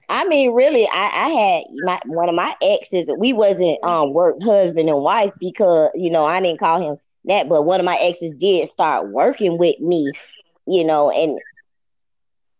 I 0.09 0.25
mean, 0.25 0.51
really, 0.53 0.85
I, 0.91 1.09
I 1.13 1.29
had 1.29 1.63
my 1.85 2.01
one 2.05 2.27
of 2.27 2.35
my 2.35 2.53
exes. 2.61 3.09
We 3.17 3.31
wasn't 3.31 3.81
um 3.83 4.13
work 4.13 4.35
husband 4.43 4.89
and 4.89 5.01
wife 5.01 5.31
because 5.39 5.91
you 5.95 6.09
know 6.11 6.25
I 6.25 6.41
didn't 6.41 6.59
call 6.59 6.81
him 6.81 6.97
that, 7.25 7.47
but 7.47 7.63
one 7.63 7.79
of 7.79 7.85
my 7.85 7.95
exes 7.95 8.35
did 8.35 8.67
start 8.67 9.09
working 9.09 9.57
with 9.57 9.79
me, 9.79 10.11
you 10.67 10.83
know, 10.83 11.11
and 11.11 11.39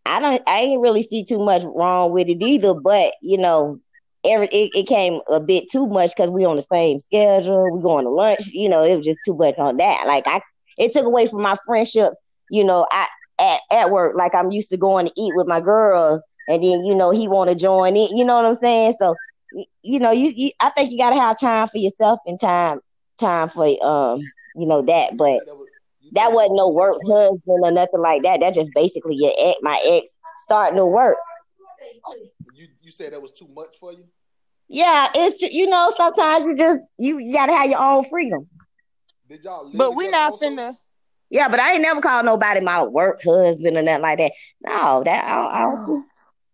I 0.06 0.20
don't, 0.20 0.42
I 0.48 0.60
ain't 0.60 0.82
really 0.82 1.04
see 1.04 1.24
too 1.24 1.40
much 1.40 1.64
wrong 1.64 2.12
with 2.12 2.28
it 2.28 2.42
either. 2.42 2.74
But 2.74 3.14
you 3.22 3.38
know, 3.38 3.80
every 4.26 4.48
it, 4.48 4.72
it 4.74 4.88
came 4.88 5.20
a 5.32 5.40
bit 5.40 5.70
too 5.72 5.88
much 5.88 6.12
because 6.16 6.30
we 6.30 6.46
on 6.46 6.56
the 6.56 6.62
same 6.62 7.00
schedule. 7.00 7.72
We 7.72 7.82
going 7.82 8.06
to 8.06 8.12
lunch, 8.12 8.48
you 8.48 8.70
know, 8.70 8.84
it 8.84 8.98
was 8.98 9.06
just 9.06 9.24
too 9.24 9.36
much 9.36 9.58
on 9.58 9.78
that. 9.78 10.06
Like 10.08 10.28
I, 10.28 10.42
it 10.78 10.94
took 10.94 11.06
away 11.06 11.28
from 11.28 11.42
my 11.42 11.56
friendships, 11.66 12.20
you 12.50 12.64
know, 12.64 12.86
I 12.92 13.08
at 13.40 13.62
at 13.72 13.92
work. 13.92 14.16
Like 14.16 14.36
I'm 14.36 14.52
used 14.52 14.70
to 14.70 14.78
going 14.78 15.08
to 15.08 15.14
eat 15.18 15.36
with 15.36 15.48
my 15.48 15.60
girls 15.60 16.22
and 16.48 16.64
then 16.64 16.84
you 16.84 16.96
know 16.96 17.12
he 17.12 17.28
want 17.28 17.50
to 17.50 17.56
join 17.56 17.96
in. 17.96 18.16
You 18.16 18.26
know 18.26 18.36
what 18.36 18.46
I'm 18.46 18.58
saying? 18.62 18.96
So 19.00 19.16
you 19.82 20.00
know, 20.00 20.12
you, 20.12 20.32
you 20.36 20.52
I 20.60 20.70
think 20.72 20.92
you 20.92 20.98
got 20.98 21.12
to 21.12 21.20
have 21.20 21.40
time 21.40 21.68
for 21.68 21.78
yourself 21.78 22.20
and 22.26 22.40
time 22.40 22.80
time 23.20 23.50
for 23.50 23.66
um 23.86 24.32
you 24.56 24.66
know 24.66 24.82
that. 24.84 25.18
But 25.18 25.42
that 26.14 26.34
wasn't 26.34 26.56
no 26.56 26.70
work 26.70 26.98
husband 27.08 27.42
or 27.46 27.72
nothing 27.72 28.02
like 28.02 28.24
that. 28.24 28.40
That 28.42 28.54
just 28.54 28.72
basically 28.74 29.16
your 29.16 29.34
ex, 29.38 29.58
my 29.62 29.82
ex 29.86 30.16
starting 30.40 30.78
to 30.78 30.86
work. 30.86 31.18
You 32.54 32.68
you 32.82 32.92
said 32.92 33.14
that 33.14 33.22
was 33.22 33.32
too 33.32 33.48
much 33.54 33.78
for 33.80 33.94
you. 33.94 34.06
Yeah, 34.68 35.10
it's 35.14 35.42
you 35.42 35.68
know 35.68 35.94
sometimes 35.96 36.46
you 36.46 36.58
just 36.58 36.80
you, 36.98 37.20
you 37.20 37.34
gotta 37.34 37.54
have 37.54 37.70
your 37.70 37.80
own 37.80 38.06
freedom. 38.06 38.48
Did 39.30 39.44
y'all? 39.44 39.70
but 39.74 39.96
we 39.96 40.10
not 40.10 40.34
also? 40.34 40.46
finna. 40.46 40.78
Yeah, 41.30 41.48
but 41.48 41.62
I 41.62 41.74
ain't 41.74 41.82
never 41.82 42.02
called 42.02 42.26
nobody 42.26 42.60
my 42.60 42.84
work 42.84 43.22
husband 43.24 43.78
or 43.78 43.82
nothing 43.82 44.02
like 44.02 44.18
that. 44.20 44.34
No, 44.62 45.02
that 45.06 45.26
I, 45.26 45.46
I 45.48 45.62
don't, 45.62 46.06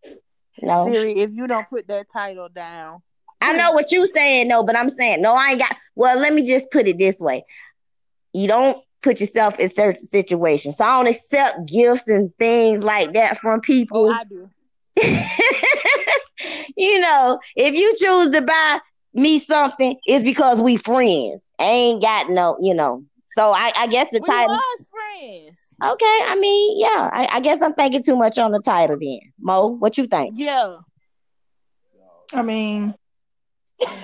oh. 0.06 0.16
no. 0.62 0.88
Siri, 0.88 1.14
if 1.20 1.32
you 1.32 1.48
don't 1.48 1.68
put 1.68 1.88
that 1.88 2.12
title 2.12 2.50
down. 2.50 3.02
I 3.42 3.54
know 3.54 3.72
what 3.72 3.92
you 3.92 4.08
saying, 4.08 4.48
no, 4.48 4.64
but 4.64 4.76
I'm 4.76 4.90
saying 4.90 5.22
no. 5.22 5.34
I 5.34 5.52
ain't 5.52 5.60
got. 5.60 5.76
Well, 5.96 6.20
let 6.20 6.34
me 6.34 6.44
just 6.44 6.70
put 6.72 6.88
it 6.88 6.98
this 6.98 7.20
way: 7.20 7.46
you 8.34 8.48
don't 8.48 8.84
put 9.08 9.22
yourself 9.22 9.58
in 9.58 9.70
certain 9.70 10.06
situations. 10.06 10.76
So 10.76 10.84
I 10.84 10.98
don't 10.98 11.08
accept 11.08 11.66
gifts 11.66 12.10
and 12.10 12.36
things 12.36 12.84
like 12.84 13.14
that 13.14 13.40
from 13.40 13.62
people. 13.62 14.10
Oh, 14.10 14.12
I 14.12 14.26
do. 14.26 14.50
you 16.76 17.00
know, 17.00 17.40
if 17.56 17.74
you 17.74 17.96
choose 17.96 18.32
to 18.32 18.42
buy 18.42 18.80
me 19.14 19.40
something, 19.40 19.96
it's 20.06 20.26
because 20.26 20.62
we 20.62 20.76
friends. 20.76 21.54
I 21.58 21.64
ain't 21.64 22.02
got 22.02 22.30
no, 22.30 22.58
you 22.60 22.74
know. 22.74 23.06
So 23.28 23.52
I, 23.52 23.72
I 23.78 23.88
guess 23.88 24.10
the 24.12 24.20
we 24.20 24.28
title. 24.28 24.56
was 24.56 24.86
friends. 24.92 25.58
Okay, 25.82 26.20
I 26.26 26.38
mean, 26.38 26.82
yeah, 26.82 27.10
I, 27.14 27.30
I, 27.32 27.40
guess 27.40 27.62
I'm 27.62 27.76
thinking 27.76 28.04
too 28.04 28.18
much 28.18 28.38
on 28.40 28.52
the 28.52 28.60
title 28.60 28.98
then. 29.00 29.20
Mo, 29.40 29.68
what 29.68 29.98
you 29.98 30.08
think? 30.08 30.32
Yeah. 30.36 30.78
I 32.34 32.42
mean, 32.42 32.94
I 33.80 33.96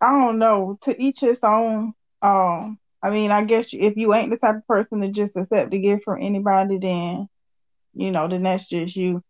don't 0.00 0.38
know. 0.40 0.78
To 0.82 1.00
each 1.00 1.20
his 1.20 1.38
own. 1.44 1.92
Um, 2.22 2.78
I 3.06 3.10
mean, 3.10 3.30
I 3.30 3.44
guess 3.44 3.66
if 3.70 3.96
you 3.96 4.12
ain't 4.14 4.30
the 4.30 4.36
type 4.36 4.56
of 4.56 4.66
person 4.66 5.00
to 5.00 5.08
just 5.08 5.36
accept 5.36 5.72
a 5.72 5.78
gift 5.78 6.02
from 6.02 6.20
anybody, 6.20 6.76
then 6.78 7.28
you 7.94 8.10
know, 8.10 8.26
then 8.26 8.42
that's 8.42 8.68
just 8.68 8.96
you. 8.96 9.22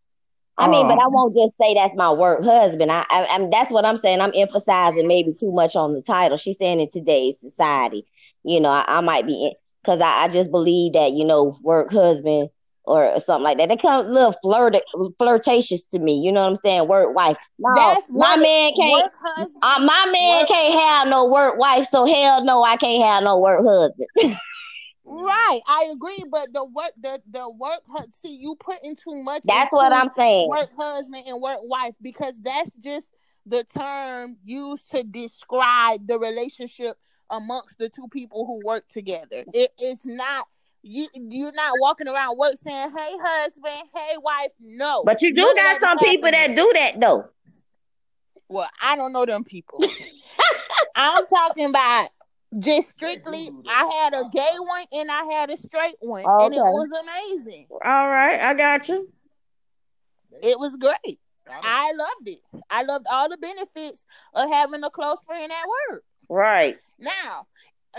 I 0.57 0.67
mean, 0.67 0.87
um, 0.87 0.89
but 0.89 0.99
I 0.99 1.09
won't 1.09 1.37
just 1.37 1.53
say 1.61 1.75
that's 1.75 1.95
my 1.95 2.11
work 2.11 2.43
husband. 2.43 2.91
I, 2.91 3.05
I, 3.11 3.27
I'm 3.27 3.51
that's 3.51 3.71
what 3.71 3.85
I'm 3.85 3.99
saying. 3.99 4.23
I'm 4.23 4.33
emphasizing 4.35 5.07
maybe 5.07 5.35
too 5.35 5.53
much 5.53 5.77
on 5.77 5.93
the 5.93 6.01
title. 6.01 6.39
She's 6.39 6.57
saying 6.57 6.81
in 6.81 6.89
today's 6.89 7.39
society, 7.39 8.07
you 8.45 8.61
know, 8.61 8.71
I, 8.71 8.85
I 8.89 9.01
might 9.03 9.27
be 9.27 9.55
because 9.83 10.01
I, 10.01 10.25
I, 10.25 10.29
just 10.29 10.51
believe 10.51 10.95
that 10.95 11.13
you 11.13 11.27
know 11.27 11.59
work 11.63 11.93
husband 11.93 12.49
or 12.87 13.19
something 13.19 13.43
like 13.43 13.59
that. 13.59 13.69
They 13.69 13.77
come 13.77 14.07
a 14.07 14.09
little 14.09 14.35
flirt 14.43 14.77
flirtatious 15.19 15.85
to 15.87 15.99
me. 15.99 16.21
You 16.21 16.33
know 16.33 16.43
what 16.43 16.51
I'm 16.51 16.57
saying? 16.57 16.89
Work 16.89 17.15
wife. 17.15 17.37
No, 17.59 17.75
That's 17.75 18.07
my 18.11 18.37
man 18.37 18.73
can't. 18.79 19.13
Uh, 19.63 19.81
my 19.81 20.09
man 20.11 20.41
work. 20.41 20.49
can't 20.49 20.81
have 20.81 21.09
no 21.09 21.27
work 21.27 21.59
wife. 21.59 21.89
So 21.89 22.05
hell 22.05 22.45
no, 22.45 22.63
I 22.63 22.77
can't 22.77 23.03
have 23.03 23.25
no 23.25 23.39
work 23.39 23.61
husband. 23.67 24.09
right, 25.05 25.61
I 25.67 25.91
agree. 25.93 26.25
But 26.31 26.53
the 26.53 26.65
work, 26.65 26.93
the 27.01 27.21
the 27.31 27.51
work. 27.51 27.81
See, 28.23 28.37
you 28.37 28.57
putting 28.59 28.97
too 28.97 29.23
much. 29.23 29.43
That's 29.45 29.73
what 29.73 29.93
I'm 29.93 30.11
saying. 30.17 30.49
Work 30.49 30.71
husband 30.79 31.25
and 31.27 31.43
work 31.43 31.59
wife 31.63 31.95
because 32.01 32.35
that's 32.41 32.73
just 32.75 33.07
the 33.47 33.65
term 33.77 34.37
used 34.45 34.91
to 34.93 35.03
describe 35.03 36.07
the 36.07 36.19
relationship 36.19 36.97
amongst 37.31 37.79
the 37.79 37.89
two 37.89 38.07
people 38.13 38.47
who 38.47 38.65
work 38.65 38.87
together. 38.89 39.45
It, 39.53 39.71
it's 39.79 40.07
not 40.07 40.47
you 40.87 41.09
you're 41.15 41.53
not 41.53 41.75
walking 41.81 42.09
around 42.09 42.39
work 42.39 42.55
saying, 42.65 42.93
"Hey, 42.97 43.17
husband, 43.21 43.89
hey, 43.95 44.17
wife." 44.23 44.49
No, 44.61 45.03
but 45.05 45.21
you 45.23 45.35
do 45.35 45.53
got 45.57 45.81
some 45.81 45.99
people 45.99 46.31
that 46.31 46.55
do 46.55 46.73
that 46.75 47.01
though. 47.01 47.29
Well, 48.49 48.69
I 48.81 48.97
don't 48.97 49.13
know 49.13 49.27
them 49.27 49.45
people. 49.45 49.83
I'm 50.95 51.27
talking 51.27 51.67
about 51.67 52.11
just 52.59 52.91
strictly. 52.91 53.51
I 53.69 54.03
had 54.03 54.15
a 54.15 54.29
gay 54.33 54.57
one 54.59 54.85
and 54.93 55.11
I 55.11 55.25
had 55.25 55.51
a 55.51 55.57
straight 55.57 55.97
one, 56.01 56.25
okay. 56.25 56.47
and 56.47 56.55
it 56.55 56.59
was 56.59 56.89
amazing. 57.03 57.67
All 57.71 58.09
right, 58.09 58.41
I 58.41 58.55
got 58.55 58.89
you. 58.89 59.09
It 60.43 60.59
was 60.59 60.77
great. 60.77 61.19
I 61.49 61.93
loved 61.93 62.29
it. 62.29 62.41
I 62.71 62.83
loved 62.83 63.07
all 63.11 63.29
the 63.29 63.37
benefits 63.37 64.05
of 64.35 64.51
having 64.51 64.83
a 64.83 64.91
close 64.91 65.21
friend 65.25 65.51
at 65.51 65.93
work. 65.93 66.05
Right. 66.29 66.77
Now, 66.99 67.47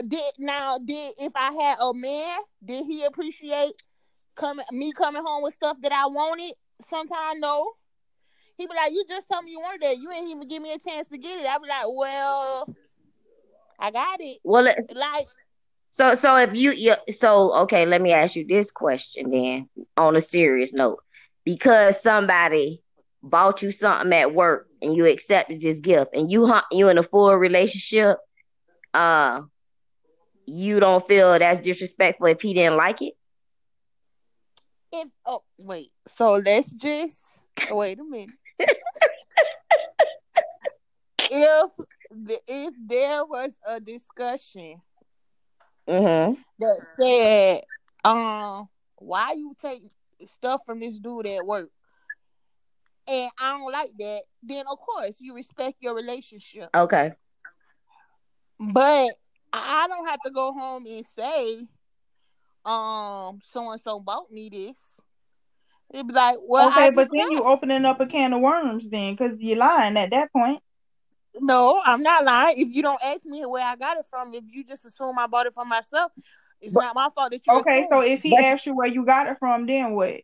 did 0.06 0.34
now 0.38 0.78
did 0.78 1.14
if 1.20 1.32
I 1.36 1.52
had 1.54 1.78
a 1.80 1.94
man, 1.94 2.40
did 2.64 2.86
he 2.86 3.04
appreciate 3.06 3.84
coming 4.36 4.66
me 4.72 4.92
coming 4.94 5.24
home 5.26 5.44
with 5.44 5.54
stuff 5.54 5.78
that 5.82 5.92
I 5.92 6.08
wanted? 6.08 6.54
Sometimes 6.90 7.40
no. 7.40 7.72
He 8.58 8.66
be 8.66 8.74
like, 8.76 8.92
"You 8.92 9.06
just 9.08 9.28
told 9.30 9.46
me 9.46 9.52
you 9.52 9.60
wanted 9.60 9.84
that. 9.84 9.98
You 9.98 10.12
ain't 10.12 10.32
even 10.32 10.48
give 10.48 10.62
me 10.62 10.74
a 10.74 10.80
chance 10.80 11.08
to 11.10 11.18
get 11.18 11.40
it." 11.40 11.46
I 11.46 11.58
be 11.58 11.68
like, 11.68 11.86
"Well, 11.88 12.76
I 13.80 13.92
got 13.92 14.20
it." 14.20 14.40
Well, 14.44 14.68
it, 14.68 14.92
like 14.96 15.28
so 15.92 16.16
so 16.16 16.38
if 16.38 16.56
you, 16.56 16.72
you 16.72 16.96
so 17.12 17.54
okay, 17.64 17.86
let 17.86 18.02
me 18.02 18.12
ask 18.12 18.36
you 18.36 18.46
this 18.46 18.72
question 18.72 19.32
then 19.32 19.70
on 19.96 20.16
a 20.16 20.22
serious 20.22 20.74
note, 20.74 21.04
because 21.44 22.02
somebody 22.02 22.82
bought 23.24 23.62
you 23.62 23.72
something 23.72 24.14
at 24.14 24.34
work 24.34 24.68
and 24.82 24.96
you 24.96 25.06
accepted 25.06 25.62
this 25.62 25.80
gift 25.80 26.12
and 26.14 26.32
you 26.32 26.52
you 26.72 26.90
in 26.90 26.98
a 26.98 27.04
full 27.04 27.34
relationship 27.36 28.18
uh 28.94 29.42
you 30.48 30.80
don't 30.80 31.06
feel 31.06 31.38
that's 31.38 31.60
disrespectful 31.60 32.28
if 32.28 32.42
he 32.42 32.54
didn't 32.54 32.78
like 32.78 33.02
it? 33.02 33.14
If 34.92 35.10
oh 35.26 35.44
wait, 35.58 35.92
so 36.18 36.34
let's 36.34 36.72
just 36.72 37.22
wait 37.70 38.00
a 38.00 38.04
minute. 38.04 38.32
if 41.20 41.72
if 42.48 42.74
there 42.88 43.26
was 43.26 43.52
a 43.68 43.82
discussion 43.82 44.82
mm-hmm. 45.88 46.34
that 46.60 46.86
said, 47.00 47.64
um, 48.10 48.70
why 48.96 49.34
you 49.34 49.54
take 49.62 49.84
stuff 50.28 50.62
from 50.66 50.80
this 50.80 50.98
dude 50.98 51.28
at 51.28 51.46
work? 51.46 51.70
And 53.10 53.30
I 53.40 53.58
don't 53.58 53.72
like 53.72 53.92
that, 54.00 54.22
then 54.44 54.66
of 54.70 54.80
course 54.80 55.16
you 55.20 55.36
respect 55.36 55.76
your 55.82 55.96
relationship. 55.96 56.70
Okay. 56.74 57.12
But 58.60 59.10
I 59.64 59.88
don't 59.88 60.08
have 60.08 60.20
to 60.26 60.32
go 60.32 60.54
home 60.54 60.86
and 60.86 61.06
say, 61.16 61.58
um, 62.66 63.40
so 63.54 63.72
and 63.72 63.82
so 63.82 64.00
bought 64.00 64.32
me 64.32 64.50
this. 64.50 64.76
It'd 65.94 66.08
be 66.08 66.14
like, 66.14 66.38
well, 66.42 66.68
okay, 66.70 66.90
but 66.90 67.08
then 67.12 67.32
you 67.32 67.44
opening 67.44 67.86
up 67.86 68.02
a 68.02 68.06
can 68.06 68.34
of 68.34 68.42
worms, 68.42 68.90
then, 68.90 69.16
because 69.16 69.40
you're 69.40 69.58
lying 69.58 69.96
at 69.96 70.10
that 70.10 70.34
point. 70.34 70.62
No, 71.40 71.82
I'm 71.84 72.04
not 72.04 72.26
lying. 72.26 72.60
If 72.60 72.70
you 72.74 72.82
don't 72.82 73.02
ask 73.04 73.26
me 73.26 73.46
where 73.46 73.64
I 73.64 73.76
got 73.76 73.98
it 73.98 74.06
from, 74.10 74.34
if 74.34 74.44
you 74.52 74.66
just 74.66 74.84
assume 74.86 75.18
I 75.18 75.28
bought 75.28 75.46
it 75.46 75.54
for 75.54 75.64
myself, 75.64 76.12
it's 76.62 76.74
but, 76.74 76.82
not 76.82 76.96
my 76.96 77.10
fault 77.16 77.32
that 77.32 77.46
you. 77.46 77.54
Okay, 77.54 77.84
assume. 77.84 77.90
so 77.92 78.02
if 78.02 78.22
he 78.22 78.32
but, 78.32 78.44
asked 78.44 78.66
you 78.66 78.76
where 78.76 78.88
you 78.88 79.06
got 79.06 79.28
it 79.28 79.38
from, 79.40 79.66
then 79.66 79.94
what? 79.94 80.22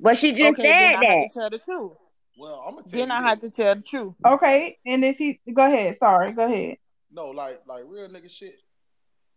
But 0.00 0.16
she 0.16 0.32
just 0.32 0.58
okay, 0.58 0.92
said 0.92 1.00
that. 1.00 1.28
tell 1.34 1.50
the 1.50 1.58
truth. 1.58 1.92
Well, 2.38 2.64
I'm 2.66 2.74
gonna 2.74 2.88
tell 2.88 3.00
then 3.00 3.10
I 3.10 3.28
have 3.28 3.40
to 3.40 3.50
tell 3.50 3.74
the 3.74 3.82
truth. 3.82 4.14
Okay, 4.24 4.78
and 4.86 5.04
if 5.04 5.16
he 5.16 5.40
go 5.52 5.66
ahead, 5.66 5.96
sorry, 5.98 6.32
go 6.32 6.44
ahead. 6.44 6.76
No, 7.16 7.30
like 7.30 7.62
like 7.66 7.84
real 7.88 8.08
nigga 8.08 8.30
shit. 8.30 8.56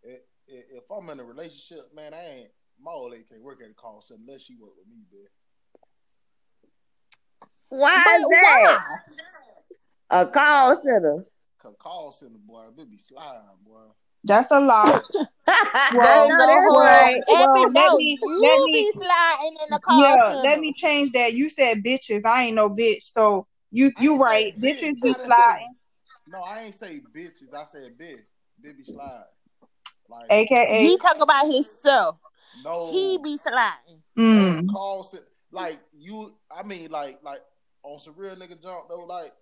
If, 0.02 0.20
if 0.46 0.84
I'm 0.90 1.08
in 1.08 1.18
a 1.18 1.24
relationship, 1.24 1.94
man, 1.96 2.12
I 2.12 2.24
ain't 2.40 2.48
my 2.82 2.92
old 2.92 3.12
lady 3.12 3.24
can't 3.28 3.42
work 3.42 3.60
at 3.64 3.70
a 3.70 3.74
call 3.74 4.02
center 4.02 4.20
unless 4.26 4.42
she 4.42 4.54
work 4.60 4.72
with 4.76 4.86
me, 4.86 5.02
bitch. 5.12 5.28
Why 7.70 7.96
is 7.96 8.26
that? 8.30 8.80
Why? 10.10 10.20
A 10.20 10.26
call 10.26 10.82
center. 10.82 11.24
A 11.64 11.70
call 11.72 12.12
center 12.12 12.38
boy, 12.46 12.64
it 12.76 12.90
be 12.90 12.98
slime, 12.98 13.40
boy. 13.64 13.80
That's 14.24 14.50
a 14.50 14.60
lot. 14.60 14.86
well, 15.16 15.24
There's 15.46 16.28
no, 16.28 16.44
a 16.44 16.46
that's 16.46 16.78
right. 16.78 17.22
every 17.30 17.64
Well, 17.64 17.70
let 17.72 17.94
me- 17.96 18.18
you 18.20 18.40
let 18.42 18.60
me- 18.64 18.72
be 18.72 18.92
sliding 18.92 19.56
in 19.64 19.70
the 19.70 19.78
car. 19.78 20.02
Yeah, 20.02 20.28
center. 20.32 20.42
let 20.42 20.60
me 20.60 20.74
change 20.74 21.12
that. 21.12 21.32
You 21.32 21.48
said 21.48 21.78
bitches. 21.78 22.26
I 22.26 22.44
ain't 22.44 22.56
no 22.56 22.68
bitch. 22.68 23.04
So 23.12 23.46
you 23.70 23.90
you 23.98 24.12
ain't 24.12 24.20
say 24.20 24.24
right. 24.24 24.60
bitch. 24.60 24.80
Bitches 24.82 24.88
I 24.88 25.00
be 25.02 25.14
sliding. 25.24 25.76
No, 26.30 26.38
I 26.40 26.62
ain't 26.64 26.74
say 26.74 27.00
bitches. 27.14 27.52
I 27.54 27.64
said 27.64 27.98
bitch. 27.98 28.22
Bibby 28.62 28.84
slide. 28.84 29.24
Like 30.08 30.26
AKA 30.30 30.86
He 30.86 30.96
talk 30.98 31.20
about 31.20 31.50
himself. 31.50 32.16
no. 32.64 32.90
He 32.92 33.18
be 33.22 33.36
sliding. 33.36 34.02
mm, 34.16 34.68
call 34.70 35.02
center. 35.04 35.24
Like 35.50 35.80
you, 35.98 36.32
I 36.56 36.62
mean, 36.62 36.90
like 36.90 37.18
like 37.24 37.40
on 37.82 37.98
some 37.98 38.14
real 38.16 38.36
nigga 38.36 38.60
jump 38.62 38.88
though. 38.88 39.04
Like 39.06 39.32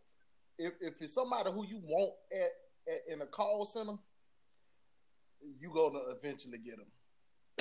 if 0.59 0.73
if 0.81 0.95
it's 1.01 1.13
somebody 1.13 1.51
who 1.51 1.67
you 1.67 1.81
want 1.85 2.13
at, 2.33 2.93
at 2.95 3.13
in 3.13 3.21
a 3.21 3.27
call 3.27 3.65
center, 3.67 3.99
you 5.61 5.71
gonna 5.75 6.01
eventually 6.17 6.59
get 6.59 6.77
them. 6.77 6.87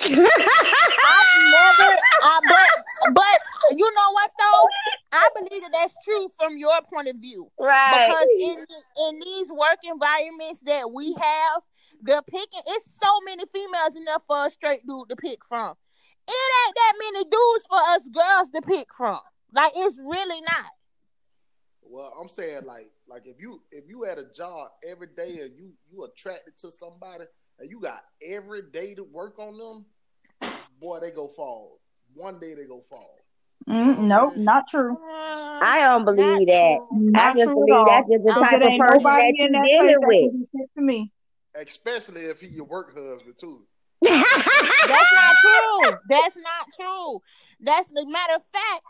I've 0.00 0.14
never, 0.14 1.96
I, 2.22 2.40
but 2.48 3.14
but 3.14 3.78
you 3.78 3.84
know 3.94 4.12
what 4.12 4.30
though? 4.38 4.68
I 5.12 5.28
believe 5.34 5.62
that 5.62 5.70
that's 5.72 5.94
true 6.04 6.28
from 6.38 6.56
your 6.56 6.78
point 6.92 7.08
of 7.08 7.16
view 7.16 7.50
right. 7.58 8.08
because 8.08 8.26
in 8.42 9.08
in 9.08 9.20
these 9.20 9.48
work 9.48 9.78
environments 9.84 10.60
that 10.64 10.92
we 10.92 11.14
have, 11.14 11.62
the 12.02 12.22
picking 12.30 12.62
it's 12.66 12.86
so 13.02 13.20
many 13.24 13.44
females 13.52 13.96
enough 13.96 14.22
for 14.26 14.46
a 14.46 14.50
straight 14.50 14.86
dude 14.86 15.08
to 15.08 15.16
pick 15.16 15.44
from. 15.46 15.74
It 16.28 16.32
ain't 16.66 16.74
that 16.74 16.92
many 16.98 17.24
dudes 17.24 17.66
for 17.68 17.78
us 17.78 18.02
girls 18.12 18.50
to 18.54 18.62
pick 18.62 18.88
from. 18.94 19.20
Like 19.52 19.72
it's 19.74 19.96
really 19.98 20.40
not. 20.42 20.72
Well, 21.82 22.12
I'm 22.20 22.28
saying 22.28 22.66
like 22.66 22.90
like 23.08 23.26
if 23.26 23.40
you 23.40 23.62
if 23.70 23.84
you 23.88 24.04
at 24.04 24.18
a 24.18 24.26
job 24.34 24.68
every 24.86 25.08
day 25.16 25.40
and 25.40 25.56
you 25.56 25.72
you 25.90 26.04
attracted 26.04 26.58
to 26.58 26.70
somebody 26.70 27.24
and 27.58 27.70
you 27.70 27.80
got 27.80 28.02
every 28.22 28.62
day 28.70 28.94
to 28.94 29.04
work 29.04 29.38
on 29.38 29.56
them, 29.56 30.50
boy, 30.78 31.00
they 31.00 31.10
go 31.10 31.28
fall. 31.28 31.80
One 32.14 32.38
day 32.38 32.54
they 32.54 32.66
go 32.66 32.82
fall. 32.88 33.16
Mm, 33.68 33.98
nope, 34.00 34.36
not 34.36 34.64
true. 34.70 34.96
I 35.60 35.80
don't 35.82 36.04
believe 36.04 36.46
that. 36.48 36.78
true. 36.90 37.12
I 37.14 37.32
Not 37.32 37.36
just 37.36 37.44
true 37.44 37.52
at 37.52 37.54
believe 37.56 37.74
all. 37.74 37.84
that's 37.86 38.08
just 38.08 38.22
the 38.24 38.28
Because 38.28 38.42
type 38.50 38.62
of 38.62 38.68
ain't 38.68 38.80
person 38.82 39.02
nobody 39.02 39.32
that 39.38 39.44
in 39.44 39.52
you 39.52 39.52
that 39.52 39.66
dealing 39.68 39.88
place 39.88 39.94
that 40.00 40.06
with. 40.06 40.30
can 40.30 40.40
be 40.40 40.46
fit 40.58 40.70
to 40.76 40.82
me. 40.82 41.12
Especially 41.54 42.20
if 42.22 42.40
he 42.40 42.48
your 42.48 42.66
work 42.66 42.94
husband 42.96 43.34
too. 43.38 43.66
That's 44.02 45.12
not 45.14 45.36
true. 45.42 45.98
That's 46.08 46.36
not 46.36 46.66
true. 46.78 47.20
That's 47.60 47.88
the 47.90 48.06
matter 48.06 48.34
of 48.36 48.42
fact. 48.52 48.84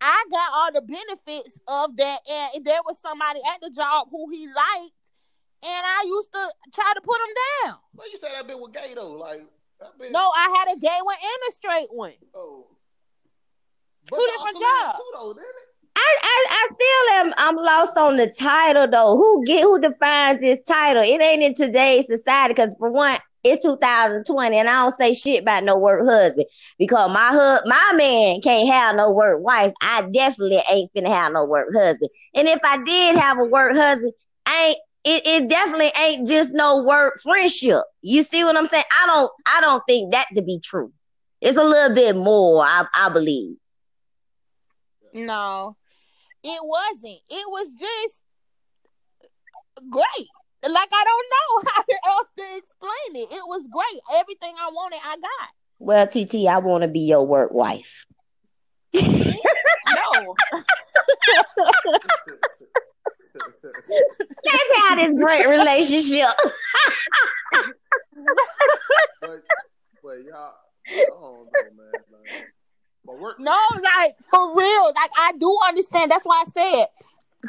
I 0.00 0.24
got 0.30 0.50
all 0.52 0.72
the 0.72 0.82
benefits 0.82 1.58
of 1.68 1.96
that, 1.96 2.20
and 2.28 2.64
there 2.64 2.80
was 2.84 3.00
somebody 3.00 3.40
at 3.54 3.60
the 3.60 3.70
job 3.70 4.08
who 4.10 4.28
he 4.30 4.46
liked, 4.48 4.94
and 5.62 5.82
I 5.86 6.04
used 6.06 6.32
to 6.32 6.48
try 6.74 6.92
to 6.94 7.00
put 7.00 7.16
him 7.20 7.34
down. 7.70 7.76
But 7.94 8.06
you 8.10 8.18
said 8.18 8.30
I've 8.36 8.46
been 8.48 8.60
with 8.60 8.72
gay 8.72 8.94
though, 8.94 9.12
like 9.12 9.40
that 9.80 9.96
been 9.98 10.10
No, 10.12 10.18
I 10.36 10.64
had 10.64 10.76
a 10.76 10.80
gay 10.80 10.98
one 11.02 11.16
and 11.22 11.50
a 11.50 11.52
straight 11.52 11.88
one. 11.90 12.14
oh. 12.34 12.66
Two 14.10 14.16
y'all 14.16 14.44
different 14.44 14.58
jobs. 14.58 14.98
Too, 14.98 15.10
though, 15.14 15.32
didn't 15.34 15.48
it? 15.48 15.72
I, 15.94 16.16
I 16.22 16.46
I 16.50 16.68
still 16.72 17.18
am 17.18 17.34
I'm 17.36 17.56
lost 17.56 17.96
on 17.96 18.16
the 18.16 18.26
title 18.26 18.88
though. 18.88 19.16
Who 19.16 19.44
get 19.44 19.62
who 19.62 19.78
defines 19.80 20.40
this 20.40 20.60
title? 20.66 21.02
It 21.02 21.20
ain't 21.20 21.42
in 21.42 21.54
today's 21.54 22.06
society 22.06 22.54
because 22.54 22.74
for 22.78 22.90
one, 22.90 23.18
it's 23.44 23.64
2020 23.64 24.56
and 24.56 24.68
I 24.68 24.82
don't 24.82 24.94
say 24.94 25.12
shit 25.12 25.42
about 25.42 25.64
no 25.64 25.76
work 25.76 26.06
husband 26.06 26.46
because 26.78 27.10
my 27.12 27.28
hu- 27.30 27.68
my 27.68 27.92
man 27.94 28.40
can't 28.40 28.68
have 28.68 28.96
no 28.96 29.10
work 29.10 29.42
wife. 29.42 29.72
I 29.82 30.02
definitely 30.10 30.62
ain't 30.70 30.92
finna 30.94 31.08
have 31.08 31.32
no 31.32 31.44
work 31.44 31.68
husband. 31.74 32.10
And 32.34 32.48
if 32.48 32.60
I 32.64 32.82
did 32.82 33.16
have 33.16 33.38
a 33.38 33.44
work 33.44 33.76
husband, 33.76 34.12
I 34.46 34.68
ain't 34.68 34.78
it, 35.04 35.26
it 35.26 35.48
definitely 35.48 35.90
ain't 36.00 36.28
just 36.28 36.54
no 36.54 36.82
work 36.84 37.20
friendship. 37.20 37.82
You 38.02 38.22
see 38.22 38.44
what 38.44 38.56
I'm 38.56 38.66
saying? 38.66 38.84
I 39.02 39.06
don't 39.06 39.30
I 39.46 39.60
don't 39.60 39.82
think 39.86 40.12
that 40.12 40.26
to 40.36 40.42
be 40.42 40.60
true. 40.60 40.92
It's 41.40 41.58
a 41.58 41.64
little 41.64 41.94
bit 41.94 42.16
more, 42.16 42.64
I 42.64 42.86
I 42.94 43.08
believe. 43.08 43.56
No, 45.12 45.76
it 46.42 46.60
wasn't. 46.62 47.20
It 47.30 47.46
was 47.48 47.68
just 47.78 48.14
great. 49.90 50.28
Like 50.64 50.88
I 50.92 51.04
don't 51.04 51.26
know 51.30 51.70
how 51.74 51.84
else 52.12 52.28
to 52.38 52.44
explain 52.56 53.22
it. 53.22 53.32
It 53.34 53.46
was 53.46 53.66
great. 53.70 54.00
Everything 54.14 54.54
I 54.58 54.70
wanted, 54.70 55.00
I 55.04 55.16
got. 55.16 55.48
Well, 55.78 56.06
TT, 56.06 56.46
I 56.46 56.58
want 56.58 56.82
to 56.82 56.88
be 56.88 57.00
your 57.00 57.26
work 57.26 57.52
wife. 57.52 58.06
No, 58.94 60.34
Let's 64.44 64.72
have 64.76 64.98
this 64.98 65.14
great 65.14 65.48
relationship. 65.48 66.28
but 69.20 69.42
but 70.02 70.24
y'all, 70.24 70.52
I 70.88 71.04
don't 71.08 71.20
know, 71.20 71.46
man. 71.76 71.92
Like, 72.12 72.52
but 73.04 73.18
work. 73.18 73.38
no, 73.40 73.56
like 73.74 74.14
for 74.30 74.56
real. 74.56 74.84
Like 74.86 75.10
I 75.16 75.32
do 75.38 75.56
understand. 75.68 76.10
That's 76.10 76.24
why 76.24 76.44
I 76.46 76.50
said 76.50 76.86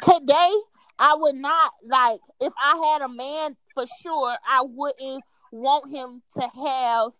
today 0.01 0.51
I 0.99 1.15
would 1.17 1.35
not 1.35 1.71
like 1.85 2.19
if 2.39 2.53
I 2.57 2.93
had 2.93 3.05
a 3.05 3.13
man 3.13 3.55
for 3.73 3.85
sure. 4.01 4.37
I 4.47 4.63
wouldn't 4.63 5.23
want 5.51 5.89
him 5.89 6.21
to 6.35 6.41
have 6.41 7.11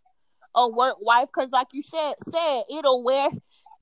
a 0.56 0.70
work 0.70 0.98
wife 1.02 1.28
because, 1.34 1.52
like 1.52 1.68
you 1.74 1.84
said, 1.84 2.14
said 2.24 2.64
it'll 2.70 3.04
wear. 3.04 3.30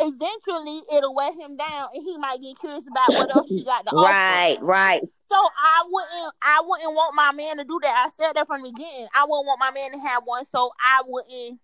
Eventually, 0.04 0.82
it'll 0.95 1.14
wear 1.14 1.32
him 1.32 1.58
down, 1.58 1.89
and 1.93 2.04
he 2.04 2.18
might 2.18 2.41
get 2.41 2.60
curious 2.60 2.88
about 2.88 3.10
what 3.10 3.36
else 3.36 3.47
she 3.47 3.64
got 3.64 3.86
to 3.86 3.91
offer. 3.95 4.12
Right, 4.12 4.58
right. 4.62 5.02
So 5.30 5.36
I 5.36 5.84
wouldn't 5.88 6.34
I 6.41 6.62
wouldn't 6.66 6.93
want 6.93 7.16
my 7.16 7.32
man 7.34 7.58
to 7.58 7.64
do 7.64 7.80
that. 7.84 8.08
I 8.08 8.24
said 8.24 8.34
that 8.34 8.47
from 8.47 8.64
the 8.64 8.72
beginning. 8.72 9.08
I 9.16 9.26
wouldn't 9.28 9.45
want 9.45 9.60
my 9.60 9.72
man 9.72 9.91
to 9.91 9.99
have 9.99 10.24
one, 10.26 10.45
so 10.45 10.72
I 10.80 11.04
wouldn't 11.06 11.60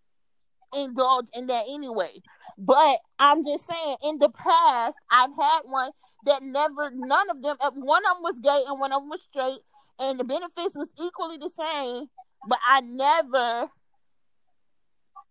indulge 0.76 1.28
in 1.36 1.47
that 1.47 1.65
anyway. 1.70 2.22
But 2.57 2.97
I'm 3.20 3.45
just 3.45 3.70
saying, 3.70 3.97
in 4.03 4.18
the 4.20 4.30
past, 4.30 4.95
I've 5.11 5.30
had 5.39 5.59
one 5.65 5.91
that 6.26 6.41
never 6.43 6.91
none 6.93 7.30
of 7.30 7.41
them 7.41 7.55
uh, 7.59 7.72
one 7.76 8.03
of 8.05 8.15
them 8.18 8.24
was 8.24 8.39
gay 8.43 8.63
and 8.68 8.80
one 8.80 8.91
of 8.91 9.01
them 9.01 9.09
was 9.09 9.22
straight, 9.22 9.59
and 9.99 10.20
the 10.20 10.24
benefits 10.24 10.76
was 10.76 10.89
equally 10.99 11.38
the 11.38 11.49
same, 11.49 12.05
but 12.47 12.59
I 12.65 12.82
never 12.82 13.70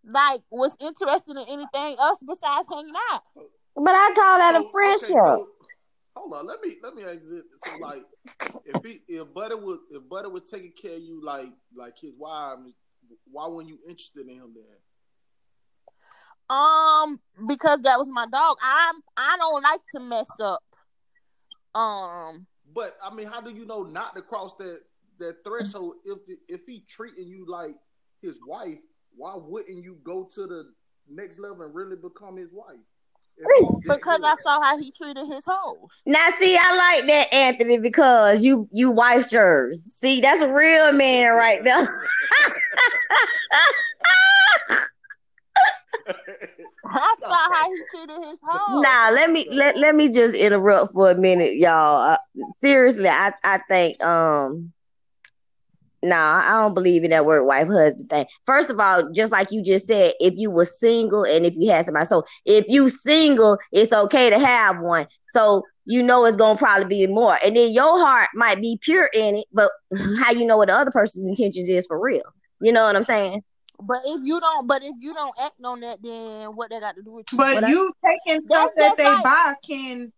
like 0.04 0.40
was 0.50 0.76
interested 0.80 1.32
in 1.36 1.42
anything 1.48 1.96
else 1.98 2.18
besides 2.26 2.68
hanging 2.70 2.94
out. 3.12 3.22
But 3.74 3.94
I 3.94 4.12
call 4.14 4.38
that 4.38 4.54
So, 4.54 4.56
a 4.56 4.60
okay, 4.60 4.70
friendship. 4.70 5.08
so, 5.10 5.48
hold 6.16 6.32
on, 6.32 6.46
let 6.46 6.60
me 6.62 6.76
let 6.82 6.94
me 6.94 7.02
ask 7.02 7.18
this. 7.28 7.42
So 7.58 7.78
like, 7.80 8.02
if 8.64 8.84
he 8.84 9.00
if 9.08 9.34
Butter 9.34 9.56
was 9.56 9.80
if 9.90 10.08
Buddy 10.08 10.28
was 10.28 10.44
taking 10.50 10.72
care 10.80 10.94
of 10.94 11.02
you 11.02 11.20
like 11.24 11.52
like 11.76 11.98
his 11.98 12.12
wife, 12.16 12.58
why 13.30 13.48
weren't 13.48 13.68
you 13.68 13.78
interested 13.88 14.26
in 14.28 14.36
him 14.36 14.54
then? 14.54 14.76
Um, 16.48 17.20
because 17.48 17.80
that 17.82 17.98
was 17.98 18.08
my 18.08 18.26
dog. 18.30 18.56
I'm 18.62 18.96
I 19.16 19.36
don't 19.38 19.62
like 19.62 19.80
to 19.94 20.00
mess 20.00 20.30
up. 20.40 20.62
Um, 21.74 22.46
But 22.74 22.96
I 23.04 23.12
mean, 23.12 23.26
how 23.26 23.40
do 23.40 23.50
you 23.50 23.64
know 23.66 23.82
not 23.82 24.14
to 24.16 24.22
cross 24.22 24.54
that 24.56 24.80
that 25.18 25.42
threshold 25.44 25.94
if 26.04 26.18
if 26.48 26.60
he 26.66 26.84
treating 26.88 27.26
you 27.28 27.44
like 27.46 27.74
his 28.22 28.38
wife? 28.46 28.78
Why 29.16 29.34
wouldn't 29.34 29.82
you 29.82 29.98
go 30.04 30.28
to 30.34 30.46
the 30.46 30.72
next 31.08 31.38
level 31.38 31.62
and 31.62 31.74
really 31.74 31.96
become 31.96 32.36
his 32.36 32.52
wife? 32.52 32.76
If 33.38 33.46
he 33.58 33.88
that 33.88 33.96
because? 33.98 34.22
I 34.22 34.34
saw 34.42 34.62
how 34.62 34.78
he 34.78 34.92
treated 34.92 35.26
his 35.26 35.44
hoes. 35.46 35.88
Now, 36.06 36.28
see, 36.38 36.56
I 36.56 36.74
like 36.74 37.06
that, 37.06 37.34
Anthony, 37.34 37.78
because 37.78 38.42
you 38.44 38.68
you 38.72 38.90
wife 38.90 39.30
yours. 39.32 39.82
See, 39.82 40.20
that's 40.20 40.40
a 40.40 40.52
real 40.52 40.92
man 40.92 41.32
right 41.32 41.62
there. 41.64 42.08
I 46.84 47.16
saw 47.28 47.52
how 47.52 47.70
he 47.70 47.82
treated 47.90 48.22
his 48.22 48.38
hoes. 48.42 48.82
Now, 48.82 49.10
let 49.12 49.30
me 49.30 49.46
let, 49.50 49.76
let 49.76 49.94
me 49.94 50.08
just 50.08 50.34
interrupt 50.34 50.92
for 50.92 51.10
a 51.10 51.14
minute, 51.16 51.56
y'all. 51.56 52.12
Uh, 52.12 52.18
seriously, 52.56 53.08
I 53.08 53.32
I 53.44 53.58
think 53.68 54.02
um. 54.04 54.72
Nah, 56.02 56.42
I 56.44 56.62
don't 56.62 56.74
believe 56.74 57.04
in 57.04 57.10
that 57.10 57.24
word 57.26 57.44
wife 57.44 57.66
husband 57.68 58.08
thing. 58.10 58.26
First 58.46 58.70
of 58.70 58.78
all, 58.78 59.10
just 59.12 59.32
like 59.32 59.50
you 59.50 59.62
just 59.62 59.86
said, 59.86 60.12
if 60.20 60.34
you 60.36 60.50
were 60.50 60.64
single 60.64 61.24
and 61.24 61.44
if 61.44 61.54
you 61.56 61.70
had 61.70 61.84
somebody, 61.86 62.06
so 62.06 62.22
if 62.44 62.64
you 62.68 62.88
single, 62.88 63.58
it's 63.72 63.92
okay 63.92 64.30
to 64.30 64.38
have 64.38 64.78
one. 64.80 65.06
So 65.28 65.62
you 65.86 66.02
know 66.02 66.24
it's 66.26 66.36
gonna 66.36 66.58
probably 66.58 66.84
be 66.86 67.06
more. 67.06 67.38
And 67.42 67.56
then 67.56 67.70
your 67.72 67.98
heart 67.98 68.28
might 68.34 68.60
be 68.60 68.78
pure 68.82 69.06
in 69.12 69.36
it, 69.36 69.46
but 69.52 69.70
how 70.18 70.30
you 70.32 70.44
know 70.46 70.58
what 70.58 70.68
the 70.68 70.74
other 70.74 70.90
person's 70.92 71.26
intentions 71.26 71.68
is 71.68 71.86
for 71.86 71.98
real? 71.98 72.22
You 72.60 72.72
know 72.72 72.84
what 72.84 72.94
I'm 72.94 73.02
saying? 73.02 73.42
But 73.80 73.98
if 74.04 74.20
you 74.24 74.40
don't, 74.40 74.66
but 74.66 74.82
if 74.82 74.94
you 75.00 75.14
don't 75.14 75.34
act 75.42 75.54
on 75.64 75.80
that, 75.80 75.98
then 76.02 76.56
what 76.56 76.70
they 76.70 76.80
got 76.80 76.96
to 76.96 77.02
do 77.02 77.12
with 77.12 77.26
you? 77.32 77.38
But 77.38 77.54
But 77.54 77.64
I- 77.64 77.68
you 77.68 77.92
taking 78.04 78.42
That's 78.48 78.60
stuff 78.60 78.70
that 78.76 78.96
they 78.96 79.04
like- 79.04 79.22
buy 79.22 79.54
can 79.66 80.12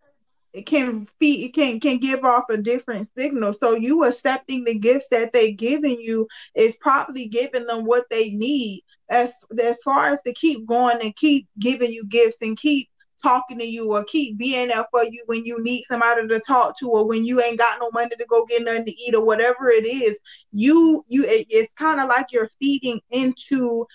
can 0.67 1.07
feed 1.21 1.53
can 1.53 1.79
can 1.79 1.99
give 1.99 2.25
off 2.25 2.45
a 2.51 2.57
different 2.57 3.09
signal. 3.17 3.55
So 3.61 3.75
you 3.75 4.05
accepting 4.05 4.65
the 4.65 4.79
gifts 4.79 5.09
that 5.11 5.33
they 5.33 5.53
giving 5.53 6.01
you 6.01 6.27
is 6.55 6.77
probably 6.81 7.29
giving 7.29 7.67
them 7.67 7.85
what 7.85 8.05
they 8.11 8.31
need. 8.31 8.83
As 9.11 9.35
as 9.61 9.81
far 9.83 10.13
as 10.13 10.23
to 10.23 10.33
keep 10.33 10.67
going 10.67 10.99
and 11.03 11.15
keep 11.17 11.47
giving 11.59 11.93
you 11.93 12.07
gifts 12.09 12.39
and 12.41 12.57
keep 12.57 12.89
talking 13.23 13.59
to 13.59 13.67
you 13.67 13.93
or 13.93 14.05
keep 14.05 14.39
being 14.39 14.69
there 14.69 14.87
for 14.91 15.05
you 15.05 15.23
when 15.27 15.45
you 15.45 15.63
need 15.63 15.83
somebody 15.89 16.27
to 16.27 16.41
talk 16.41 16.79
to 16.79 16.89
or 16.89 17.07
when 17.07 17.25
you 17.25 17.41
ain't 17.43 17.59
got 17.59 17.79
no 17.81 17.91
money 17.93 18.11
to 18.17 18.27
go 18.27 18.45
get 18.47 18.63
nothing 18.65 18.85
to 18.85 18.93
eat 18.93 19.15
or 19.15 19.25
whatever 19.25 19.71
it 19.71 19.85
is 19.87 20.19
you 20.53 21.05
you 21.09 21.25
it, 21.25 21.47
it's 21.51 21.73
kind 21.75 22.01
of 22.01 22.09
like 22.09 22.27
you're 22.33 22.51
feeding 22.61 23.01
into 23.11 23.87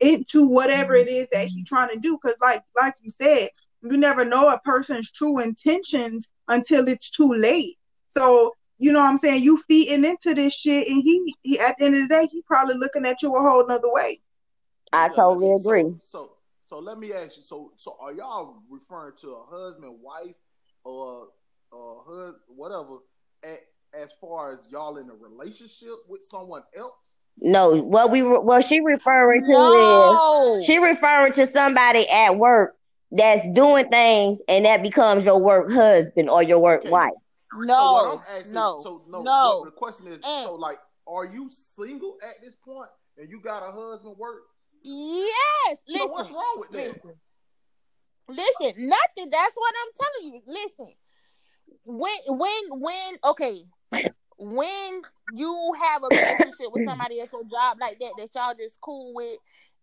into 0.00 0.46
whatever 0.46 0.94
it 0.94 1.08
is 1.08 1.28
that 1.32 1.48
he's 1.48 1.66
trying 1.68 1.90
to 1.90 1.98
do. 1.98 2.18
Because 2.20 2.38
like 2.40 2.62
like 2.76 2.94
you 3.02 3.10
said 3.10 3.48
you 3.82 3.96
never 3.96 4.24
know 4.24 4.48
a 4.48 4.58
person's 4.60 5.10
true 5.10 5.38
intentions 5.38 6.32
until 6.48 6.88
it's 6.88 7.10
too 7.10 7.32
late. 7.34 7.76
So 8.08 8.52
you 8.78 8.92
know 8.92 9.00
what 9.00 9.10
i'm 9.10 9.18
saying? 9.18 9.42
You 9.42 9.62
feeding 9.68 10.04
into 10.04 10.34
this 10.34 10.54
shit 10.54 10.86
and 10.86 11.02
he, 11.02 11.34
he 11.42 11.58
at 11.60 11.76
the 11.78 11.84
end 11.86 11.96
of 11.96 12.08
the 12.08 12.14
day 12.14 12.28
he 12.30 12.42
probably 12.42 12.76
looking 12.76 13.06
at 13.06 13.22
you 13.22 13.34
a 13.36 13.40
whole 13.40 13.66
nother 13.66 13.92
way. 13.92 14.18
I 14.92 15.08
Yeah, 15.08 15.14
totally 15.14 15.52
agree. 15.52 15.94
So, 16.06 16.30
so 16.30 16.30
let 16.78 16.98
me 16.98 17.12
ask 17.12 17.36
you. 17.36 17.42
So, 17.42 17.72
so 17.76 17.96
are 18.00 18.12
y'all 18.12 18.62
referring 18.70 19.12
to 19.22 19.30
a 19.32 19.44
husband, 19.44 19.96
wife, 20.02 20.36
or 20.84 21.28
or 21.72 22.02
husband, 22.06 22.36
whatever, 22.48 22.98
at, 23.44 23.58
as 23.94 24.12
far 24.20 24.52
as 24.52 24.68
y'all 24.70 24.96
in 24.98 25.08
a 25.08 25.14
relationship 25.14 25.90
with 26.08 26.24
someone 26.24 26.62
else? 26.76 26.94
No, 27.40 27.74
what 27.76 28.10
we 28.10 28.22
were, 28.22 28.40
what 28.40 28.64
she 28.64 28.80
referring 28.80 29.42
to 29.44 29.48
No. 29.50 30.56
is 30.58 30.66
she 30.66 30.78
referring 30.78 31.32
to 31.34 31.46
somebody 31.46 32.08
at 32.10 32.36
work 32.36 32.76
that's 33.12 33.48
doing 33.50 33.88
things 33.88 34.42
and 34.48 34.64
that 34.66 34.82
becomes 34.82 35.24
your 35.24 35.38
work 35.38 35.70
husband 35.72 36.28
or 36.28 36.42
your 36.42 36.58
work 36.58 36.80
Okay. 36.82 36.90
wife. 36.90 37.12
no. 37.56 38.12
I'm 38.12 38.36
asking, 38.36 38.52
no. 38.52 38.80
so 38.82 39.02
no, 39.08 39.22
no. 39.22 39.64
the 39.64 39.70
question 39.70 40.06
is, 40.08 40.14
And- 40.14 40.24
so 40.24 40.54
like, 40.56 40.78
are 41.06 41.24
you 41.24 41.48
single 41.50 42.18
at 42.22 42.34
this 42.44 42.54
point, 42.64 42.90
and 43.16 43.28
you 43.30 43.40
got 43.40 43.62
a 43.68 43.72
husband 43.72 44.16
work? 44.18 44.42
Yes. 44.82 45.78
So 45.86 45.92
Listen. 45.92 46.10
what's 46.10 46.30
wrong 46.30 46.56
with 46.58 46.70
that? 46.70 46.86
Listen. 46.88 47.14
Listen, 48.28 48.88
nothing. 48.88 49.30
That's 49.30 49.54
what 49.54 49.74
I'm 49.82 49.92
telling 50.00 50.34
you. 50.34 50.42
Listen. 50.46 50.94
When 51.84 52.18
when 52.26 52.80
when 52.80 53.14
okay. 53.24 53.62
When 54.42 55.02
you 55.34 55.72
have 55.82 56.02
a 56.02 56.08
relationship 56.10 56.72
with 56.72 56.86
somebody 56.86 57.20
at 57.20 57.30
your 57.30 57.42
job 57.44 57.76
like 57.78 57.98
that 58.00 58.12
that 58.16 58.34
y'all 58.34 58.54
just 58.54 58.80
cool 58.80 59.12
with 59.14 59.36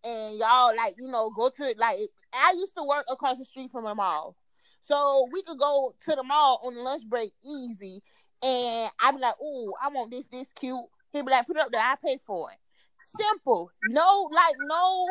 and 0.03 0.39
y'all 0.39 0.75
like, 0.75 0.95
you 0.97 1.07
know, 1.07 1.29
go 1.29 1.49
to 1.49 1.75
like 1.77 1.99
I 2.33 2.53
used 2.57 2.75
to 2.75 2.83
work 2.83 3.05
across 3.09 3.37
the 3.37 3.45
street 3.45 3.69
from 3.69 3.85
a 3.85 3.93
mall. 3.93 4.35
So 4.81 5.27
we 5.31 5.43
could 5.43 5.59
go 5.59 5.93
to 6.05 6.15
the 6.15 6.23
mall 6.23 6.61
on 6.63 6.73
the 6.73 6.81
lunch 6.81 7.07
break 7.07 7.33
easy 7.45 8.01
and 8.43 8.91
I'd 9.01 9.15
be 9.15 9.19
like, 9.19 9.35
oh, 9.41 9.73
I 9.81 9.89
want 9.89 10.11
this, 10.11 10.25
this 10.27 10.47
cute. 10.55 10.85
He'd 11.11 11.25
be 11.25 11.31
like, 11.31 11.45
put 11.45 11.57
it 11.57 11.61
up 11.61 11.71
there, 11.71 11.81
I 11.81 11.95
pay 12.03 12.17
for 12.25 12.51
it. 12.51 12.57
Simple. 13.15 13.71
No, 13.89 14.29
like 14.31 14.55
no 14.59 15.07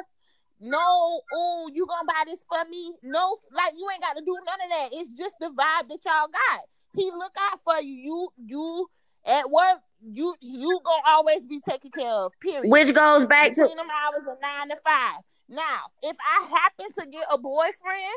no, 0.61 1.21
oh, 1.35 1.71
you 1.73 1.87
gonna 1.87 2.07
buy 2.07 2.25
this 2.27 2.45
for 2.49 2.69
me? 2.71 2.93
No, 3.03 3.37
like 3.53 3.73
you 3.77 3.87
ain't 3.93 4.03
got 4.03 4.17
to 4.17 4.25
do 4.25 4.33
none 4.33 4.61
of 4.65 4.71
that. 4.71 4.89
It's 4.93 5.11
just 5.13 5.35
the 5.39 5.49
vibe 5.49 5.89
that 5.89 5.99
y'all 6.05 6.29
got. 6.29 6.61
He 6.95 7.11
look 7.11 7.33
out 7.53 7.61
for 7.63 7.81
you. 7.83 7.97
You, 7.97 8.29
you 8.47 8.91
at 9.27 9.51
work. 9.51 9.81
You, 10.09 10.35
you 10.41 10.81
gonna 10.85 11.03
always 11.09 11.45
be 11.47 11.61
taken 11.69 11.91
care 11.91 12.11
of. 12.11 12.33
Period. 12.41 12.71
Which 12.71 12.95
goes 12.95 13.25
back 13.25 13.55
to 13.55 13.63
Between 13.63 13.77
them 13.77 13.89
hours 13.91 14.27
of 14.29 14.39
nine 14.41 14.69
to 14.69 14.77
five. 14.85 15.21
Now, 15.49 15.91
if 16.03 16.17
I 16.21 16.47
happen 16.49 16.93
to 17.01 17.11
get 17.11 17.27
a 17.31 17.39
boyfriend, 17.39 18.17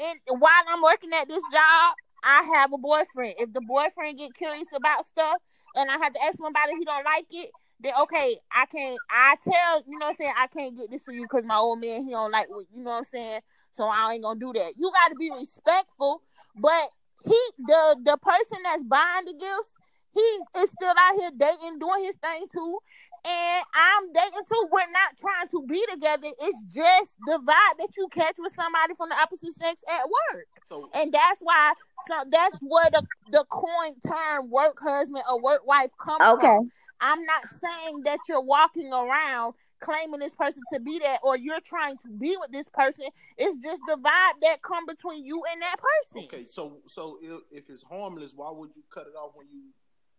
and 0.00 0.18
while 0.28 0.50
I'm 0.68 0.82
working 0.82 1.10
at 1.14 1.28
this 1.28 1.42
job, 1.52 1.94
I 2.24 2.42
have 2.54 2.72
a 2.72 2.78
boyfriend. 2.78 3.34
If 3.38 3.52
the 3.52 3.60
boyfriend 3.60 4.18
get 4.18 4.34
curious 4.34 4.68
about 4.74 5.06
stuff, 5.06 5.36
and 5.76 5.90
I 5.90 5.94
have 5.94 6.12
to 6.12 6.22
ask 6.22 6.36
somebody 6.38 6.72
he 6.78 6.84
don't 6.84 7.04
like 7.04 7.26
it. 7.30 7.50
Then 7.82 7.92
okay, 8.02 8.36
I 8.52 8.66
can't. 8.66 8.98
I 9.10 9.34
tell 9.42 9.82
you 9.86 9.98
know 9.98 10.06
what 10.06 10.10
I'm 10.10 10.16
saying. 10.16 10.34
I 10.38 10.46
can't 10.46 10.76
get 10.76 10.90
this 10.90 11.02
for 11.02 11.12
you 11.12 11.22
because 11.22 11.44
my 11.44 11.56
old 11.56 11.80
man 11.80 12.04
he 12.04 12.12
don't 12.12 12.30
like 12.30 12.48
what 12.48 12.66
you 12.74 12.82
know 12.82 12.90
what 12.92 12.98
I'm 12.98 13.04
saying. 13.04 13.40
So 13.72 13.84
I 13.84 14.12
ain't 14.12 14.22
gonna 14.22 14.38
do 14.38 14.52
that. 14.52 14.72
You 14.78 14.92
got 14.92 15.08
to 15.08 15.16
be 15.16 15.30
respectful, 15.30 16.22
but 16.56 16.88
he 17.24 17.38
the 17.58 17.96
the 18.04 18.16
person 18.18 18.62
that's 18.62 18.84
buying 18.84 19.24
the 19.26 19.34
gifts, 19.34 19.72
he 20.14 20.60
is 20.62 20.70
still 20.70 20.94
out 20.96 21.18
here 21.18 21.30
dating, 21.36 21.78
doing 21.78 22.04
his 22.04 22.16
thing 22.16 22.46
too. 22.52 22.78
And 23.24 23.64
I'm 23.74 24.12
dating 24.12 24.46
too. 24.46 24.68
We're 24.70 24.90
not 24.92 25.16
trying 25.18 25.48
to 25.48 25.66
be 25.66 25.82
together. 25.90 26.28
It's 26.40 26.62
just 26.74 27.16
the 27.26 27.38
vibe 27.38 27.78
that 27.78 27.96
you 27.96 28.08
catch 28.12 28.34
with 28.38 28.52
somebody 28.54 28.94
from 28.96 29.08
the 29.08 29.16
opposite 29.16 29.54
sex 29.56 29.80
at 29.88 30.06
work. 30.06 30.51
So, 30.72 30.88
And 30.94 31.12
that's 31.12 31.40
why 31.40 31.72
so 32.08 32.14
that's 32.30 32.56
where 32.62 32.90
the, 32.90 33.04
the 33.30 33.44
coin 33.50 33.94
term 34.06 34.50
work 34.50 34.78
husband 34.80 35.22
or 35.30 35.40
work 35.40 35.66
wife 35.66 35.90
comes 36.00 36.20
okay. 36.20 36.46
from. 36.46 36.70
I'm 37.00 37.22
not 37.24 37.42
saying 37.48 38.02
that 38.04 38.18
you're 38.26 38.40
walking 38.40 38.90
around 38.90 39.54
claiming 39.80 40.20
this 40.20 40.34
person 40.34 40.62
to 40.72 40.80
be 40.80 40.98
that 41.00 41.18
or 41.22 41.36
you're 41.36 41.60
trying 41.60 41.98
to 41.98 42.08
be 42.08 42.36
with 42.40 42.52
this 42.52 42.66
person. 42.72 43.04
It's 43.36 43.62
just 43.62 43.82
the 43.86 43.96
vibe 43.96 44.40
that 44.42 44.62
come 44.62 44.86
between 44.86 45.26
you 45.26 45.42
and 45.52 45.60
that 45.60 45.76
person. 45.76 46.24
okay, 46.24 46.44
so 46.44 46.78
so 46.88 47.18
if, 47.20 47.40
if 47.50 47.70
it's 47.70 47.82
harmless, 47.82 48.32
why 48.34 48.50
would 48.50 48.70
you 48.74 48.82
cut 48.92 49.06
it 49.06 49.16
off 49.16 49.32
when 49.34 49.48
you 49.52 49.60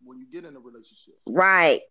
when 0.04 0.20
you 0.20 0.28
get 0.32 0.46
in 0.46 0.56
a 0.56 0.60
relationship? 0.60 1.16
Right. 1.26 1.82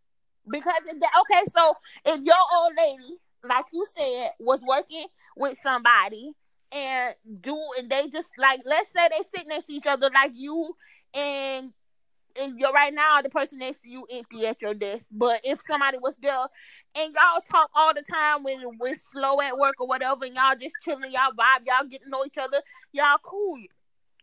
Because 0.49 0.83
if 0.87 1.01
that, 1.01 1.11
okay, 1.21 1.45
so 1.57 1.73
if 2.07 2.21
your 2.23 2.37
old 2.55 2.73
lady, 2.77 3.17
like 3.45 3.65
you 3.73 3.87
said, 3.97 4.31
was 4.39 4.61
working 4.61 5.07
with 5.37 5.59
somebody 5.63 6.33
and 6.75 7.15
do 7.41 7.59
and 7.79 7.91
they 7.91 8.09
just 8.09 8.29
like 8.39 8.61
let's 8.65 8.91
say 8.93 9.09
they 9.11 9.39
sit 9.39 9.47
next 9.47 9.67
to 9.67 9.73
each 9.73 9.87
other 9.87 10.11
like 10.15 10.33
you 10.35 10.75
and 11.15 11.73
and 12.41 12.59
you're 12.59 12.73
right 12.73 12.95
now 12.95 13.21
the 13.21 13.29
person 13.29 13.59
next 13.59 13.83
to 13.83 13.89
you 13.89 14.07
empty 14.11 14.47
at 14.47 14.61
your 14.61 14.75
desk. 14.75 15.05
But 15.11 15.41
if 15.45 15.61
somebody 15.67 15.99
was 15.99 16.15
there 16.23 16.47
and 16.95 17.15
y'all 17.15 17.43
talk 17.43 17.71
all 17.75 17.93
the 17.95 18.03
time 18.03 18.43
when 18.43 18.61
we're 18.79 18.97
slow 19.13 19.41
at 19.41 19.57
work 19.59 19.75
or 19.81 19.87
whatever, 19.87 20.25
and 20.25 20.35
y'all 20.35 20.55
just 20.61 20.75
chilling, 20.83 21.13
y'all 21.13 21.33
vibe, 21.33 21.67
y'all 21.67 21.87
get 21.89 22.03
to 22.03 22.09
know 22.09 22.25
each 22.25 22.39
other, 22.39 22.63
y'all 22.93 23.19
cool. 23.23 23.59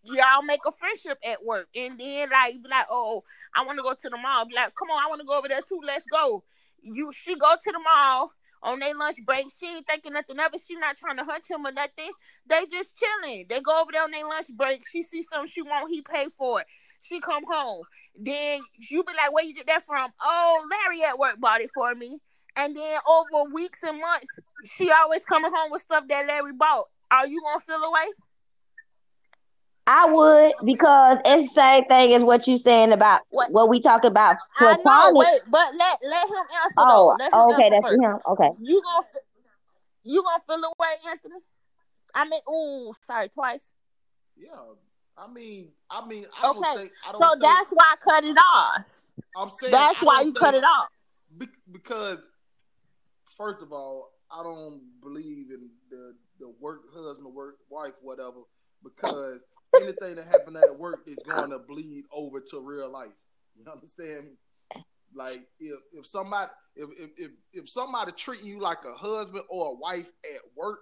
Y'all 0.03 0.41
make 0.43 0.61
a 0.65 0.71
friendship 0.71 1.19
at 1.27 1.43
work, 1.43 1.67
and 1.75 1.99
then 1.99 2.29
like 2.29 2.53
be 2.63 2.69
like, 2.69 2.85
oh, 2.89 3.23
I 3.53 3.65
want 3.65 3.77
to 3.77 3.83
go 3.83 3.93
to 3.93 4.09
the 4.09 4.17
mall. 4.17 4.45
Be 4.45 4.55
like, 4.55 4.73
come 4.75 4.89
on, 4.89 5.03
I 5.03 5.07
want 5.07 5.19
to 5.21 5.27
go 5.27 5.37
over 5.37 5.49
there 5.49 5.61
too. 5.61 5.81
Let's 5.85 6.05
go. 6.11 6.43
You, 6.81 7.11
she 7.13 7.35
go 7.35 7.53
to 7.53 7.71
the 7.71 7.79
mall 7.79 8.31
on 8.61 8.79
their 8.79 8.95
lunch 8.95 9.17
break. 9.25 9.47
She 9.59 9.67
ain't 9.67 9.87
thinking 9.87 10.13
nothing 10.13 10.39
of 10.39 10.53
it. 10.53 10.61
She 10.67 10.75
not 10.75 10.97
trying 10.97 11.17
to 11.17 11.23
hunch 11.23 11.49
him 11.49 11.65
or 11.65 11.71
nothing. 11.71 12.11
They 12.47 12.65
just 12.71 12.93
chilling. 12.97 13.45
They 13.49 13.61
go 13.61 13.81
over 13.81 13.91
there 13.91 14.03
on 14.03 14.11
their 14.11 14.27
lunch 14.27 14.47
break. 14.55 14.87
She 14.87 15.03
see 15.03 15.23
something 15.31 15.49
she 15.49 15.61
want, 15.61 15.91
he 15.91 16.01
pay 16.01 16.27
for 16.37 16.61
it. 16.61 16.67
She 17.01 17.19
come 17.21 17.43
home. 17.49 17.83
Then 18.19 18.61
you 18.77 19.03
be 19.03 19.13
like, 19.13 19.31
where 19.33 19.45
you 19.45 19.53
get 19.53 19.67
that 19.67 19.85
from? 19.85 20.11
Oh, 20.21 20.67
Larry 20.69 21.03
at 21.03 21.17
work 21.17 21.39
bought 21.39 21.61
it 21.61 21.71
for 21.73 21.93
me. 21.95 22.19
And 22.55 22.75
then 22.75 22.99
over 23.07 23.53
weeks 23.53 23.79
and 23.87 23.99
months, 23.99 24.27
she 24.75 24.91
always 24.91 25.23
coming 25.23 25.51
home 25.53 25.71
with 25.71 25.83
stuff 25.83 26.05
that 26.09 26.27
Larry 26.27 26.51
bought. 26.53 26.85
Are 27.11 27.25
you 27.25 27.41
gonna 27.41 27.61
feel 27.61 27.77
away? 27.77 28.11
I 29.91 30.05
would 30.05 30.53
because 30.65 31.17
it's 31.25 31.51
the 31.53 31.61
same 31.61 31.85
thing 31.85 32.13
as 32.13 32.23
what 32.23 32.45
you 32.47 32.59
saying 32.59 32.91
about 32.91 33.21
What? 33.29 33.51
what 33.51 33.69
we 33.69 33.81
talk 33.81 34.03
about 34.03 34.35
I 34.59 34.77
know, 34.85 35.13
wait, 35.15 35.41
but 35.49 35.73
let 35.75 35.97
let 36.03 36.27
him 36.27 36.35
answer 36.63 36.75
Oh, 36.77 37.15
though. 37.17 37.23
Let 37.23 37.33
him 37.33 37.39
okay, 37.39 37.63
answer 37.63 37.69
that's 37.71 37.85
first. 37.85 38.03
him. 38.03 38.17
Okay. 38.29 38.49
You 38.61 38.81
gonna 38.83 39.07
you 40.03 40.23
gonna 40.23 40.43
feel 40.47 40.57
the 40.61 40.73
way, 40.79 41.11
Anthony? 41.11 41.39
I 42.13 42.29
mean, 42.29 42.39
ooh, 42.51 42.93
sorry, 43.07 43.29
twice. 43.29 43.63
Yeah, 44.37 44.49
I 45.17 45.31
mean, 45.31 45.69
I 45.89 46.05
mean, 46.07 46.25
I 46.37 46.43
don't 46.43 46.57
Okay, 46.59 46.75
think 46.75 46.91
I 47.07 47.11
don't. 47.11 47.21
So 47.23 47.29
think, 47.29 47.41
that's 47.41 47.69
why 47.71 47.93
I 47.93 47.95
cut 48.03 48.23
it 48.23 48.37
off. 48.37 48.81
I'm 49.35 49.49
saying 49.49 49.71
That's 49.71 50.01
I 50.03 50.05
why 50.05 50.21
you 50.21 50.33
cut 50.33 50.53
it 50.53 50.63
off. 50.63 50.87
Be- 51.35 51.47
because 51.71 52.19
first 53.35 53.63
of 53.63 53.73
all, 53.73 54.11
I 54.31 54.43
don't 54.43 54.81
believe 55.01 55.49
in 55.49 55.71
the 55.89 56.13
the 56.39 56.53
work 56.59 56.81
husband, 56.93 57.33
work 57.33 57.55
wife, 57.71 57.93
whatever. 58.01 58.41
Because 58.83 59.41
anything 59.75 60.15
that 60.15 60.27
happened 60.27 60.57
at 60.57 60.77
work 60.77 61.01
is 61.07 61.17
going 61.17 61.49
to 61.51 61.59
bleed 61.59 62.05
over 62.11 62.39
to 62.39 62.59
real 62.59 62.89
life. 62.89 63.11
You 63.55 63.69
understand 63.71 64.25
me? 64.25 64.83
Like 65.13 65.47
if 65.59 65.79
if 65.91 66.05
somebody 66.05 66.51
if 66.75 66.89
if 66.99 67.09
if, 67.17 67.31
if 67.53 67.69
somebody 67.69 68.11
treating 68.11 68.45
you 68.47 68.59
like 68.59 68.85
a 68.85 68.93
husband 68.93 69.43
or 69.49 69.71
a 69.71 69.73
wife 69.73 70.09
at 70.35 70.41
work, 70.55 70.79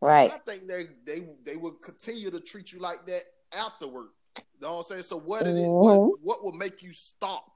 Right. 0.00 0.30
I 0.32 0.38
think 0.38 0.68
they 0.68 0.86
they 1.04 1.28
they 1.44 1.56
would 1.56 1.82
continue 1.82 2.30
to 2.30 2.40
treat 2.40 2.72
you 2.72 2.78
like 2.78 3.04
that 3.06 3.22
after 3.52 3.88
work. 3.88 4.10
You 4.36 4.42
know 4.62 4.70
what 4.74 4.76
I'm 4.78 4.82
saying? 4.84 5.02
So 5.02 5.18
what 5.18 5.46
it 5.46 5.56
is, 5.56 5.68
Mhm. 5.68 5.80
what 5.80 6.20
what 6.22 6.44
will 6.44 6.52
make 6.52 6.82
you 6.82 6.92
stop 6.92 7.50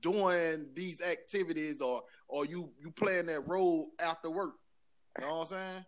doing 0.00 0.70
these 0.74 1.00
activities 1.02 1.80
or 1.80 2.02
or 2.26 2.46
you 2.46 2.72
you 2.80 2.90
playing 2.90 3.26
that 3.26 3.46
role 3.46 3.90
after 4.00 4.30
work? 4.30 4.54
You 5.18 5.26
know 5.26 5.38
what 5.38 5.52
I'm 5.52 5.58
saying? 5.58 5.86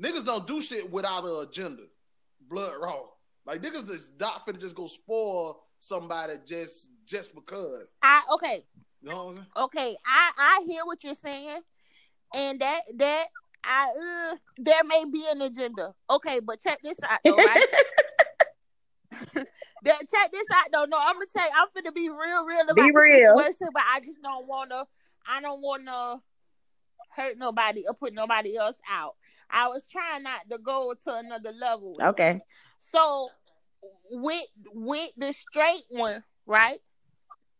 Niggas 0.00 0.24
don't 0.24 0.46
do 0.46 0.60
shit 0.60 0.90
without 0.90 1.24
an 1.24 1.42
agenda. 1.48 1.82
Blood 2.40 2.74
raw. 2.80 3.02
Like 3.46 3.62
niggas 3.62 3.86
just 3.86 4.12
not 4.18 4.46
finna 4.46 4.60
just 4.60 4.74
go 4.74 4.86
spoil 4.86 5.62
somebody 5.78 6.34
just 6.46 6.90
just 7.06 7.34
because. 7.34 7.86
I 8.02 8.22
okay, 8.34 8.64
You 9.02 9.10
know 9.10 9.16
what 9.16 9.28
I'm 9.28 9.34
saying? 9.34 9.46
okay. 9.64 9.96
I 10.04 10.32
I 10.36 10.64
hear 10.66 10.84
what 10.84 11.04
you're 11.04 11.14
saying, 11.14 11.60
and 12.34 12.60
that 12.60 12.80
that 12.96 13.26
I 13.64 14.32
uh, 14.32 14.36
there 14.58 14.82
may 14.84 15.04
be 15.10 15.24
an 15.30 15.42
agenda. 15.42 15.94
Okay, 16.10 16.40
but 16.40 16.60
check 16.60 16.78
this 16.82 16.98
out 17.08 17.20
though, 17.24 17.36
right? 17.36 17.62
that 19.82 19.98
check 20.10 20.32
this 20.32 20.46
out 20.54 20.66
though. 20.72 20.86
No, 20.88 20.98
I'm 21.00 21.14
gonna 21.14 21.26
tell 21.32 21.44
you, 21.46 21.52
I'm 21.56 21.68
gonna 21.74 21.92
be 21.92 22.08
real, 22.08 22.44
real 22.44 22.62
about 22.62 22.74
Be 22.76 22.90
the 22.92 23.00
real. 23.00 23.38
situation, 23.38 23.68
but 23.72 23.82
I 23.92 24.00
just 24.00 24.20
don't 24.22 24.46
wanna. 24.48 24.84
I 25.28 25.40
don't 25.40 25.62
wanna 25.62 26.20
hurt 27.14 27.38
nobody 27.38 27.82
or 27.88 27.94
put 27.94 28.12
nobody 28.12 28.56
else 28.56 28.76
out. 28.90 29.14
I 29.50 29.68
was 29.68 29.84
trying 29.90 30.24
not 30.24 30.48
to 30.50 30.58
go 30.58 30.94
to 31.04 31.14
another 31.18 31.52
level. 31.52 31.92
with 31.96 32.04
it. 32.04 32.08
Okay. 32.08 32.40
So 32.92 33.28
with 34.10 34.44
with 34.72 35.10
the 35.16 35.32
straight 35.32 35.84
one, 35.90 36.22
right? 36.46 36.78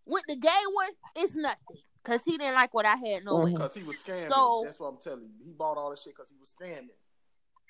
With 0.06 0.22
the 0.28 0.36
gay 0.36 0.62
one, 0.72 0.88
it's 1.16 1.34
nothing. 1.34 1.78
Cause 2.04 2.20
he 2.24 2.38
didn't 2.38 2.54
like 2.54 2.72
what 2.72 2.86
I 2.86 2.94
had 2.94 3.24
no 3.24 3.36
way. 3.38 3.50
Mhm. 3.50 3.54
Because 3.54 3.74
he 3.74 3.82
was 3.82 3.96
scamming. 4.02 4.32
So- 4.32 4.62
That's 4.64 4.78
what 4.78 4.86
I'm 4.88 4.98
telling 4.98 5.22
you. 5.38 5.44
He 5.44 5.52
bought 5.52 5.76
all 5.76 5.90
this 5.90 6.02
shit 6.02 6.14
because 6.14 6.30
he 6.30 6.36
was 6.38 6.54
scamming. 6.54 6.88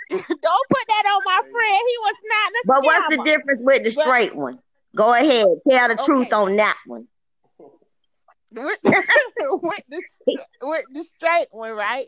Don't 0.10 0.20
put 0.20 0.86
that 0.88 1.02
on 1.06 1.22
my 1.24 1.40
friend. 1.40 1.82
He 1.88 1.98
was 2.00 2.14
not 2.24 2.52
a 2.52 2.66
But 2.66 2.84
what's 2.84 3.16
the 3.16 3.22
difference 3.24 3.60
with 3.64 3.82
the 3.84 3.92
But- 3.96 4.04
straight 4.04 4.36
one? 4.36 4.58
Go 4.94 5.12
ahead, 5.14 5.46
tell 5.68 5.88
the 5.88 5.94
Okay. 5.94 6.04
truth 6.04 6.32
on 6.32 6.56
that 6.56 6.76
one. 6.86 7.08
with, 8.50 8.78
with 8.84 9.82
the 9.88 10.02
with 10.62 10.84
the 10.92 11.02
straight 11.02 11.48
one, 11.50 11.72
right? 11.72 12.06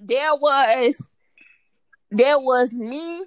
There 0.00 0.34
was 0.36 1.00
there 2.10 2.38
was 2.38 2.72
me 2.72 3.24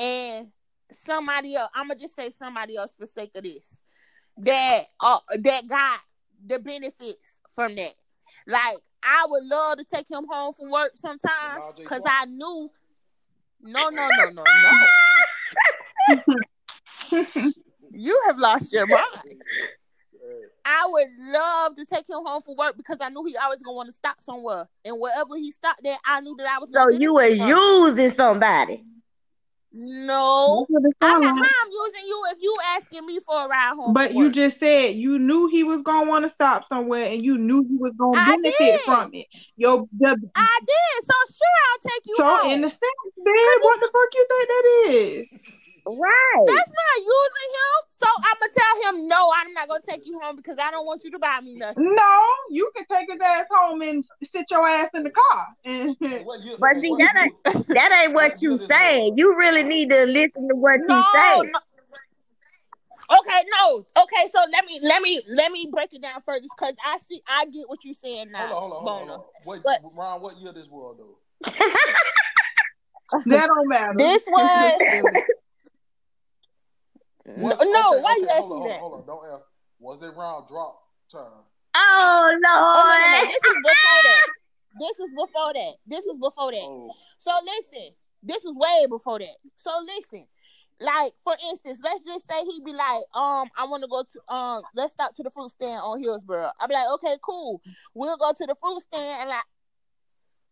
and 0.00 0.48
somebody 0.90 1.54
else. 1.56 1.70
I'm 1.74 1.88
gonna 1.88 2.00
just 2.00 2.16
say 2.16 2.30
somebody 2.30 2.76
else 2.76 2.94
for 2.98 3.06
sake 3.06 3.32
of 3.34 3.42
this. 3.42 3.76
That 4.38 4.84
uh 5.00 5.18
that 5.42 5.68
got 5.68 6.00
the 6.46 6.58
benefits 6.58 7.38
from 7.54 7.74
that. 7.76 7.94
Like 8.46 8.76
I 9.02 9.26
would 9.28 9.44
love 9.44 9.78
to 9.78 9.84
take 9.84 10.10
him 10.10 10.26
home 10.28 10.54
from 10.54 10.70
work 10.70 10.92
sometime 10.94 11.60
because 11.76 12.02
I 12.04 12.26
knew. 12.26 12.70
No, 13.62 13.90
no, 13.90 14.08
no, 14.08 14.30
no, 14.30 14.44
no. 16.08 16.16
You 17.92 18.22
have 18.26 18.38
lost 18.38 18.72
your 18.72 18.86
mind. 18.86 19.42
I 20.64 20.86
would 20.88 21.08
love 21.32 21.76
to 21.76 21.84
take 21.84 22.08
him 22.08 22.20
home 22.24 22.40
from 22.42 22.56
work 22.56 22.76
because 22.76 22.98
I 23.00 23.08
knew 23.08 23.24
he 23.26 23.36
always 23.36 23.60
gonna 23.62 23.74
want 23.74 23.90
to 23.90 23.94
stop 23.94 24.20
somewhere, 24.20 24.68
and 24.84 24.96
wherever 24.98 25.36
he 25.36 25.50
stopped 25.50 25.82
there, 25.82 25.96
I 26.04 26.20
knew 26.20 26.36
that 26.38 26.48
I 26.48 26.58
was. 26.60 26.72
So 26.72 26.88
you 26.90 27.14
benefit 27.14 27.18
was 27.18 27.38
from 27.38 27.48
using 27.48 28.10
somebody. 28.10 28.84
No, 29.72 30.66
That's 30.68 30.82
what 30.82 30.90
it 30.90 30.96
I'm 31.00 31.20
not. 31.20 31.32
I'm 31.32 31.70
using 31.70 32.08
you 32.08 32.24
if 32.32 32.38
you 32.40 32.56
asking 32.76 33.06
me 33.06 33.20
for 33.24 33.44
a 33.44 33.48
ride 33.48 33.74
home. 33.76 33.94
But 33.94 34.14
you 34.14 34.32
just 34.32 34.58
said 34.58 34.96
you 34.96 35.18
knew 35.18 35.48
he 35.48 35.62
was 35.62 35.82
gonna 35.82 36.10
want 36.10 36.24
to 36.24 36.32
stop 36.32 36.66
somewhere, 36.68 37.06
and 37.12 37.22
you 37.22 37.38
knew 37.38 37.64
he 37.68 37.76
was 37.76 37.92
gonna 37.96 38.18
I 38.18 38.36
benefit 38.36 38.58
did. 38.58 38.80
from 38.80 39.10
it. 39.14 39.26
Yo, 39.56 39.88
the, 39.96 40.16
I 40.34 40.58
did. 40.60 41.04
So 41.04 41.14
sure, 41.28 41.60
I'll 41.70 41.90
take 41.90 42.02
you 42.06 42.14
so 42.16 42.24
home. 42.24 42.52
in 42.52 42.60
the 42.62 42.70
sense, 42.70 42.82
babe, 43.16 43.60
what 43.60 43.80
the 43.80 43.90
fuck 43.92 44.14
you 44.14 44.26
think 44.28 44.48
that 44.48 44.64
is? 44.90 45.59
Right. 45.98 46.44
That's 46.46 46.70
not 46.70 46.96
using 46.98 47.50
him. 47.50 47.78
So 47.90 48.06
I'm 48.18 48.36
gonna 48.40 48.52
tell 48.54 48.92
him 48.94 49.08
no. 49.08 49.30
I'm 49.38 49.52
not 49.52 49.68
gonna 49.68 49.80
take 49.88 50.06
you 50.06 50.20
home 50.20 50.36
because 50.36 50.56
I 50.60 50.70
don't 50.70 50.86
want 50.86 51.02
you 51.04 51.10
to 51.10 51.18
buy 51.18 51.40
me 51.42 51.54
nothing. 51.56 51.84
No, 51.94 52.24
you 52.50 52.70
can 52.76 52.86
take 52.92 53.10
his 53.10 53.18
ass 53.20 53.46
home 53.50 53.82
and 53.82 54.04
sit 54.22 54.46
your 54.50 54.66
ass 54.66 54.88
in 54.94 55.02
the 55.02 55.10
car. 55.10 55.46
What 56.24 56.40
But 56.60 56.80
see, 56.80 56.94
that 56.98 57.14
ain't 57.18 57.68
that 57.68 58.02
ain't 58.02 58.14
what 58.14 58.30
What 58.32 58.42
you 58.42 58.50
year 58.50 58.58
this 58.58 58.68
saying. 58.68 59.10
was? 59.10 59.18
You 59.18 59.36
really 59.36 59.62
need 59.64 59.90
to 59.90 60.06
listen 60.06 60.48
to 60.48 60.54
what 60.54 60.80
No, 60.80 60.94
you 60.96 61.04
say. 61.12 61.50
no. 61.52 61.58
Okay, 63.18 63.44
no. 63.60 63.86
Okay, 64.02 64.30
so 64.32 64.38
let 64.52 64.64
me 64.66 64.78
let 64.82 65.02
me 65.02 65.20
let 65.28 65.50
me 65.50 65.68
break 65.70 65.92
it 65.92 66.00
down 66.02 66.22
further 66.24 66.42
because 66.42 66.74
I 66.84 66.98
see 67.08 67.20
I 67.26 67.46
get 67.46 67.68
what 67.68 67.84
you're 67.84 67.94
saying 67.94 68.30
now, 68.30 68.46
Hold 68.46 68.52
on, 68.52 68.58
hold 68.60 68.72
on, 68.72 68.78
hold 68.78 69.00
on, 69.02 69.08
hold 69.08 69.10
on. 69.10 69.24
Wait, 69.46 69.62
But- 69.64 69.80
Ron, 69.96 70.22
what 70.22 70.36
year 70.38 70.52
this 70.52 70.68
was 70.70 70.96
though? 70.98 71.18
that 73.26 73.46
don't 73.48 73.68
matter. 73.68 73.94
This 73.96 74.22
was 74.28 75.22
no, 77.36 77.48
no, 77.48 77.54
okay, 77.54 78.02
why 78.02 78.12
okay, 78.12 78.20
you 78.20 78.28
hold 78.28 78.52
asking 78.52 78.62
on, 78.62 78.68
that? 78.68 78.80
Hold 78.80 78.92
on, 78.94 79.00
hold 79.00 79.00
on, 79.00 79.06
don't 79.06 79.34
ask. 79.34 79.46
Was 79.78 80.02
it 80.02 80.14
round 80.16 80.48
drop 80.48 80.82
time? 81.10 81.44
oh 81.74 82.10
Oh, 82.12 82.38
no, 82.38 82.38
no, 82.38 83.24
no. 83.24 83.30
This 83.30 83.50
is 83.50 83.58
before 83.62 84.02
that. 84.04 84.26
This 84.78 85.00
is 85.00 85.10
before 85.10 85.52
that. 85.52 85.74
This 85.84 86.04
is 86.06 86.18
before 86.18 86.52
that. 86.52 86.62
Oh, 86.62 86.92
So 87.18 87.32
listen, 87.44 87.90
this 88.22 88.44
is 88.44 88.52
way 88.54 88.86
before 88.88 89.18
that. 89.18 89.34
So 89.56 89.70
listen, 89.84 90.28
like 90.80 91.12
for 91.24 91.34
instance, 91.50 91.80
let's 91.82 92.04
just 92.04 92.30
say 92.30 92.40
he 92.48 92.60
be 92.64 92.72
like, 92.72 93.02
um, 93.12 93.48
I 93.58 93.66
want 93.66 93.82
to 93.82 93.88
go 93.88 94.04
to 94.04 94.34
um, 94.34 94.62
let's 94.76 94.92
stop 94.92 95.14
to 95.16 95.24
the 95.24 95.30
fruit 95.30 95.50
stand 95.50 95.80
on 95.82 96.00
Hillsborough. 96.00 96.52
I'll 96.60 96.68
be 96.68 96.74
like, 96.74 96.88
okay, 96.94 97.16
cool. 97.20 97.60
We'll 97.94 98.16
go 98.16 98.30
to 98.30 98.46
the 98.46 98.54
fruit 98.62 98.80
stand 98.92 99.22
and 99.22 99.30
like, 99.30 99.42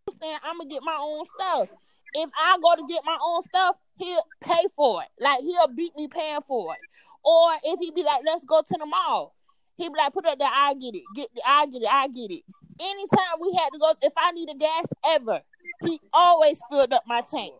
fruit 0.05 0.17
stand, 0.17 0.41
I'm 0.43 0.59
gonna 0.59 0.69
get 0.69 0.83
my 0.83 0.99
own 1.01 1.25
stuff. 1.39 1.69
If 2.15 2.31
I 2.37 2.57
go 2.63 2.75
to 2.77 2.87
get 2.89 3.05
my 3.05 3.19
own 3.23 3.43
stuff, 3.45 3.77
he'll 3.99 4.27
pay 4.43 4.65
for 4.77 5.03
it. 5.03 5.09
Like 5.21 5.41
he'll 5.41 5.69
beat 5.69 5.93
me 5.97 6.09
paying 6.09 6.41
for 6.47 6.75
it. 6.75 6.81
Or 7.25 7.51
if 7.65 7.81
he 7.81 7.91
be 7.91 8.03
like, 8.03 8.23
let's 8.25 8.45
go 8.45 8.61
to 8.61 8.77
the 8.79 8.87
mall, 8.87 9.35
he 9.77 9.89
be 9.89 9.95
like, 9.97 10.13
put 10.13 10.27
it 10.27 10.39
there, 10.39 10.49
I 10.51 10.75
get 10.75 10.95
it, 10.95 11.03
get, 11.15 11.29
the, 11.35 11.43
I 11.47 11.67
get 11.67 11.83
it, 11.83 11.89
I 11.91 12.09
get 12.09 12.31
it. 12.31 12.43
Anytime 12.81 13.41
we 13.41 13.53
had 13.55 13.71
to 13.71 13.79
go, 13.79 13.93
if 14.03 14.13
I 14.17 14.33
need 14.33 14.49
a 14.51 14.55
gas 14.55 14.87
ever, 15.11 15.41
he 15.85 16.01
always 16.13 16.61
filled 16.71 16.93
up 16.93 17.03
my 17.07 17.23
tank. 17.31 17.53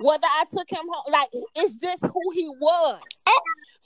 Whether 0.00 0.26
I 0.26 0.44
took 0.52 0.70
him 0.70 0.84
home, 0.88 1.12
like 1.12 1.28
it's 1.56 1.76
just 1.76 2.02
who 2.02 2.30
he 2.32 2.48
was. 2.48 3.00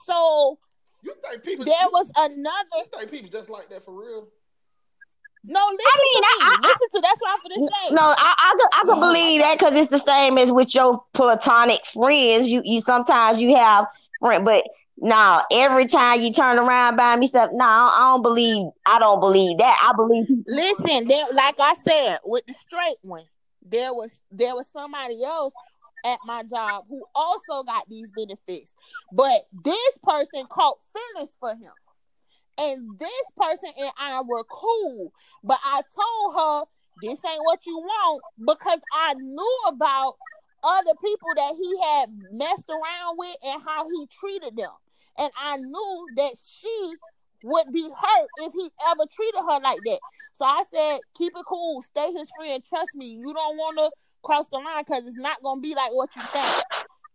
So 0.07 0.59
you 1.03 1.15
think 1.23 1.43
people? 1.45 1.65
there 1.65 1.89
was 1.91 2.11
another. 2.17 2.67
you 2.75 2.99
think 2.99 3.11
people 3.11 3.31
just 3.31 3.49
like 3.49 3.69
that 3.69 3.85
for 3.85 3.99
real? 3.99 4.29
No, 5.45 5.61
listen 5.61 6.01
mean, 6.03 6.23
to 6.23 6.29
I-. 6.29 6.59
I- 6.63 6.69
listen 6.69 6.89
to 6.95 7.01
that's 7.01 7.21
what 7.21 7.31
I'm 7.31 7.39
gonna 7.43 7.71
say. 7.71 7.95
No, 7.95 8.03
I 8.03 8.35
I 8.39 8.55
could, 8.59 8.69
I 8.73 8.95
could 8.95 9.01
believe 9.01 9.41
that 9.41 9.59
because 9.59 9.75
it's 9.75 9.91
the 9.91 9.99
same 9.99 10.39
as 10.39 10.53
with 10.53 10.75
your 10.75 11.03
platonic 11.15 11.85
friends. 11.87 12.49
You 12.49 12.63
you 12.65 12.81
sometimes 12.81 13.41
you 13.41 13.57
have 13.57 13.87
friend, 14.21 14.45
but 14.45 14.65
no, 14.99 15.43
every 15.51 15.87
time 15.87 16.21
you 16.21 16.33
turn 16.33 16.59
around 16.59 16.97
by 16.97 17.17
me 17.17 17.27
stuff, 17.27 17.51
no, 17.53 17.65
I 17.65 18.13
don't 18.13 18.23
believe. 18.23 18.71
I 18.87 19.01
don't 19.01 19.19
believe 19.21 19.59
that. 19.59 19.89
I 19.91 19.95
believe. 19.97 20.27
Listen, 20.47 21.09
there, 21.09 21.27
like 21.33 21.57
I 21.59 21.75
said, 21.87 22.19
with 22.25 22.47
the 22.47 22.55
straight 22.55 22.97
one, 23.03 23.25
there 23.69 23.93
was 23.93 24.21
there 24.31 24.55
was 24.55 24.69
somebody 24.69 25.25
else 25.25 25.53
at 26.05 26.19
my 26.25 26.43
job 26.45 26.85
who 26.89 27.05
also 27.15 27.65
got 27.65 27.89
these 27.89 28.11
benefits, 28.11 28.73
but 29.13 29.47
this 29.65 29.99
person 30.05 30.45
caught 30.49 30.79
feelings 30.93 31.33
for 31.41 31.51
him, 31.51 31.73
and 32.59 32.99
this 32.99 33.25
person 33.37 33.71
and 33.79 33.93
I 33.99 34.21
were 34.23 34.45
cool, 34.45 35.13
but 35.43 35.59
I 35.65 35.83
told 35.95 36.35
her 36.37 36.65
this 37.03 37.25
ain't 37.25 37.45
what 37.45 37.67
you 37.67 37.79
want 37.79 38.23
because 38.39 38.81
I 38.93 39.15
knew 39.15 39.59
about 39.69 40.15
other 40.63 40.93
people 41.05 41.29
that 41.37 41.55
he 41.61 41.81
had 41.83 42.11
messed 42.33 42.69
around 42.69 43.17
with 43.17 43.37
and 43.45 43.63
how 43.67 43.89
he 43.89 44.07
treated 44.21 44.57
them, 44.57 44.71
and 45.19 45.31
I 45.37 45.57
knew 45.57 46.09
that 46.17 46.35
she 46.41 46.93
would 47.45 47.73
be 47.73 47.83
hurt 47.83 48.29
if 48.39 48.53
he 48.53 48.71
ever 48.89 49.05
treated 49.13 49.41
her 49.41 49.61
like 49.61 49.81
that. 49.85 49.99
So 50.35 50.45
I 50.45 50.65
said, 50.73 51.01
keep 51.17 51.33
it 51.37 51.45
cool, 51.47 51.83
stay 51.83 52.13
his 52.13 52.29
friend. 52.37 52.63
Trust 52.65 52.95
me, 52.95 53.07
you 53.07 53.35
don't 53.35 53.57
want 53.57 53.79
to 53.79 53.91
cross 54.23 54.47
the 54.49 54.59
line 54.59 54.85
because 54.87 55.07
it's 55.07 55.19
not 55.19 55.43
gonna 55.43 55.61
be 55.61 55.75
like 55.75 55.93
what 55.93 56.15
you 56.17 56.23
think. 56.33 56.47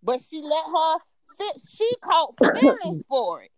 But 0.04 0.20
she 0.30 0.42
let 0.42 0.66
her 0.66 1.00
fit. 1.38 1.62
She 1.72 1.90
caught 2.04 2.36
feelings 2.54 3.04
for 3.10 3.42
it, 3.42 3.52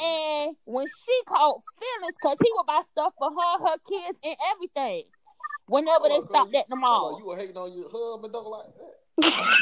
and 0.00 0.56
when 0.64 0.86
she 0.86 1.20
caught 1.26 1.60
feelings, 1.80 2.16
cause 2.22 2.36
he 2.42 2.50
would 2.56 2.66
buy 2.66 2.82
stuff 2.90 3.12
for 3.18 3.30
her, 3.30 3.66
her 3.68 3.76
kids, 3.88 4.18
and 4.24 4.36
everything. 4.52 5.04
Whenever 5.66 6.08
they 6.08 6.20
stopped 6.24 6.52
you- 6.52 6.58
at 6.60 6.68
the 6.68 6.76
mall. 6.76 7.18
you 7.18 7.26
were 7.26 7.36
hating 7.36 7.56
on 7.56 7.72
your 7.72 7.90
husband 7.90 8.32
though 8.34 8.48
like 8.48 8.66
that? 8.78 8.94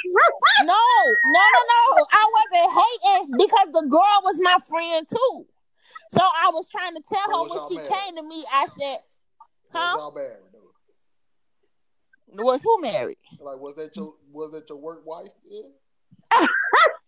No, 0.64 0.74
no, 0.74 1.41
no, 1.55 1.61
no. 1.74 2.07
I 2.12 2.30
wasn't 2.37 2.72
hating 2.72 3.37
because 3.37 3.68
the 3.72 3.82
girl 3.89 4.20
was 4.24 4.39
my 4.41 4.57
friend 4.68 5.07
too. 5.09 5.47
So 6.12 6.20
I 6.22 6.51
was 6.53 6.66
trying 6.70 6.95
to 6.95 7.03
tell 7.12 7.24
So 7.32 7.45
her 7.45 7.51
when 7.51 7.68
she 7.68 7.74
married? 7.76 7.91
came 7.93 8.16
to 8.16 8.22
me, 8.22 8.45
I 8.53 8.66
said, 8.80 8.99
Was 8.99 9.03
Huh? 9.72 9.97
y'all 9.99 10.12
married? 10.12 10.43
Was 12.28 12.62
who 12.62 12.80
married? 12.80 13.18
Like, 13.39 13.59
was 13.59 13.76
that 13.76 13.95
your 13.97 14.14
was 14.32 14.53
that 14.53 14.68
your 14.68 14.78
work 14.78 15.05
wife? 15.07 15.28
Yeah. 15.49 15.68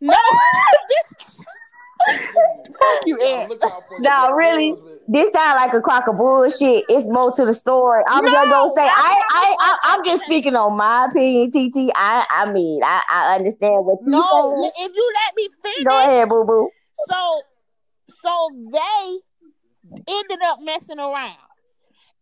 No. 0.00 0.14
you, 3.06 3.18
gotta 3.18 3.42
Ed. 3.42 3.48
look 3.48 3.64
out 3.64 3.82
for 3.88 4.00
No, 4.00 4.28
your 4.28 4.36
really. 4.36 4.74
This 5.08 5.32
sound 5.32 5.56
like 5.56 5.72
a 5.72 5.80
crock 5.80 6.06
of 6.06 6.16
bullshit. 6.16 6.84
It's 6.88 7.08
more 7.08 7.32
to 7.32 7.44
the 7.44 7.54
story. 7.54 8.02
I'm 8.08 8.24
No, 8.24 8.30
just 8.30 8.50
gonna 8.50 8.72
say 8.74 8.82
that's 8.84 8.98
I 8.98 9.24
I, 9.30 9.56
I 9.58 9.78
I'm 9.84 9.98
I'm 10.00 10.04
just 10.04 10.24
speaking 10.26 10.54
on 10.54 10.76
my 10.76 11.06
opinion, 11.06 11.50
TT. 11.50 11.90
I 11.94 12.26
I 12.30 12.52
mean 12.52 12.82
I 12.84 13.02
I 13.08 13.36
understand 13.36 13.84
what 13.86 13.98
you 14.04 14.12
No, 14.12 14.20
saying. 14.20 14.72
if 14.76 14.94
you 14.94 15.12
let 15.26 15.34
me 15.36 15.48
finish, 15.62 15.84
Go 15.84 16.02
ahead, 16.02 16.28
boo 16.28 16.44
boo. 16.44 16.70
so 17.08 17.40
so 18.22 18.48
they 18.72 19.18
ended 20.08 20.38
up 20.44 20.60
messing 20.62 20.98
around. 20.98 21.36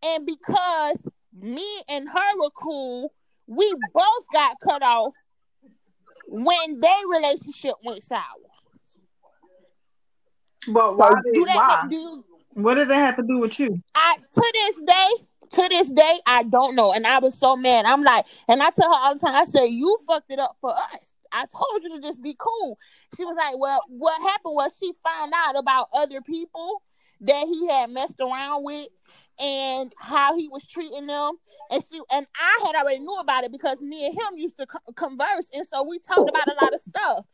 And 0.05 0.27
because 0.27 1.03
me 1.41 1.67
and 1.89 2.09
her 2.09 2.39
were 2.39 2.51
cool, 2.51 3.13
we 3.47 3.73
both 3.93 4.27
got 4.33 4.61
cut 4.61 4.83
off 4.83 5.15
when 6.29 6.81
their 6.81 7.07
relationship 7.09 7.75
went 7.85 8.05
sour. 8.05 8.21
But 10.69 10.97
why? 10.97 11.11
Do 11.25 11.33
Did, 11.33 11.47
that 11.49 11.57
why? 11.57 11.89
do 11.89 12.25
What 12.55 12.75
does 12.75 12.89
that 12.89 12.97
have 12.97 13.17
to 13.17 13.23
do 13.23 13.39
with 13.39 13.59
you? 13.59 13.83
I 13.95 14.17
to 14.17 14.53
this 14.55 14.81
day, 14.87 15.27
to 15.63 15.69
this 15.69 15.93
day, 15.93 16.21
I 16.27 16.43
don't 16.43 16.75
know. 16.75 16.93
And 16.93 17.07
I 17.07 17.19
was 17.19 17.39
so 17.39 17.57
mad. 17.57 17.85
I'm 17.85 18.03
like, 18.03 18.25
and 18.49 18.63
I 18.63 18.71
tell 18.71 18.93
her 18.93 19.01
all 19.01 19.15
the 19.15 19.21
time, 19.21 19.35
I 19.35 19.45
say, 19.45 19.67
you 19.67 19.97
fucked 20.07 20.31
it 20.31 20.39
up 20.39 20.57
for 20.61 20.71
us. 20.71 21.13
I 21.33 21.45
told 21.47 21.83
you 21.83 21.97
to 21.97 22.01
just 22.01 22.23
be 22.23 22.35
cool. 22.39 22.79
She 23.17 23.25
was 23.25 23.37
like, 23.37 23.59
Well, 23.59 23.81
what 23.89 24.21
happened 24.23 24.55
was 24.55 24.73
she 24.79 24.93
found 25.05 25.33
out 25.37 25.57
about 25.57 25.89
other 25.93 26.21
people 26.21 26.83
that 27.21 27.47
he 27.47 27.69
had 27.69 27.91
messed 27.91 28.21
around 28.21 28.65
with 28.65 28.89
and 29.39 29.93
how 29.99 30.37
he 30.37 30.49
was 30.49 30.67
treating 30.67 31.07
them. 31.07 31.35
And 31.71 31.83
she 31.91 32.01
and 32.13 32.27
I 32.37 32.65
had 32.67 32.77
already 32.77 33.01
knew 33.01 33.19
about 33.19 33.45
it 33.45 33.53
because 33.53 33.81
me 33.81 34.07
and 34.07 34.15
him 34.15 34.39
used 34.39 34.57
to 34.59 34.67
co- 34.67 34.93
converse, 34.95 35.47
and 35.55 35.67
so 35.67 35.83
we 35.83 35.99
talked 35.99 36.29
about 36.29 36.49
a 36.49 36.55
lot 36.63 36.75
of 36.75 36.81
stuff. 36.81 37.25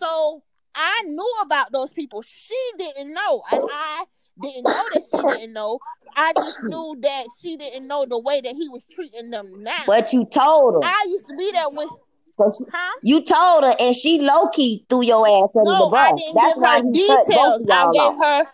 So 0.00 0.42
I 0.74 1.02
knew 1.06 1.32
about 1.42 1.72
those 1.72 1.90
people. 1.90 2.22
She 2.22 2.56
didn't 2.78 3.12
know, 3.12 3.42
and 3.52 3.62
I 3.68 4.04
didn't 4.40 4.70
know 4.70 4.88
that 4.92 5.02
she 5.10 5.24
didn't 5.24 5.52
know. 5.52 5.80
I 6.16 6.32
just 6.34 6.62
knew 6.62 6.96
that 7.00 7.26
she 7.40 7.56
didn't 7.56 7.86
know 7.86 8.04
the 8.08 8.18
way 8.18 8.40
that 8.40 8.54
he 8.54 8.68
was 8.68 8.84
treating 8.92 9.30
them 9.30 9.62
now. 9.62 9.84
But 9.86 10.12
you 10.12 10.24
told 10.24 10.74
her. 10.74 10.80
I 10.90 11.06
used 11.08 11.26
to 11.28 11.36
be 11.36 11.50
there 11.52 11.68
with, 11.70 11.88
So 12.32 12.50
she- 12.50 12.70
huh? 12.72 12.98
you 13.02 13.22
told 13.22 13.64
her, 13.64 13.74
and 13.78 13.94
she 13.94 14.20
low 14.20 14.48
key 14.48 14.86
threw 14.88 15.02
your 15.02 15.26
ass 15.26 15.50
under 15.56 15.70
the 15.70 15.78
No, 15.78 15.90
I 15.90 16.10
bus. 16.12 16.20
didn't 16.20 16.34
That's 16.34 16.54
give 16.54 16.62
why 16.62 16.78
her 16.78 16.84
he 16.84 16.92
details. 16.92 17.66
I 17.70 17.82
y'all 17.82 17.92
gave 17.92 18.02
off. 18.02 18.44
her 18.44 18.52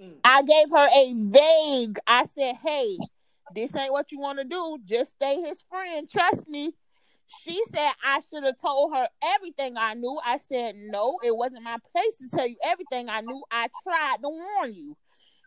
Mm. 0.00 0.16
I 0.24 0.42
gave 0.42 0.70
her 0.70 0.88
a 0.92 1.12
vague. 1.14 1.98
I 2.06 2.24
said, 2.36 2.56
"Hey, 2.56 2.98
this 3.54 3.74
ain't 3.76 3.92
what 3.92 4.10
you 4.10 4.18
want 4.18 4.38
to 4.38 4.44
do. 4.44 4.78
Just 4.84 5.12
stay 5.12 5.40
his 5.40 5.62
friend. 5.70 6.08
Trust 6.10 6.48
me." 6.48 6.72
She 7.26 7.60
said 7.72 7.92
I 8.04 8.20
should 8.20 8.44
have 8.44 8.60
told 8.60 8.94
her 8.94 9.08
everything 9.34 9.76
I 9.76 9.94
knew. 9.94 10.20
I 10.24 10.38
said, 10.38 10.76
"No, 10.76 11.18
it 11.24 11.36
wasn't 11.36 11.62
my 11.62 11.78
place 11.92 12.14
to 12.20 12.28
tell 12.28 12.46
you 12.46 12.56
everything 12.64 13.08
I 13.08 13.20
knew. 13.20 13.42
I 13.50 13.68
tried 13.82 14.22
to 14.22 14.28
warn 14.28 14.74
you." 14.74 14.96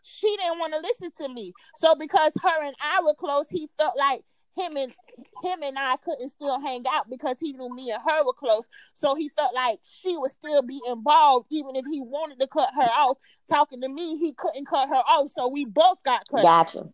She 0.02 0.34
didn't 0.36 0.58
want 0.58 0.72
to 0.72 0.80
listen 0.80 1.10
to 1.18 1.28
me. 1.28 1.52
So 1.76 1.94
because 1.94 2.32
her 2.42 2.64
and 2.64 2.74
I 2.80 3.02
were 3.02 3.14
close, 3.14 3.46
he 3.50 3.68
felt 3.78 3.96
like 3.96 4.22
him 4.56 4.76
and 4.76 4.94
him 5.42 5.62
and 5.62 5.78
I 5.78 5.96
couldn't 5.96 6.30
still 6.30 6.60
hang 6.60 6.84
out 6.90 7.08
because 7.08 7.36
he 7.40 7.52
knew 7.52 7.72
me 7.74 7.90
and 7.90 8.02
her 8.02 8.24
were 8.24 8.32
close. 8.32 8.64
So 8.94 9.14
he 9.14 9.30
felt 9.36 9.54
like 9.54 9.80
she 9.84 10.16
would 10.16 10.30
still 10.30 10.62
be 10.62 10.80
involved, 10.88 11.46
even 11.50 11.76
if 11.76 11.84
he 11.90 12.00
wanted 12.00 12.40
to 12.40 12.46
cut 12.46 12.70
her 12.74 12.82
off. 12.90 13.18
Talking 13.48 13.80
to 13.82 13.88
me, 13.88 14.16
he 14.18 14.32
couldn't 14.32 14.66
cut 14.66 14.88
her 14.88 14.94
off. 14.94 15.30
So 15.34 15.48
we 15.48 15.64
both 15.64 16.02
got 16.04 16.26
cut. 16.28 16.42
Gotcha. 16.42 16.88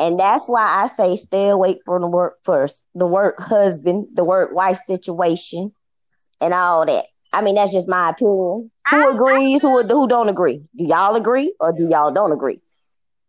And 0.00 0.18
that's 0.18 0.48
why 0.48 0.62
I 0.82 0.86
say 0.86 1.14
stay 1.16 1.48
away 1.50 1.78
from 1.84 2.00
the 2.00 2.08
work 2.08 2.38
first, 2.42 2.86
the 2.94 3.06
work 3.06 3.38
husband, 3.38 4.08
the 4.14 4.24
work 4.24 4.52
wife 4.54 4.78
situation, 4.78 5.72
and 6.40 6.54
all 6.54 6.86
that. 6.86 7.04
I 7.32 7.42
mean, 7.42 7.54
that's 7.54 7.72
just 7.72 7.88
my 7.88 8.10
opinion. 8.10 8.70
Who 8.90 9.08
I- 9.08 9.12
agrees? 9.14 9.62
Who 9.62 9.82
who 9.82 10.08
don't 10.08 10.28
agree? 10.30 10.62
Do 10.76 10.84
y'all 10.84 11.16
agree 11.16 11.54
or 11.60 11.72
do 11.72 11.86
y'all 11.88 12.12
don't 12.12 12.32
agree? 12.32 12.60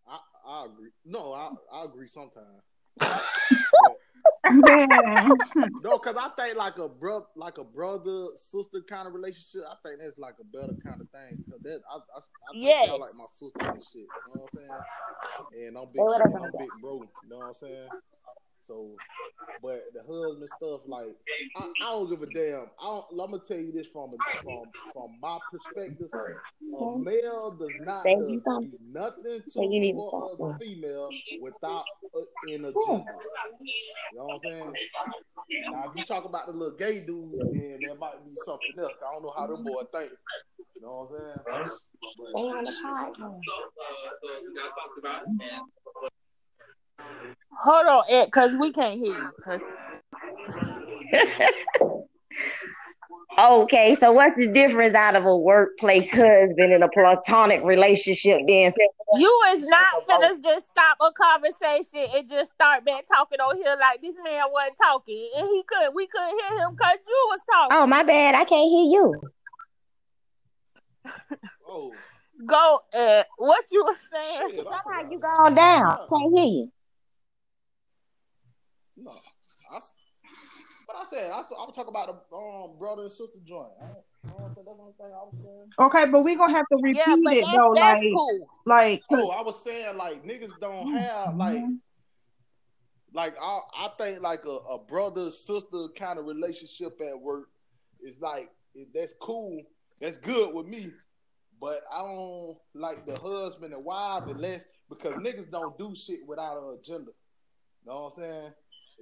I, 0.07 0.17
I 0.47 0.65
agree. 0.65 0.91
No, 1.05 1.33
I, 1.33 1.51
I 1.73 1.85
agree 1.85 2.07
sometimes. 2.07 2.63
Man. 4.49 5.39
No, 5.83 5.97
because 5.97 6.15
I 6.15 6.29
think 6.39 6.57
like 6.57 6.77
a 6.77 6.87
bro, 6.87 7.25
like 7.35 7.57
a 7.57 7.63
brother 7.63 8.27
sister 8.35 8.81
kind 8.87 9.07
of 9.07 9.13
relationship. 9.13 9.61
I 9.69 9.75
think 9.81 9.99
that's 9.99 10.19
like 10.19 10.35
a 10.39 10.43
better 10.45 10.75
kind 10.83 11.01
of 11.01 11.09
thing. 11.09 11.39
Cause 11.49 11.59
that 11.63 11.81
I, 11.89 11.95
I, 11.95 12.19
I 12.19 12.53
think 12.53 12.63
Yes. 12.63 12.87
y'all 12.87 12.99
like 12.99 13.15
my 13.17 13.25
sister 13.31 13.65
and 13.73 13.83
shit. 13.83 14.09
You 14.25 14.33
know 14.33 14.41
what 14.53 14.61
I'm 14.61 14.81
saying? 15.51 15.67
And 15.67 15.77
I'm 15.77 15.85
big, 15.91 15.97
Say 15.97 16.03
what 16.03 16.21
I'm 16.21 16.35
I'm 16.43 16.51
big 16.57 16.81
bro. 16.81 17.09
You 17.23 17.29
know 17.29 17.37
what 17.37 17.47
I'm 17.47 17.53
saying? 17.55 17.89
So, 18.71 18.95
but 19.61 19.83
the 19.93 20.01
husband 20.01 20.49
stuff, 20.55 20.81
like 20.87 21.13
I, 21.57 21.65
I 21.83 21.91
don't 21.91 22.09
give 22.09 22.21
a 22.23 22.25
damn. 22.27 22.67
I 22.79 22.85
don't, 22.85 23.05
I'm 23.11 23.31
gonna 23.31 23.39
tell 23.45 23.57
you 23.57 23.73
this 23.73 23.87
from 23.87 24.11
from 24.41 24.63
from 24.93 25.09
my 25.21 25.37
perspective. 25.51 26.07
A 26.13 26.97
male 26.97 27.57
does 27.59 27.69
not 27.81 28.03
Thank 28.03 28.27
do 28.27 28.33
you, 28.33 28.41
do 28.45 28.71
nothing 28.93 29.23
Thank 29.25 29.43
you, 29.55 29.61
to 29.63 29.67
Nina. 29.67 29.97
for 30.09 30.55
a 30.55 30.59
female 30.59 31.09
without 31.41 31.83
a, 32.15 32.19
an 32.53 32.65
agenda. 32.65 32.73
You 32.77 34.15
know 34.15 34.25
what 34.25 34.33
I'm 34.35 34.39
saying? 34.41 34.73
Now, 35.69 35.89
if 35.89 35.97
you 35.97 36.05
talk 36.05 36.23
about 36.23 36.47
the 36.47 36.53
little 36.53 36.77
gay 36.77 37.01
dude, 37.01 37.33
then 37.51 37.79
there 37.85 37.95
might 37.95 38.23
be 38.23 38.31
something 38.45 38.79
else. 38.79 38.93
I 39.05 39.13
don't 39.13 39.23
know 39.23 39.33
how 39.35 39.47
them 39.47 39.57
mm-hmm. 39.57 39.65
boys 39.65 39.87
think. 39.93 40.11
You 40.75 40.81
know 40.81 41.09
what 41.09 41.21
I'm 41.21 41.65
saying? 41.65 41.77
Stay 42.31 42.41
on 42.41 42.63
the 42.63 42.71
podcast. 45.91 46.11
Hold 47.61 47.85
on, 47.87 48.03
Ed, 48.09 48.25
because 48.25 48.55
we 48.59 48.71
can't 48.71 48.99
hear 48.99 49.13
you. 49.13 49.31
'cause- 49.43 49.61
Okay, 53.39 53.95
so 53.95 54.11
what's 54.11 54.35
the 54.37 54.47
difference 54.47 54.93
out 54.93 55.15
of 55.15 55.25
a 55.25 55.35
workplace 55.35 56.11
husband 56.11 56.73
and 56.73 56.83
a 56.83 56.89
platonic 56.89 57.63
relationship 57.63 58.41
then? 58.47 58.71
You 59.15 59.41
is 59.49 59.65
not 59.67 59.85
gonna 60.07 60.37
just 60.43 60.67
stop 60.67 60.97
a 61.01 61.11
conversation 61.13 62.07
and 62.15 62.29
just 62.29 62.51
start 62.53 62.85
back 62.85 63.05
talking 63.07 63.39
on 63.39 63.55
here 63.57 63.75
like 63.79 64.01
this 64.01 64.15
man 64.23 64.43
wasn't 64.51 64.77
talking. 64.77 65.29
And 65.37 65.47
he 65.47 65.63
could 65.67 65.93
we 65.95 66.07
couldn't 66.07 66.39
hear 66.39 66.59
him 66.59 66.71
because 66.75 66.97
you 67.07 67.27
was 67.29 67.39
talking. 67.51 67.77
Oh, 67.77 67.87
my 67.87 68.03
bad. 68.03 68.35
I 68.35 68.43
can't 68.45 68.69
hear 68.69 68.85
you. 68.91 69.21
Oh, 71.67 71.93
Go 72.45 72.79
Ed. 72.93 73.25
What 73.37 73.65
you 73.71 73.83
was 73.83 73.97
saying. 74.13 74.49
shit, 74.51 74.65
Somehow 74.65 75.09
you 75.09 75.19
gone 75.19 75.55
down. 75.55 75.97
Can't 76.09 76.37
hear 76.37 76.45
you. 76.45 76.71
No, 78.97 79.11
I, 79.71 79.77
s- 79.77 79.91
but 80.87 80.95
I 80.95 81.05
said 81.09 81.31
I, 81.31 81.39
s- 81.39 81.51
I 81.51 81.65
was 81.65 81.73
talking 81.75 81.89
about 81.89 82.07
the 82.29 82.35
um, 82.35 82.77
brother 82.77 83.03
and 83.03 83.11
sister 83.11 83.39
joint. 83.45 83.69
I 83.81 83.85
don't, 83.87 84.03
I 84.27 84.39
don't 84.41 84.53
think 84.53 84.65
that's 84.67 84.77
one 84.77 84.93
thing 84.93 85.07
I 85.07 85.23
was 85.23 85.35
saying. 85.41 85.71
Okay, 85.79 86.11
but 86.11 86.23
we're 86.23 86.37
gonna 86.37 86.53
have 86.55 86.67
to 86.71 86.77
repeat 86.81 86.97
Yeah, 86.97 87.15
but 87.23 87.33
it 87.33 87.45
though, 87.51 87.73
that's 87.75 88.01
like, 88.03 88.11
cool. 88.13 88.49
like, 88.65 89.03
Oh, 89.11 89.29
I 89.29 89.41
was 89.41 89.63
saying 89.63 89.97
like 89.97 90.23
niggas 90.25 90.59
don't 90.59 90.91
have 90.93 91.35
like 91.35 91.63
like 93.13 93.35
I 93.41 93.59
I 93.77 93.89
think 93.97 94.21
like 94.21 94.45
a, 94.45 94.49
a 94.49 94.79
brother 94.79 95.31
sister 95.31 95.87
kind 95.95 96.19
of 96.19 96.25
relationship 96.25 96.99
at 97.01 97.19
work 97.19 97.49
is 98.01 98.19
like 98.19 98.49
that's 98.93 99.13
cool. 99.19 99.61
That's 99.99 100.17
good 100.17 100.53
with 100.53 100.65
me. 100.65 100.91
But 101.59 101.81
I 101.93 101.99
don't 102.01 102.57
like 102.73 103.05
the 103.05 103.19
husband 103.19 103.73
and 103.73 103.85
wife 103.85 104.23
unless 104.27 104.63
because 104.89 105.13
niggas 105.15 105.51
don't 105.51 105.77
do 105.77 105.93
shit 105.95 106.25
without 106.25 106.57
an 106.57 106.77
agenda. 106.79 107.11
You 107.83 107.91
know 107.91 108.03
what 108.03 108.13
I'm 108.17 108.29
saying? 108.29 108.51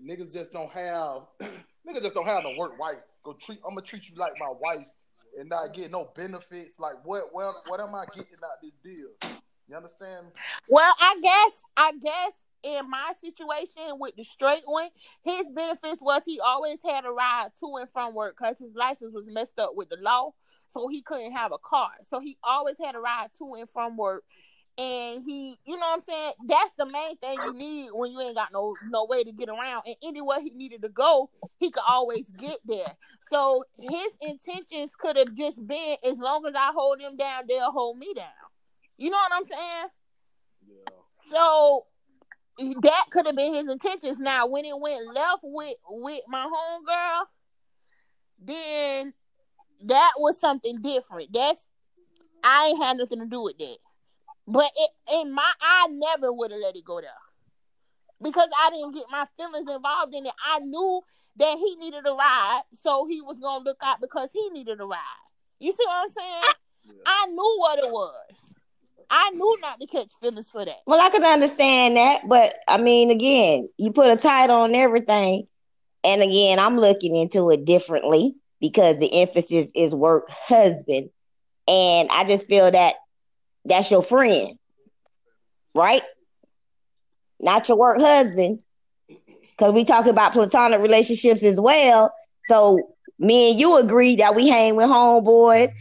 Niggas 0.04 0.34
just 0.34 0.52
don't 0.52 0.72
have 0.72 1.24
niggas 1.88 2.02
just 2.02 2.16
don't 2.16 2.26
have 2.26 2.44
no 2.44 2.54
work 2.58 2.80
wife. 2.80 2.98
Go 3.24 3.34
treat 3.34 3.60
I'm 3.66 3.76
gonna 3.76 3.86
treat 3.86 4.10
you 4.10 4.16
like 4.16 4.34
my 4.40 4.54
wife 4.60 4.88
and 5.38 5.50
not 5.50 5.74
get 5.74 5.92
no 5.92 6.10
benefits. 6.16 6.80
Like 6.80 7.04
what 7.04 7.34
what 7.34 7.54
what 7.68 7.80
am 7.80 7.96
I 7.96 8.06
getting 8.16 8.38
out 8.44 8.62
this 8.62 8.72
deal? 8.84 9.10
You 9.68 9.76
understand? 9.76 10.28
Well, 10.68 10.94
I 11.00 11.16
guess 11.22 11.64
I 11.78 11.92
guess 12.04 12.34
in 12.64 12.90
my 12.90 13.14
situation 13.22 14.00
with 14.00 14.16
the 14.16 14.24
straight 14.24 14.64
one, 14.66 14.90
his 15.24 15.44
benefits 15.54 16.02
was 16.02 16.22
he 16.26 16.40
always 16.40 16.80
had 16.84 17.06
a 17.06 17.12
ride 17.12 17.50
to 17.60 17.76
and 17.80 17.90
from 17.94 18.14
work 18.14 18.36
because 18.38 18.58
his 18.58 18.74
license 18.76 19.14
was 19.14 19.26
messed 19.28 19.60
up 19.60 19.72
with 19.76 19.90
the 19.90 19.98
law, 19.98 20.34
so 20.68 20.88
he 20.88 21.02
couldn't 21.02 21.32
have 21.32 21.52
a 21.52 21.58
car. 21.58 21.92
So 22.10 22.20
he 22.20 22.38
always 22.44 22.76
had 22.84 22.96
a 22.96 23.00
ride 23.00 23.30
to 23.38 23.54
and 23.56 23.70
from 23.70 23.98
work. 23.98 24.24
And 24.80 25.24
he, 25.26 25.60
you 25.66 25.76
know 25.76 25.88
what 25.88 26.00
I'm 26.00 26.04
saying? 26.08 26.34
That's 26.48 26.72
the 26.78 26.86
main 26.86 27.18
thing 27.18 27.38
you 27.46 27.54
need 27.54 27.90
when 27.92 28.14
you 28.14 28.22
ain't 28.22 28.36
got 28.36 28.54
no 28.54 28.76
no 28.90 29.06
way 29.10 29.26
to 29.26 29.32
get 29.34 29.50
around. 29.50 29.84
And 29.86 29.98
anywhere 30.02 30.40
he 30.40 30.52
needed 30.52 30.84
to 30.84 30.90
go, 30.90 31.30
he 31.58 31.70
could 31.70 31.84
always 31.86 32.32
get 32.38 32.60
there. 32.66 32.96
So 33.30 33.66
his 33.78 34.08
intentions 34.22 34.92
could 34.98 35.18
have 35.18 35.34
just 35.36 35.68
been 35.68 35.98
as 36.10 36.18
long 36.18 36.46
as 36.48 36.54
I 36.56 36.72
hold 36.74 37.02
him 37.02 37.18
down, 37.18 37.44
they'll 37.50 37.74
hold 37.74 37.98
me 37.98 38.14
down. 38.16 38.28
You 38.96 39.10
know 39.10 39.18
what 39.18 39.42
I'm 39.42 39.48
saying? 39.48 39.90
Yeah. 40.66 41.34
So 41.34 41.86
that 42.82 43.06
could 43.12 43.26
have 43.26 43.36
been 43.36 43.56
his 43.56 43.68
intentions. 43.68 44.18
Now, 44.18 44.48
when 44.48 44.64
it 44.64 44.80
went 44.80 45.14
left 45.14 45.42
with 45.44 45.76
with 45.90 46.22
my 46.30 46.46
homegirl, 46.46 47.26
then 48.46 49.14
that 49.88 50.14
was 50.18 50.40
something 50.40 50.82
different. 50.82 51.34
That's 51.34 51.60
I 52.46 52.68
ain't 52.70 52.82
had 52.82 52.98
nothing 52.98 53.20
to 53.20 53.26
do 53.26 53.44
with 53.44 53.58
that. 53.58 53.78
But 54.50 54.72
it, 54.76 54.90
in 55.22 55.32
my, 55.32 55.52
I 55.62 55.88
never 55.92 56.34
would 56.34 56.50
have 56.50 56.60
let 56.60 56.76
it 56.76 56.84
go 56.84 57.00
there 57.00 57.12
because 58.20 58.50
I 58.58 58.72
didn't 58.72 58.96
get 58.96 59.06
my 59.12 59.26
feelings 59.38 59.72
involved 59.72 60.16
in 60.16 60.26
it. 60.26 60.34
I 60.52 60.58
knew 60.60 61.02
that 61.38 61.56
he 61.60 61.76
needed 61.76 62.04
a 62.08 62.12
ride, 62.12 62.64
so 62.74 63.06
he 63.08 63.22
was 63.22 63.40
gonna 63.40 63.64
look 63.64 63.78
out 63.84 64.02
because 64.02 64.30
he 64.34 64.50
needed 64.50 64.82
a 64.82 64.86
ride. 64.86 64.98
You 65.60 65.72
see 65.72 65.86
what 65.86 66.04
I'm 66.04 66.10
saying? 66.10 66.44
Yeah. 66.86 66.94
I 67.06 67.28
knew 67.28 67.56
what 67.60 67.78
it 67.78 67.92
was. 67.92 68.54
I 69.12 69.30
knew 69.36 69.58
not 69.62 69.80
to 69.82 69.86
catch 69.86 70.08
feelings 70.20 70.50
for 70.50 70.66
that. 70.66 70.78
Well, 70.88 71.00
I 71.00 71.10
can 71.10 71.24
understand 71.24 71.98
that, 71.98 72.28
but 72.28 72.56
I 72.68 72.78
mean, 72.78 73.12
again, 73.12 73.70
you 73.78 73.92
put 73.92 74.10
a 74.10 74.18
title 74.18 74.56
on 74.56 74.74
everything, 74.74 75.46
and 76.04 76.24
again, 76.24 76.58
I'm 76.58 76.80
looking 76.80 77.16
into 77.16 77.52
it 77.52 77.66
differently 77.66 78.34
because 78.60 78.98
the 78.98 79.22
emphasis 79.22 79.72
is 79.76 79.94
work 79.94 80.28
husband, 80.30 81.12
and 81.68 82.10
I 82.10 82.24
just 82.24 82.48
feel 82.48 82.72
that 82.72 82.96
that's 83.66 83.92
your 83.92 84.04
friend, 84.04 84.58
right? 85.76 86.04
Not 87.40 87.68
your 87.70 87.78
work 87.78 88.00
husband, 88.00 88.60
because 89.58 89.74
we 89.74 89.84
talk 89.86 90.06
about 90.06 90.34
platonic 90.34 90.82
relationships 90.82 91.44
as 91.44 91.60
well. 91.60 92.14
So 92.46 92.96
me 93.18 93.52
and 93.52 93.60
you 93.60 93.78
agree 93.78 94.18
that 94.18 94.36
we 94.36 94.48
hang 94.48 94.76
with 94.76 94.88
homeboys, 94.88 95.72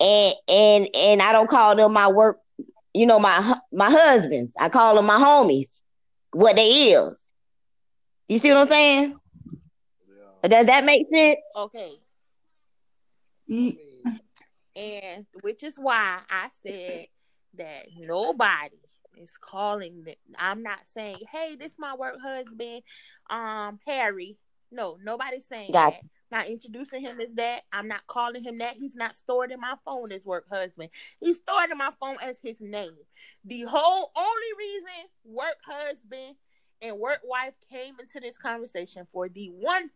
and 0.00 0.34
and 0.48 0.88
and 0.94 1.22
I 1.22 1.32
don't 1.32 1.50
call 1.50 1.76
them 1.76 1.92
my 1.92 2.08
work 2.08 2.38
you 2.94 3.06
know, 3.06 3.18
my 3.18 3.56
my 3.72 3.90
husbands. 3.90 4.54
I 4.58 4.68
call 4.68 4.96
them 4.96 5.06
my 5.06 5.18
homies. 5.18 5.80
What 6.32 6.56
they 6.56 6.92
is. 6.92 7.32
You 8.28 8.38
see 8.38 8.50
what 8.50 8.58
I'm 8.58 8.66
saying? 8.66 9.16
Yeah. 10.08 10.48
Does 10.48 10.66
that 10.66 10.84
make 10.84 11.02
sense? 11.06 11.38
Okay. 11.56 11.92
Ye- 13.46 13.78
and 14.76 15.26
which 15.42 15.62
is 15.62 15.76
why 15.76 16.20
I 16.30 16.48
said 16.64 17.06
that 17.60 17.86
nobody 17.98 18.78
is 19.16 19.30
calling 19.40 20.02
them. 20.04 20.14
I'm 20.38 20.62
not 20.62 20.80
saying, 20.94 21.18
hey, 21.30 21.56
this 21.56 21.72
my 21.78 21.94
work 21.94 22.16
husband, 22.22 22.82
um, 23.28 23.78
Harry. 23.86 24.38
No, 24.72 24.98
nobody's 25.02 25.46
saying 25.46 25.72
Gotcha. 25.72 25.98
that. 26.02 26.38
Not 26.38 26.48
introducing 26.48 27.00
him 27.02 27.20
as 27.20 27.34
that. 27.34 27.62
I'm 27.72 27.88
not 27.88 28.06
calling 28.06 28.42
him 28.42 28.58
that. 28.58 28.76
He's 28.76 28.94
not 28.94 29.16
stored 29.16 29.50
in 29.50 29.60
my 29.60 29.74
phone 29.84 30.12
as 30.12 30.24
work 30.24 30.46
husband. 30.50 30.90
He's 31.18 31.36
stored 31.36 31.70
in 31.70 31.76
my 31.76 31.90
phone 32.00 32.16
as 32.22 32.36
his 32.42 32.60
name. 32.60 32.96
The 33.44 33.62
whole 33.62 34.12
only 34.16 34.52
reason 34.56 35.10
work 35.24 35.56
husband 35.66 36.36
and 36.80 36.98
work 36.98 37.20
wife 37.24 37.54
came 37.70 37.96
into 38.00 38.20
this 38.20 38.38
conversation 38.38 39.06
for 39.12 39.28
the 39.28 39.50
1000th 39.50 39.90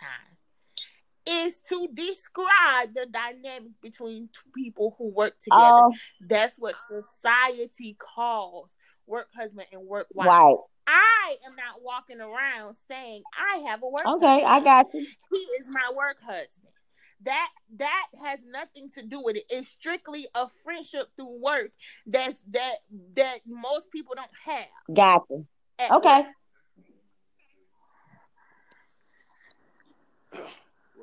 time 0.00 0.36
is 1.28 1.58
to 1.68 1.88
describe 1.92 2.94
the 2.94 3.06
dynamic 3.10 3.72
between 3.82 4.28
two 4.32 4.50
people 4.54 4.94
who 4.98 5.08
work 5.08 5.34
together. 5.40 5.82
Oh, 5.86 5.94
That's 6.20 6.54
what 6.58 6.74
society 6.88 7.96
calls 7.98 8.70
work 9.06 9.28
husband 9.36 9.66
and 9.72 9.86
work 9.86 10.06
wife. 10.12 10.28
right. 10.28 10.56
I 10.88 11.36
am 11.44 11.56
not 11.56 11.82
walking 11.82 12.20
around 12.20 12.76
saying 12.88 13.22
I 13.34 13.58
have 13.68 13.82
a 13.82 13.88
work 13.88 14.06
Okay, 14.06 14.44
I 14.44 14.60
got 14.60 14.86
you. 14.94 15.00
He 15.00 15.36
is 15.36 15.66
my 15.68 15.90
work 15.96 16.18
husband. 16.22 16.48
That 17.24 17.48
that 17.78 18.06
has 18.24 18.40
nothing 18.46 18.90
to 18.96 19.02
do 19.04 19.20
with 19.22 19.36
it. 19.36 19.44
It's 19.50 19.68
strictly 19.68 20.28
a 20.34 20.46
friendship 20.62 21.08
through 21.16 21.40
work 21.42 21.72
that's 22.06 22.38
that 22.50 22.76
that 23.16 23.38
most 23.48 23.90
people 23.90 24.14
don't 24.14 24.30
have. 24.44 24.68
Got 24.94 25.22
you. 25.30 25.46
Okay. 25.90 26.26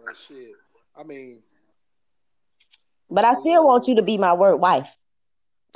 Well, 0.04 0.14
shit. 0.16 0.52
I 0.96 1.04
mean, 1.04 1.42
But 3.10 3.26
I 3.26 3.34
still 3.34 3.66
want 3.66 3.88
you 3.88 3.96
to 3.96 4.02
be 4.02 4.18
my 4.18 4.34
work 4.34 4.60
wife. 4.60 4.90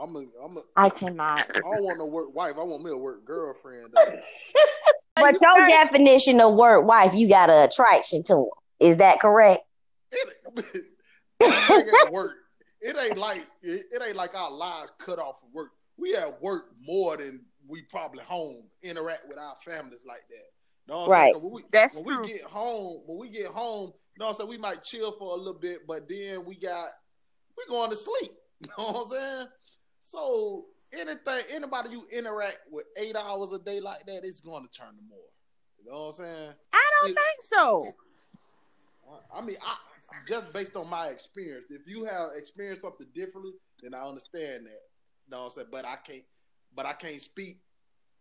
I'm 0.00 0.14
a, 0.14 0.24
I'm 0.44 0.56
a, 0.56 0.60
I 0.76 0.90
cannot. 0.90 1.40
I 1.56 1.60
don't 1.60 1.82
want 1.82 1.98
no 1.98 2.06
work 2.06 2.32
wife. 2.34 2.54
I 2.56 2.62
want 2.62 2.84
me 2.84 2.90
a 2.90 2.96
work 2.96 3.24
girlfriend. 3.24 3.92
But 5.20 5.34
You 5.40 5.48
your 5.48 5.66
guys- 5.68 5.88
definition 5.88 6.40
of 6.40 6.54
work 6.54 6.86
wife, 6.86 7.12
you 7.12 7.28
got 7.28 7.50
an 7.50 7.64
attraction 7.68 8.22
to 8.22 8.34
him. 8.34 8.46
Is 8.78 8.98
that 8.98 9.18
correct? 9.18 9.64
it, 10.12 10.28
it 11.40 11.94
ain't 12.04 12.12
work. 12.12 12.36
It 12.80 12.96
ain't 12.96 13.18
like 13.18 13.44
it, 13.60 13.86
it 13.90 14.00
ain't 14.00 14.14
like 14.14 14.36
our 14.36 14.52
lives 14.52 14.92
cut 14.98 15.18
off 15.18 15.40
from 15.40 15.52
work. 15.52 15.70
We 15.96 16.14
at 16.14 16.40
work 16.40 16.66
more 16.80 17.16
than 17.16 17.44
we 17.66 17.82
probably 17.82 18.22
home 18.22 18.62
interact 18.84 19.26
with 19.28 19.38
our 19.38 19.56
families 19.64 20.02
like 20.06 20.22
that. 20.30 20.46
You 20.88 20.94
know 20.94 21.00
what 21.00 21.04
I'm 21.04 21.10
Right. 21.10 21.22
saying? 21.24 21.34
'Cause 21.34 21.42
When 21.42 21.52
we, 21.52 21.64
That's 21.70 21.94
when 21.94 22.04
true. 22.04 22.22
we 22.22 22.28
get 22.28 22.42
home, 22.42 23.02
when 23.06 23.18
we 23.18 23.28
get 23.28 23.46
home, 23.46 23.88
you 23.92 24.18
know 24.18 24.26
what 24.26 24.30
I'm 24.32 24.36
saying? 24.38 24.48
We 24.50 24.56
might 24.58 24.82
chill 24.84 25.12
for 25.18 25.34
a 25.34 25.36
little 25.36 25.58
bit, 25.60 25.86
but 25.86 26.08
then 26.08 26.44
we 26.46 26.56
got 26.56 26.88
we 27.56 27.64
going 27.66 27.90
to 27.90 27.96
sleep. 27.96 28.30
You 28.60 28.66
know 28.76 28.90
what 28.92 29.02
I'm 29.04 29.08
saying? 29.10 29.46
So 30.00 30.66
anything, 30.92 31.44
anybody 31.52 31.90
you 31.90 32.08
interact 32.10 32.58
with 32.72 32.86
eight 32.96 33.14
hours 33.14 33.52
a 33.52 33.58
day 33.60 33.78
like 33.78 34.04
that, 34.06 34.24
it's 34.24 34.40
going 34.40 34.66
to 34.66 34.70
turn 34.76 34.96
to 34.96 35.02
more. 35.08 35.18
You 35.78 35.92
know 35.92 36.06
what 36.06 36.18
I'm 36.18 36.24
saying? 36.24 36.54
I 36.72 36.90
don't 37.00 37.10
it- 37.10 37.16
think 37.18 37.38
so. 37.44 37.82
I 39.32 39.40
mean, 39.42 39.56
I 39.64 39.76
just 40.26 40.52
based 40.52 40.74
on 40.74 40.88
my 40.90 41.06
experience. 41.08 41.66
If 41.70 41.86
you 41.86 42.04
have 42.04 42.30
experienced 42.36 42.82
something 42.82 43.06
differently, 43.14 43.52
then 43.80 43.94
I 43.94 44.00
understand 44.08 44.66
that. 44.66 44.82
You 45.26 45.30
know 45.30 45.38
what 45.38 45.44
I'm 45.44 45.50
saying? 45.50 45.68
But 45.70 45.84
I 45.84 45.96
can't. 45.96 46.24
But 46.74 46.86
I 46.86 46.94
can't 46.94 47.20
speak 47.22 47.60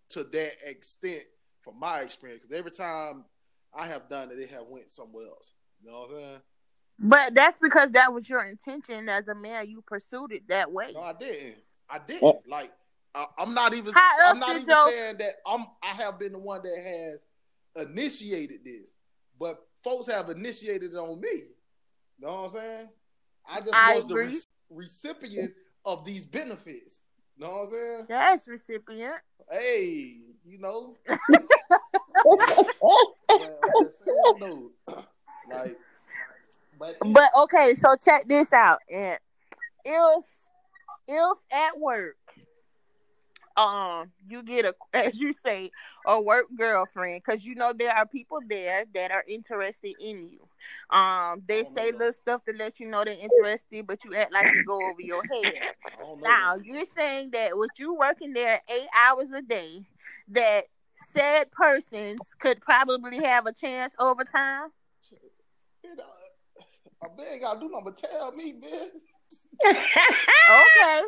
to 0.09 0.23
that 0.23 0.51
extent 0.65 1.23
from 1.67 1.79
my 1.79 1.99
experience 1.99 2.43
because 2.43 2.57
every 2.57 2.71
time 2.71 3.25
I 3.73 3.87
have 3.87 4.07
done 4.09 4.31
it, 4.31 4.39
it 4.39 4.49
have 4.51 4.67
went 4.69 4.89
somewhere 4.89 5.27
else. 5.27 5.51
You 5.83 5.91
know 5.91 5.99
what 5.99 6.11
I'm 6.11 6.15
saying? 6.15 6.41
But 6.99 7.35
that's 7.35 7.59
because 7.59 7.91
that 7.91 8.13
was 8.13 8.27
your 8.27 8.43
intention 8.43 9.09
as 9.09 9.27
a 9.27 9.35
man. 9.35 9.69
You 9.69 9.83
pursued 9.85 10.31
it 10.31 10.47
that 10.47 10.71
way. 10.71 10.91
No, 10.93 11.01
I 11.01 11.13
didn't. 11.13 11.57
I 11.89 11.99
didn't. 11.99 12.37
Like 12.47 12.71
I, 13.13 13.25
I'm 13.37 13.53
not 13.53 13.73
even. 13.73 13.93
How 13.93 14.11
I'm 14.25 14.39
not 14.39 14.55
even 14.55 14.67
your- 14.67 14.89
saying 14.89 15.17
that 15.19 15.33
I'm. 15.45 15.65
I 15.83 15.93
have 15.93 16.17
been 16.17 16.31
the 16.31 16.39
one 16.39 16.61
that 16.63 17.19
has 17.75 17.87
initiated 17.87 18.63
this, 18.63 18.93
but 19.39 19.67
folks 19.83 20.07
have 20.07 20.29
initiated 20.29 20.93
it 20.93 20.97
on 20.97 21.19
me. 21.19 21.27
You 21.29 22.25
know 22.25 22.43
what 22.43 22.45
I'm 22.45 22.59
saying? 22.61 22.89
I 23.49 23.59
just 23.59 23.73
I 23.73 23.95
was 23.95 24.05
the 24.05 24.15
re- 24.15 24.41
recipient 24.71 25.53
of 25.85 26.03
these 26.03 26.25
benefits. 26.25 27.01
You 27.35 27.45
know 27.45 27.51
what 27.51 27.61
I'm 27.67 27.73
saying? 27.73 28.05
Yes, 28.09 28.47
recipient. 28.47 29.15
Hey, 29.51 30.21
you 30.47 30.59
know. 30.59 30.95
but 31.07 31.19
I'm 33.27 33.85
just 33.85 34.03
saying, 34.03 34.37
though, 34.39 34.71
like, 35.51 35.77
but, 36.79 36.97
But 37.05 37.29
okay, 37.43 37.73
so 37.77 37.95
check 38.03 38.27
this 38.27 38.53
out. 38.53 38.79
And 38.91 39.17
if 39.83 40.25
if 41.07 41.37
at 41.51 41.79
work, 41.79 42.17
um, 43.55 44.11
you 44.29 44.43
get 44.43 44.65
a 44.65 44.75
as 44.93 45.17
you 45.19 45.33
say 45.43 45.71
a 46.05 46.21
work 46.21 46.45
girlfriend, 46.55 47.21
because 47.25 47.43
you 47.43 47.55
know 47.55 47.73
there 47.73 47.93
are 47.93 48.05
people 48.05 48.39
there 48.47 48.85
that 48.93 49.11
are 49.11 49.23
interested 49.27 49.93
in 49.99 50.27
you. 50.27 50.39
Um, 50.95 51.41
they 51.47 51.63
say 51.75 51.91
little 51.91 52.13
stuff 52.13 52.43
to 52.45 52.53
let 52.55 52.79
you 52.79 52.87
know 52.87 53.03
they're 53.03 53.15
interested, 53.19 53.87
but 53.87 54.03
you 54.05 54.13
act 54.15 54.33
like 54.33 54.45
you 54.45 54.63
go 54.65 54.75
over 54.75 55.01
your 55.01 55.23
head. 55.31 55.53
Now 56.21 56.55
you're 56.61 56.85
saying 56.95 57.31
that 57.31 57.57
with 57.57 57.71
you 57.77 57.95
working 57.95 58.33
there 58.33 58.61
eight 58.69 58.87
hours 58.95 59.31
a 59.33 59.41
day, 59.41 59.85
that 60.29 60.65
said 61.13 61.51
persons 61.51 62.19
could 62.39 62.61
probably 62.61 63.17
have 63.23 63.45
a 63.45 63.53
chance 63.53 63.93
over 63.99 64.23
time. 64.23 64.69
You 65.83 65.95
know, 65.95 66.03
a 67.03 67.17
man 67.17 67.33
ain't 67.33 67.41
gotta 67.41 67.59
do 67.59 67.81
but 67.83 67.97
tell 67.97 68.31
me, 68.33 68.53
man. 68.53 68.89
Okay. 69.65 71.01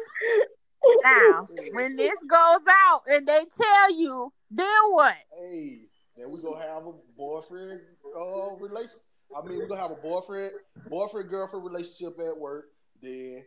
Now, 1.03 1.47
when 1.73 1.95
this 1.95 2.17
goes 2.29 2.59
out 2.69 3.01
and 3.07 3.27
they 3.27 3.45
tell 3.61 3.93
you, 3.95 4.31
then 4.49 4.67
what? 4.89 5.15
Hey, 5.37 5.81
then 6.15 6.31
we 6.31 6.41
gonna 6.41 6.65
have 6.65 6.85
a 6.85 6.93
boyfriend 7.17 7.81
uh 8.15 8.55
relation. 8.59 8.99
I 9.37 9.45
mean, 9.45 9.59
we 9.59 9.67
gonna 9.67 9.81
have 9.81 9.91
a 9.91 9.95
boyfriend, 9.95 10.51
boyfriend 10.89 11.29
girlfriend 11.29 11.65
relationship 11.65 12.17
at 12.19 12.37
work. 12.37 12.65
Then, 13.01 13.43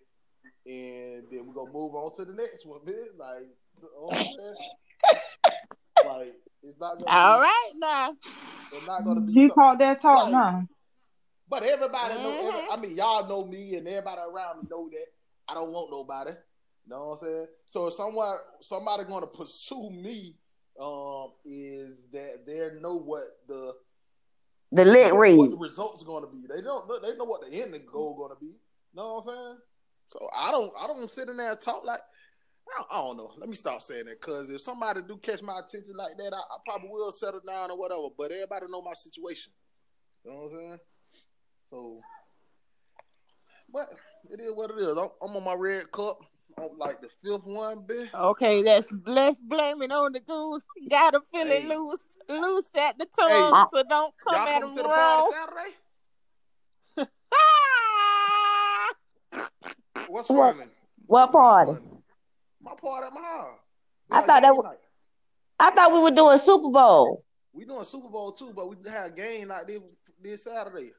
and 0.66 1.24
then 1.30 1.46
we 1.46 1.54
gonna 1.54 1.72
move 1.72 1.94
on 1.94 2.14
to 2.16 2.24
the 2.24 2.32
next 2.32 2.66
one, 2.66 2.84
man. 2.84 3.08
Like, 3.18 3.48
you 3.76 3.82
know 3.82 4.06
what 4.06 4.16
I'm 4.16 4.22
saying? 4.22 4.56
Like, 6.04 6.34
it's 6.62 6.78
not 6.80 6.98
gonna. 6.98 7.10
All 7.10 7.38
be, 7.38 7.42
right 7.42 7.72
now. 7.76 8.16
It's 8.72 8.86
not 8.86 9.04
gonna 9.04 9.20
be. 9.20 9.32
You 9.32 9.48
something- 9.48 9.54
caught 9.54 9.78
that 9.78 10.00
talk, 10.00 10.24
Right. 10.24 10.30
now. 10.32 10.68
But 11.48 11.64
everybody 11.64 12.14
know. 12.14 12.30
Mhm. 12.30 12.48
Every, 12.54 12.70
I 12.70 12.76
mean, 12.76 12.96
y'all 12.96 13.28
know 13.28 13.44
me, 13.44 13.76
and 13.76 13.86
everybody 13.86 14.20
around 14.22 14.62
me 14.62 14.68
know 14.70 14.88
that 14.88 15.06
I 15.48 15.54
don't 15.54 15.70
want 15.72 15.90
nobody. 15.90 16.30
You 16.30 16.90
know 16.90 17.08
what 17.08 17.18
I'm 17.22 17.26
saying? 17.26 17.46
So 17.66 17.86
if 17.88 17.94
someone, 17.94 18.38
somebody 18.60 19.04
going 19.04 19.20
to 19.20 19.26
pursue 19.26 19.90
me, 19.90 20.36
um, 20.80 21.32
is 21.44 22.06
that 22.12 22.44
they 22.46 22.70
know 22.80 22.96
what 22.96 23.24
the 23.46 23.74
the 24.72 24.84
lit 24.86 25.12
what 25.12 25.20
read. 25.20 25.52
the 25.52 25.56
results 25.56 26.02
are 26.02 26.06
going 26.06 26.24
to 26.24 26.30
be. 26.30 26.46
They 26.48 26.62
don't. 26.62 26.88
They 27.02 27.14
know 27.16 27.24
what 27.24 27.42
the 27.42 27.48
end 27.54 27.72
goal 27.92 28.12
is 28.12 28.16
going 28.16 28.30
to 28.34 28.40
be. 28.40 28.46
You 28.46 28.54
know 28.94 29.14
what 29.16 29.28
I'm 29.32 29.36
saying? 29.36 29.58
So 30.06 30.28
I 30.34 30.50
don't. 30.50 30.72
I 30.80 30.86
don't 30.86 31.10
sit 31.10 31.28
in 31.28 31.36
there 31.36 31.50
and 31.52 31.60
talk 31.60 31.84
like. 31.84 32.00
I, 32.68 32.84
I 32.90 33.00
don't 33.02 33.16
know. 33.16 33.32
Let 33.38 33.48
me 33.48 33.56
stop 33.56 33.82
saying 33.82 34.06
that 34.06 34.20
because 34.20 34.48
if 34.50 34.60
somebody 34.60 35.00
do 35.06 35.16
catch 35.18 35.42
my 35.42 35.58
attention 35.58 35.94
like 35.96 36.16
that, 36.18 36.32
I, 36.34 36.38
I 36.38 36.56
probably 36.66 36.88
will 36.90 37.12
settle 37.12 37.40
down 37.46 37.70
or 37.70 37.78
whatever. 37.78 38.08
But 38.16 38.32
everybody 38.32 38.66
know 38.70 38.82
my 38.82 38.94
situation. 38.94 39.52
You 40.24 40.30
know 40.30 40.36
what 40.38 40.44
I'm 40.52 40.58
saying? 40.58 40.78
So, 41.70 42.00
but 43.72 43.88
it 44.30 44.40
is 44.40 44.52
what 44.54 44.70
it 44.70 44.78
is. 44.78 44.88
I'm, 44.96 45.08
I'm 45.22 45.36
on 45.36 45.44
my 45.44 45.54
red 45.54 45.90
cup. 45.90 46.18
I'm 46.58 46.78
like 46.78 47.00
the 47.00 47.08
fifth 47.08 47.44
one, 47.44 47.78
bitch. 47.86 48.12
Okay, 48.14 48.62
let's 48.62 48.86
let's 49.06 49.40
blame 49.40 49.80
it 49.82 49.90
on 49.90 50.12
the 50.12 50.20
goose. 50.20 50.62
Gotta 50.90 51.20
feel 51.32 51.46
it 51.50 51.62
Hey. 51.62 51.68
loose, 51.68 52.00
loose 52.28 52.66
at 52.76 52.98
the 52.98 53.06
tongue, 53.18 53.68
so 53.72 53.82
don't 53.88 54.14
come 54.22 54.34
Y'all 54.34 54.48
at 54.48 54.52
coming 54.60 54.68
him 54.70 54.76
to 54.76 54.82
the 54.82 54.88
wrong. 54.88 55.32
party 55.32 55.34
Saturday? 55.34 55.74
What's 60.08 60.28
What- 60.30 60.54
funny? 60.56 60.68
what 61.06 61.32
What's 61.32 61.32
not 61.32 61.40
party? 61.66 61.72
Funny? 62.64 62.74
My 62.74 62.80
party 62.80 63.06
at 63.06 63.12
my 63.12 63.20
house. 63.20 63.58
I 64.10 64.20
thought 64.20 64.42
that 64.42 64.42
game 64.42 64.56
was- 64.56 64.64
night. 64.64 64.78
I 65.58 65.70
thought 65.70 65.92
we 65.92 66.00
were 66.00 66.10
doing 66.10 66.38
Super 66.38 66.70
Bowl. 66.70 67.24
We 67.52 67.64
doing 67.64 67.84
Super 67.84 68.08
Bowl 68.08 68.32
too, 68.32 68.52
but 68.54 68.68
we 68.68 68.76
had 68.90 69.10
a 69.10 69.14
game 69.14 69.48
like 69.48 69.66
this 69.66 69.80
this 70.20 70.44
Saturday. 70.44 70.92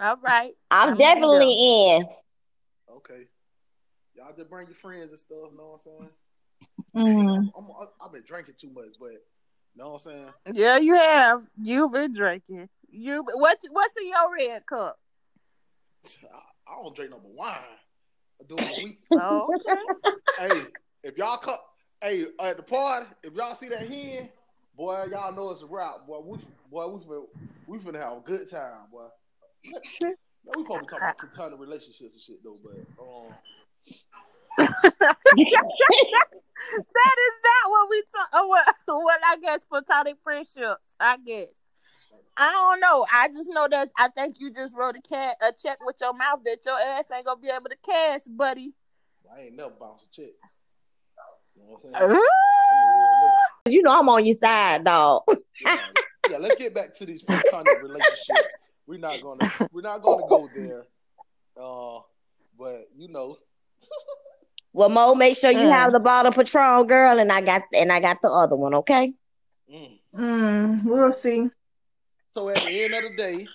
All 0.00 0.16
right. 0.16 0.52
I'm 0.70 0.90
I'ma 0.90 0.96
definitely 0.96 1.52
in. 1.96 2.06
Okay. 2.90 3.28
Y'all 4.14 4.34
just 4.36 4.50
bring 4.50 4.66
your 4.66 4.74
friends 4.74 5.10
and 5.10 5.18
stuff. 5.18 5.52
Know 5.56 5.78
what 5.78 5.92
I'm 5.92 6.00
saying? 6.00 6.10
Mm. 6.96 7.52
I'm, 7.56 7.64
I'm, 7.80 7.88
I've 8.04 8.12
been 8.12 8.24
drinking 8.26 8.54
too 8.58 8.70
much, 8.70 8.94
but 8.98 9.12
know 9.76 9.90
what 9.90 10.06
I'm 10.06 10.12
saying? 10.12 10.28
Yeah, 10.54 10.78
you 10.78 10.94
have. 10.94 11.42
You've 11.60 11.92
been 11.92 12.12
drinking. 12.12 12.68
You 12.90 13.22
what? 13.22 13.58
What's 13.70 14.00
in 14.00 14.08
your 14.08 14.34
red 14.34 14.66
cup? 14.66 14.98
I, 16.32 16.38
I 16.72 16.82
don't 16.82 16.96
drink 16.96 17.12
no 17.12 17.20
more 17.20 17.32
wine. 17.34 17.58
Do 18.46 18.56
a 18.56 18.82
week. 18.82 18.98
Oh, 19.12 19.48
okay. 19.68 19.82
hey, 20.38 20.66
if 21.02 21.18
y'all 21.18 21.36
come, 21.38 21.56
hey, 22.02 22.26
at 22.40 22.56
the 22.56 22.62
party, 22.62 23.06
if 23.22 23.34
y'all 23.34 23.54
see 23.54 23.68
that 23.68 23.86
hen, 23.88 24.28
boy, 24.76 25.04
y'all 25.10 25.34
know 25.34 25.50
it's 25.50 25.62
a 25.62 25.66
route, 25.66 26.06
boy. 26.06 26.20
We, 26.20 26.38
boy, 26.70 26.86
we 26.88 27.00
finna, 27.00 27.24
we 27.66 27.78
finna 27.78 28.00
have 28.00 28.18
a 28.18 28.20
good 28.20 28.48
time, 28.50 28.86
boy. 28.92 29.06
Man, 30.02 30.14
we 30.56 30.64
probably 30.64 30.86
talk 30.86 30.98
about 30.98 31.18
platonic 31.18 31.58
relationships 31.58 32.14
and 32.14 32.22
shit 32.22 32.42
though, 32.44 32.58
but 32.62 33.02
um, 33.02 33.34
that 34.58 35.16
is 37.18 37.34
not 37.44 37.70
what 37.70 37.90
we 37.90 38.02
talk. 38.14 38.28
uh, 38.32 38.42
What, 38.46 38.74
what 38.86 39.20
I 39.26 39.36
guess 39.38 39.60
platonic 39.68 40.16
friendships. 40.22 40.94
I 40.98 41.16
guess. 41.18 41.48
I 42.40 42.52
don't 42.52 42.80
know. 42.80 43.04
I 43.12 43.28
just 43.28 43.48
know 43.48 43.66
that 43.68 43.90
I 43.98 44.08
think 44.08 44.36
you 44.38 44.52
just 44.52 44.74
wrote 44.76 44.96
a 44.96 45.02
cat 45.02 45.36
a 45.42 45.52
check 45.52 45.78
with 45.84 45.96
your 46.00 46.14
mouth 46.14 46.40
that 46.44 46.58
your 46.64 46.78
ass 46.78 47.04
ain't 47.12 47.26
gonna 47.26 47.40
be 47.40 47.48
able 47.48 47.68
to 47.68 47.76
cash, 47.84 48.20
buddy. 48.28 48.72
I 49.34 49.42
ain't 49.42 49.56
never 49.56 49.70
bounced 49.70 50.06
a 50.06 50.10
check. 50.10 50.30
You 51.56 51.62
know 51.62 51.70
what 51.70 51.84
I'm 51.84 51.92
saying? 51.92 52.12
Uh, 52.12 52.70
I'm 52.70 52.82
a 52.82 52.86
real 52.86 53.14
nigga. 53.16 53.72
You 53.72 53.82
know 53.82 53.90
I'm 53.90 54.08
on 54.08 54.24
your 54.24 54.34
side, 54.34 54.84
dog. 54.84 55.22
yeah, 55.60 55.80
yeah, 56.30 56.38
let's 56.38 56.56
get 56.56 56.74
back 56.74 56.94
to 56.94 57.06
these 57.06 57.22
platonic 57.22 57.82
relationships. 57.82 58.54
We're 58.86 59.00
not 59.00 59.20
gonna 59.20 59.50
we're 59.72 59.82
not 59.82 60.00
gonna 60.02 60.28
go 60.28 60.48
there. 60.54 60.86
Uh, 61.60 62.00
but 62.56 62.88
you 62.96 63.08
know, 63.08 63.36
Well, 64.72 64.90
Mo, 64.90 65.14
make 65.16 65.36
sure 65.36 65.50
you 65.50 65.58
Mm. 65.58 65.72
have 65.72 65.92
the 65.92 65.98
bottle 65.98 66.30
Patron, 66.30 66.86
girl, 66.86 67.18
and 67.18 67.32
I 67.32 67.40
got 67.40 67.62
and 67.72 67.90
I 67.90 67.98
got 67.98 68.22
the 68.22 68.28
other 68.30 68.54
one. 68.54 68.74
Okay. 68.74 69.12
mm. 69.68 69.98
Mm, 70.14 70.84
we'll 70.84 71.12
see. 71.12 71.50
So 72.38 72.48
at 72.50 72.56
the 72.58 72.84
end 72.84 72.94
of 72.94 73.02
the 73.02 73.16
day, 73.16 73.46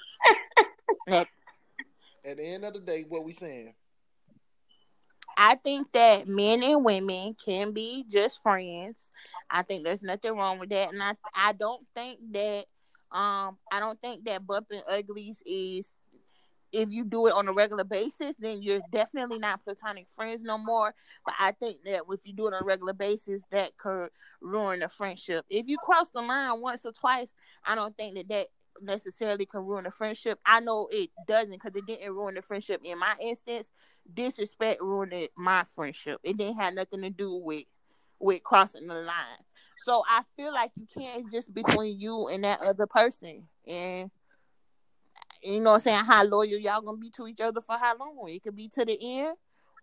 at 1.08 1.28
the 2.38 2.44
end 2.44 2.66
of 2.66 2.74
the 2.74 2.82
day, 2.82 3.06
what 3.08 3.26
we 3.26 3.32
saying? 3.32 3.74
I 5.38 5.56
think 5.56 5.88
that 5.94 6.28
men 6.28 6.62
and 6.64 6.84
women 6.84 7.34
can 7.44 7.72
be 7.72 8.04
just 8.12 8.44
friends. 8.44 8.98
I 9.50 9.62
think 9.62 9.86
there's 9.86 10.02
nothing 10.02 10.34
wrong 10.34 10.60
with 10.60 10.70
that, 10.72 10.92
and 10.92 11.02
I 11.02 11.14
I 11.34 11.54
don't 11.54 11.86
think 11.96 12.20
that 12.34 12.66
um 13.12 13.58
I 13.72 13.80
don't 13.80 14.00
think 14.02 14.26
that 14.26 14.46
bumping 14.46 14.82
uglies 14.90 15.38
is 15.46 15.86
if 16.74 16.90
you 16.92 17.06
do 17.06 17.28
it 17.28 17.34
on 17.34 17.48
a 17.48 17.54
regular 17.54 17.86
basis, 17.86 18.36
then 18.38 18.62
you're 18.62 18.82
definitely 18.92 19.38
not 19.38 19.64
platonic 19.64 20.08
friends 20.16 20.42
no 20.44 20.58
more. 20.58 20.94
But 21.24 21.36
I 21.40 21.52
think 21.52 21.78
that 21.86 22.02
if 22.10 22.20
you 22.26 22.34
do 22.34 22.48
it 22.48 22.54
on 22.54 22.64
a 22.64 22.66
regular 22.66 22.94
basis, 22.94 23.44
that 23.52 23.78
could 23.78 24.10
ruin 24.42 24.84
a 24.84 24.90
friendship. 24.90 25.46
If 25.50 25.68
you 25.68 25.78
cross 25.78 26.10
the 26.10 26.22
line 26.22 26.60
once 26.60 26.82
or 26.84 26.92
twice, 26.92 27.32
I 27.64 27.76
don't 27.76 27.96
think 27.96 28.16
that 28.16 28.28
that 28.28 28.48
necessarily 28.82 29.46
can 29.46 29.62
ruin 29.62 29.86
a 29.86 29.92
friendship. 29.92 30.40
I 30.46 30.60
know 30.60 30.88
it 30.92 31.10
doesn't 31.28 31.52
because 31.52 31.76
it 31.76 31.86
didn't 31.86 32.14
ruin 32.14 32.36
the 32.36 32.42
friendship 32.42 32.82
in 32.84 33.00
my 33.00 33.16
instance 33.22 33.70
disrespect 34.14 34.82
ruined 34.82 35.30
my 35.38 35.66
friendship. 35.76 36.20
It 36.24 36.38
didn't 36.38 36.58
have 36.58 36.74
nothing 36.74 37.02
to 37.02 37.10
do 37.10 37.36
with 37.36 37.64
with 38.20 38.44
crossing 38.44 38.88
the 38.88 38.96
line. 38.96 39.44
So 39.86 40.04
I 40.08 40.22
feel 40.38 40.54
like 40.54 40.72
you 40.76 40.88
can't 40.94 41.32
just 41.32 41.54
between 41.54 42.00
you 42.00 42.28
and 42.28 42.44
that 42.44 42.62
other 42.62 42.88
person 42.88 43.44
and 43.68 44.10
you 45.42 45.60
know 45.60 45.72
what 45.72 45.76
I'm 45.76 45.82
saying, 45.82 46.06
how 46.06 46.24
loyal 46.24 46.46
y'all 46.46 46.82
gonna 46.82 46.98
be 46.98 47.10
to 47.18 47.28
each 47.28 47.42
other 47.42 47.60
for 47.60 47.78
how 47.78 47.98
long? 47.98 48.18
It 48.30 48.44
could 48.44 48.56
be 48.56 48.70
to 48.70 48.86
the 48.86 48.98
end 49.02 49.36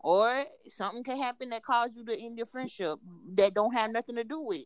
or 0.02 0.46
something 0.74 1.04
can 1.04 1.18
happen 1.18 1.50
that 1.50 1.62
cause 1.62 1.90
you 1.94 2.04
to 2.06 2.18
end 2.18 2.38
your 2.38 2.46
friendship 2.46 2.98
that 3.34 3.52
don't 3.52 3.74
have 3.74 3.90
nothing 3.90 4.16
to 4.16 4.24
do 4.24 4.40
with 4.40 4.62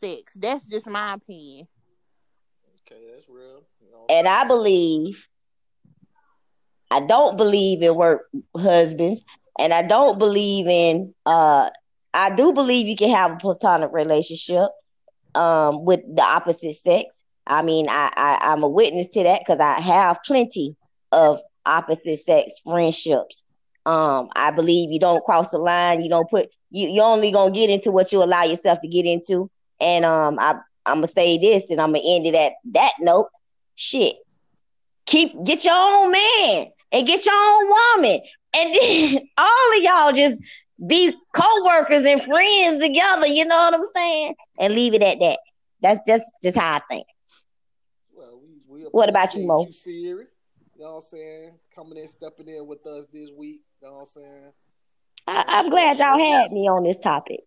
sex. 0.00 0.34
That's 0.34 0.66
just 0.66 0.86
my 0.86 1.14
opinion. 1.14 1.68
Okay, 2.92 3.12
that's 3.14 3.28
real. 3.28 3.66
You 3.80 3.90
know, 3.90 4.06
And 4.08 4.28
I 4.28 4.44
believe, 4.44 5.26
I 6.90 7.00
don't 7.00 7.36
believe 7.36 7.82
in 7.82 7.94
work 7.94 8.22
husbands, 8.56 9.22
and 9.58 9.72
I 9.72 9.82
don't 9.82 10.18
believe 10.18 10.66
in. 10.66 11.14
uh 11.26 11.70
I 12.14 12.30
do 12.34 12.52
believe 12.52 12.86
you 12.88 12.96
can 12.96 13.10
have 13.10 13.32
a 13.32 13.36
platonic 13.36 13.90
relationship 13.92 14.68
um 15.34 15.84
with 15.84 16.00
the 16.14 16.22
opposite 16.22 16.74
sex. 16.76 17.24
I 17.46 17.62
mean, 17.62 17.86
I, 17.88 18.10
I 18.16 18.38
I'm 18.52 18.62
a 18.62 18.68
witness 18.68 19.08
to 19.08 19.24
that 19.24 19.40
because 19.40 19.60
I 19.60 19.80
have 19.80 20.18
plenty 20.26 20.76
of 21.12 21.40
opposite 21.66 22.18
sex 22.20 22.52
friendships. 22.64 23.42
Um, 23.86 24.28
I 24.36 24.50
believe 24.52 24.90
you 24.92 25.00
don't 25.00 25.24
cross 25.24 25.50
the 25.50 25.58
line. 25.58 26.02
You 26.02 26.10
don't 26.10 26.30
put 26.30 26.48
you. 26.70 26.88
You 26.88 27.02
only 27.02 27.30
gonna 27.32 27.52
get 27.52 27.70
into 27.70 27.92
what 27.92 28.12
you 28.12 28.22
allow 28.22 28.44
yourself 28.44 28.80
to 28.82 28.88
get 28.88 29.06
into. 29.06 29.50
And 29.80 30.04
um, 30.04 30.38
I 30.40 30.56
I'm 30.86 30.96
gonna 30.96 31.08
say 31.08 31.38
this, 31.38 31.70
and 31.70 31.80
I'm 31.80 31.92
gonna 31.92 32.04
end 32.04 32.26
it 32.26 32.34
at 32.34 32.52
that 32.72 32.92
note. 33.00 33.28
Shit, 33.74 34.16
keep 35.06 35.32
get 35.44 35.64
your 35.64 35.74
own 35.74 36.12
man 36.12 36.66
and 36.92 37.06
get 37.06 37.24
your 37.24 37.34
own 37.34 37.68
woman, 37.68 38.20
and 38.56 38.74
then 38.74 39.28
all 39.38 39.76
of 39.76 39.82
y'all 39.82 40.12
just 40.12 40.40
be 40.84 41.14
co-workers 41.34 42.04
and 42.04 42.22
friends 42.22 42.82
together. 42.82 43.26
You 43.26 43.44
know 43.44 43.56
what 43.56 43.74
I'm 43.74 43.86
saying? 43.94 44.34
And 44.58 44.74
leave 44.74 44.94
it 44.94 45.02
at 45.02 45.18
that. 45.20 45.38
That's 45.80 46.00
just 46.06 46.30
just 46.42 46.58
how 46.58 46.74
I 46.74 46.80
think. 46.88 47.06
well, 48.12 48.40
we, 48.68 48.82
we 48.82 48.86
What 48.90 49.08
about 49.08 49.34
you, 49.34 49.46
Mo? 49.46 49.66
You, 49.66 49.72
Siri. 49.72 50.26
You 50.76 50.82
know 50.82 50.94
what 50.94 50.96
I'm 50.96 51.02
saying? 51.02 51.58
Coming 51.74 51.98
in, 51.98 52.08
stepping 52.08 52.48
in 52.48 52.66
with 52.66 52.84
us 52.86 53.06
this 53.12 53.30
week. 53.36 53.62
You 53.80 53.88
know 53.88 53.94
what 53.94 54.00
I'm 54.00 54.06
saying? 54.06 54.52
I, 55.26 55.44
I'm 55.46 55.70
glad 55.70 55.98
y'all 55.98 56.18
had 56.18 56.50
me 56.50 56.68
on 56.68 56.82
this 56.82 56.98
topic. 56.98 57.40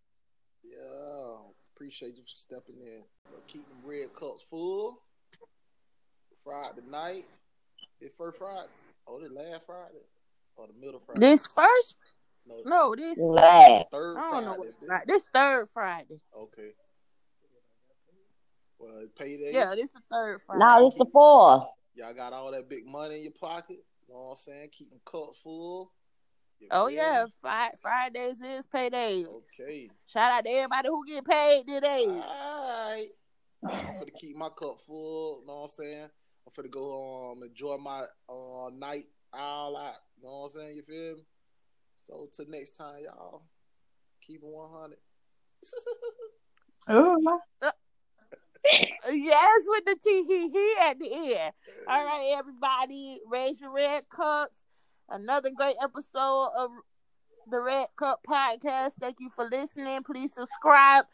Yeah, 1.76 1.84
appreciate 1.84 2.16
you 2.16 2.24
for 2.24 2.36
stepping 2.36 2.82
in. 2.82 3.04
Keep 3.48 3.68
them 3.68 3.90
red 3.90 4.14
cups 4.14 4.44
full. 4.50 5.02
Friday 6.44 6.82
night. 6.90 7.26
It 8.02 8.14
first 8.18 8.38
Friday. 8.38 8.68
Oh, 9.08 9.20
the 9.20 9.34
last 9.34 9.64
Friday. 9.66 10.04
Or 10.58 10.68
the 10.68 10.74
middle 10.74 11.02
Friday. 11.06 11.20
This 11.20 11.48
first 11.54 11.96
no, 12.48 12.62
no, 12.66 12.96
this 12.96 13.18
Last. 13.18 13.92
third 13.92 14.18
I 14.18 14.22
don't 14.22 14.32
Friday. 14.32 14.46
know 14.46 14.54
what 14.54 14.82
bitch. 14.82 15.08
This 15.08 15.24
third 15.34 15.68
Friday. 15.74 16.20
Okay. 16.38 16.70
Well, 18.78 19.06
payday. 19.18 19.52
Yeah, 19.52 19.74
this 19.74 19.90
the 19.90 20.02
third 20.12 20.42
Friday. 20.46 20.60
No, 20.60 20.88
it's 20.88 20.96
the 20.96 21.08
fourth. 21.12 21.64
Y'all 21.96 22.14
got 22.14 22.34
all 22.34 22.52
that 22.52 22.70
big 22.70 22.86
money 22.86 23.16
in 23.16 23.24
your 23.24 23.32
pocket. 23.32 23.84
You 24.08 24.14
know 24.14 24.22
what 24.22 24.30
I'm 24.32 24.36
saying? 24.38 24.70
Keep 24.72 24.92
them 24.92 25.00
cups 25.06 25.40
full. 25.44 25.92
You 26.60 26.68
Oh 26.72 26.88
feel 26.88 26.96
yeah. 26.96 27.26
Fri- 27.42 27.78
Fridays 27.82 28.42
is 28.42 28.66
payday. 28.68 29.26
Okay. 29.26 29.90
Shout 30.08 30.32
out 30.32 30.46
to 30.46 30.50
everybody 30.50 30.88
who 30.88 31.06
get 31.06 31.26
paid 31.26 31.68
today. 31.68 32.06
Alright. 32.08 33.10
I'm 33.64 33.94
gonna 34.00 34.12
keep 34.20 34.36
my 34.36 34.50
cup 34.50 34.80
full, 34.86 35.42
you 35.42 35.48
know 35.48 35.62
what 35.62 35.64
I'm 35.64 35.70
saying? 35.70 36.04
I'm 36.04 36.54
gonna 36.56 36.70
go 36.70 37.32
um 37.32 37.44
enjoy 37.44 37.78
my 37.78 38.04
uh 38.30 38.70
night 38.74 39.06
all 39.34 39.76
out, 39.78 39.96
you 40.18 40.24
know 40.24 40.40
what 40.42 40.46
I'm 40.46 40.52
saying? 40.52 40.76
You 40.76 40.84
feel 40.84 41.16
me? 41.16 41.26
So 42.06 42.30
till 42.36 42.46
next 42.48 42.72
time, 42.72 43.02
y'all, 43.04 43.44
keep 44.22 44.42
it 44.44 44.48
100. 44.48 44.98
Oh, 46.88 47.40
yes, 49.12 49.64
with 49.68 49.86
the 49.86 49.96
T 50.04 50.24
he 50.28 50.50
he 50.50 50.76
at 50.82 51.00
the 51.00 51.12
end. 51.12 51.54
All 51.88 52.06
right, 52.06 52.36
everybody, 52.38 53.20
raise 53.28 53.60
your 53.60 53.72
red 53.72 54.04
cups 54.10 54.65
another 55.10 55.50
great 55.52 55.76
episode 55.82 56.50
of 56.58 56.72
the 57.50 57.60
Red 57.60 57.88
Cup 57.96 58.22
Podcast. 58.28 58.94
Thank 59.00 59.18
you 59.20 59.30
for 59.30 59.46
listening. 59.46 60.04
Please 60.04 60.34
subscribe 60.34 61.06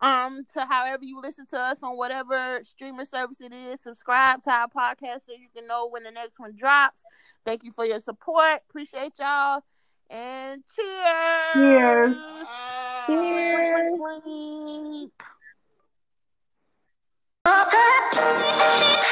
um 0.00 0.44
to 0.52 0.60
however 0.64 1.04
you 1.04 1.20
listen 1.20 1.46
to 1.46 1.56
us 1.56 1.78
on 1.82 1.96
whatever 1.96 2.60
streaming 2.64 3.06
service 3.06 3.40
it 3.40 3.52
is. 3.52 3.80
Subscribe 3.80 4.42
to 4.42 4.50
our 4.50 4.68
podcast 4.68 5.26
so 5.26 5.32
you 5.32 5.48
can 5.54 5.66
know 5.66 5.88
when 5.88 6.02
the 6.02 6.10
next 6.10 6.38
one 6.38 6.54
drops. 6.56 7.04
Thank 7.44 7.64
you 7.64 7.72
for 7.72 7.84
your 7.84 8.00
support. 8.00 8.60
Appreciate 8.68 9.12
y'all. 9.18 9.62
And 10.10 10.62
cheers. 10.74 11.54
Cheers. 11.54 12.16
Uh, 12.16 13.06
cheers. 13.06 13.92
Wink, 13.98 15.12
wink. 17.46 19.03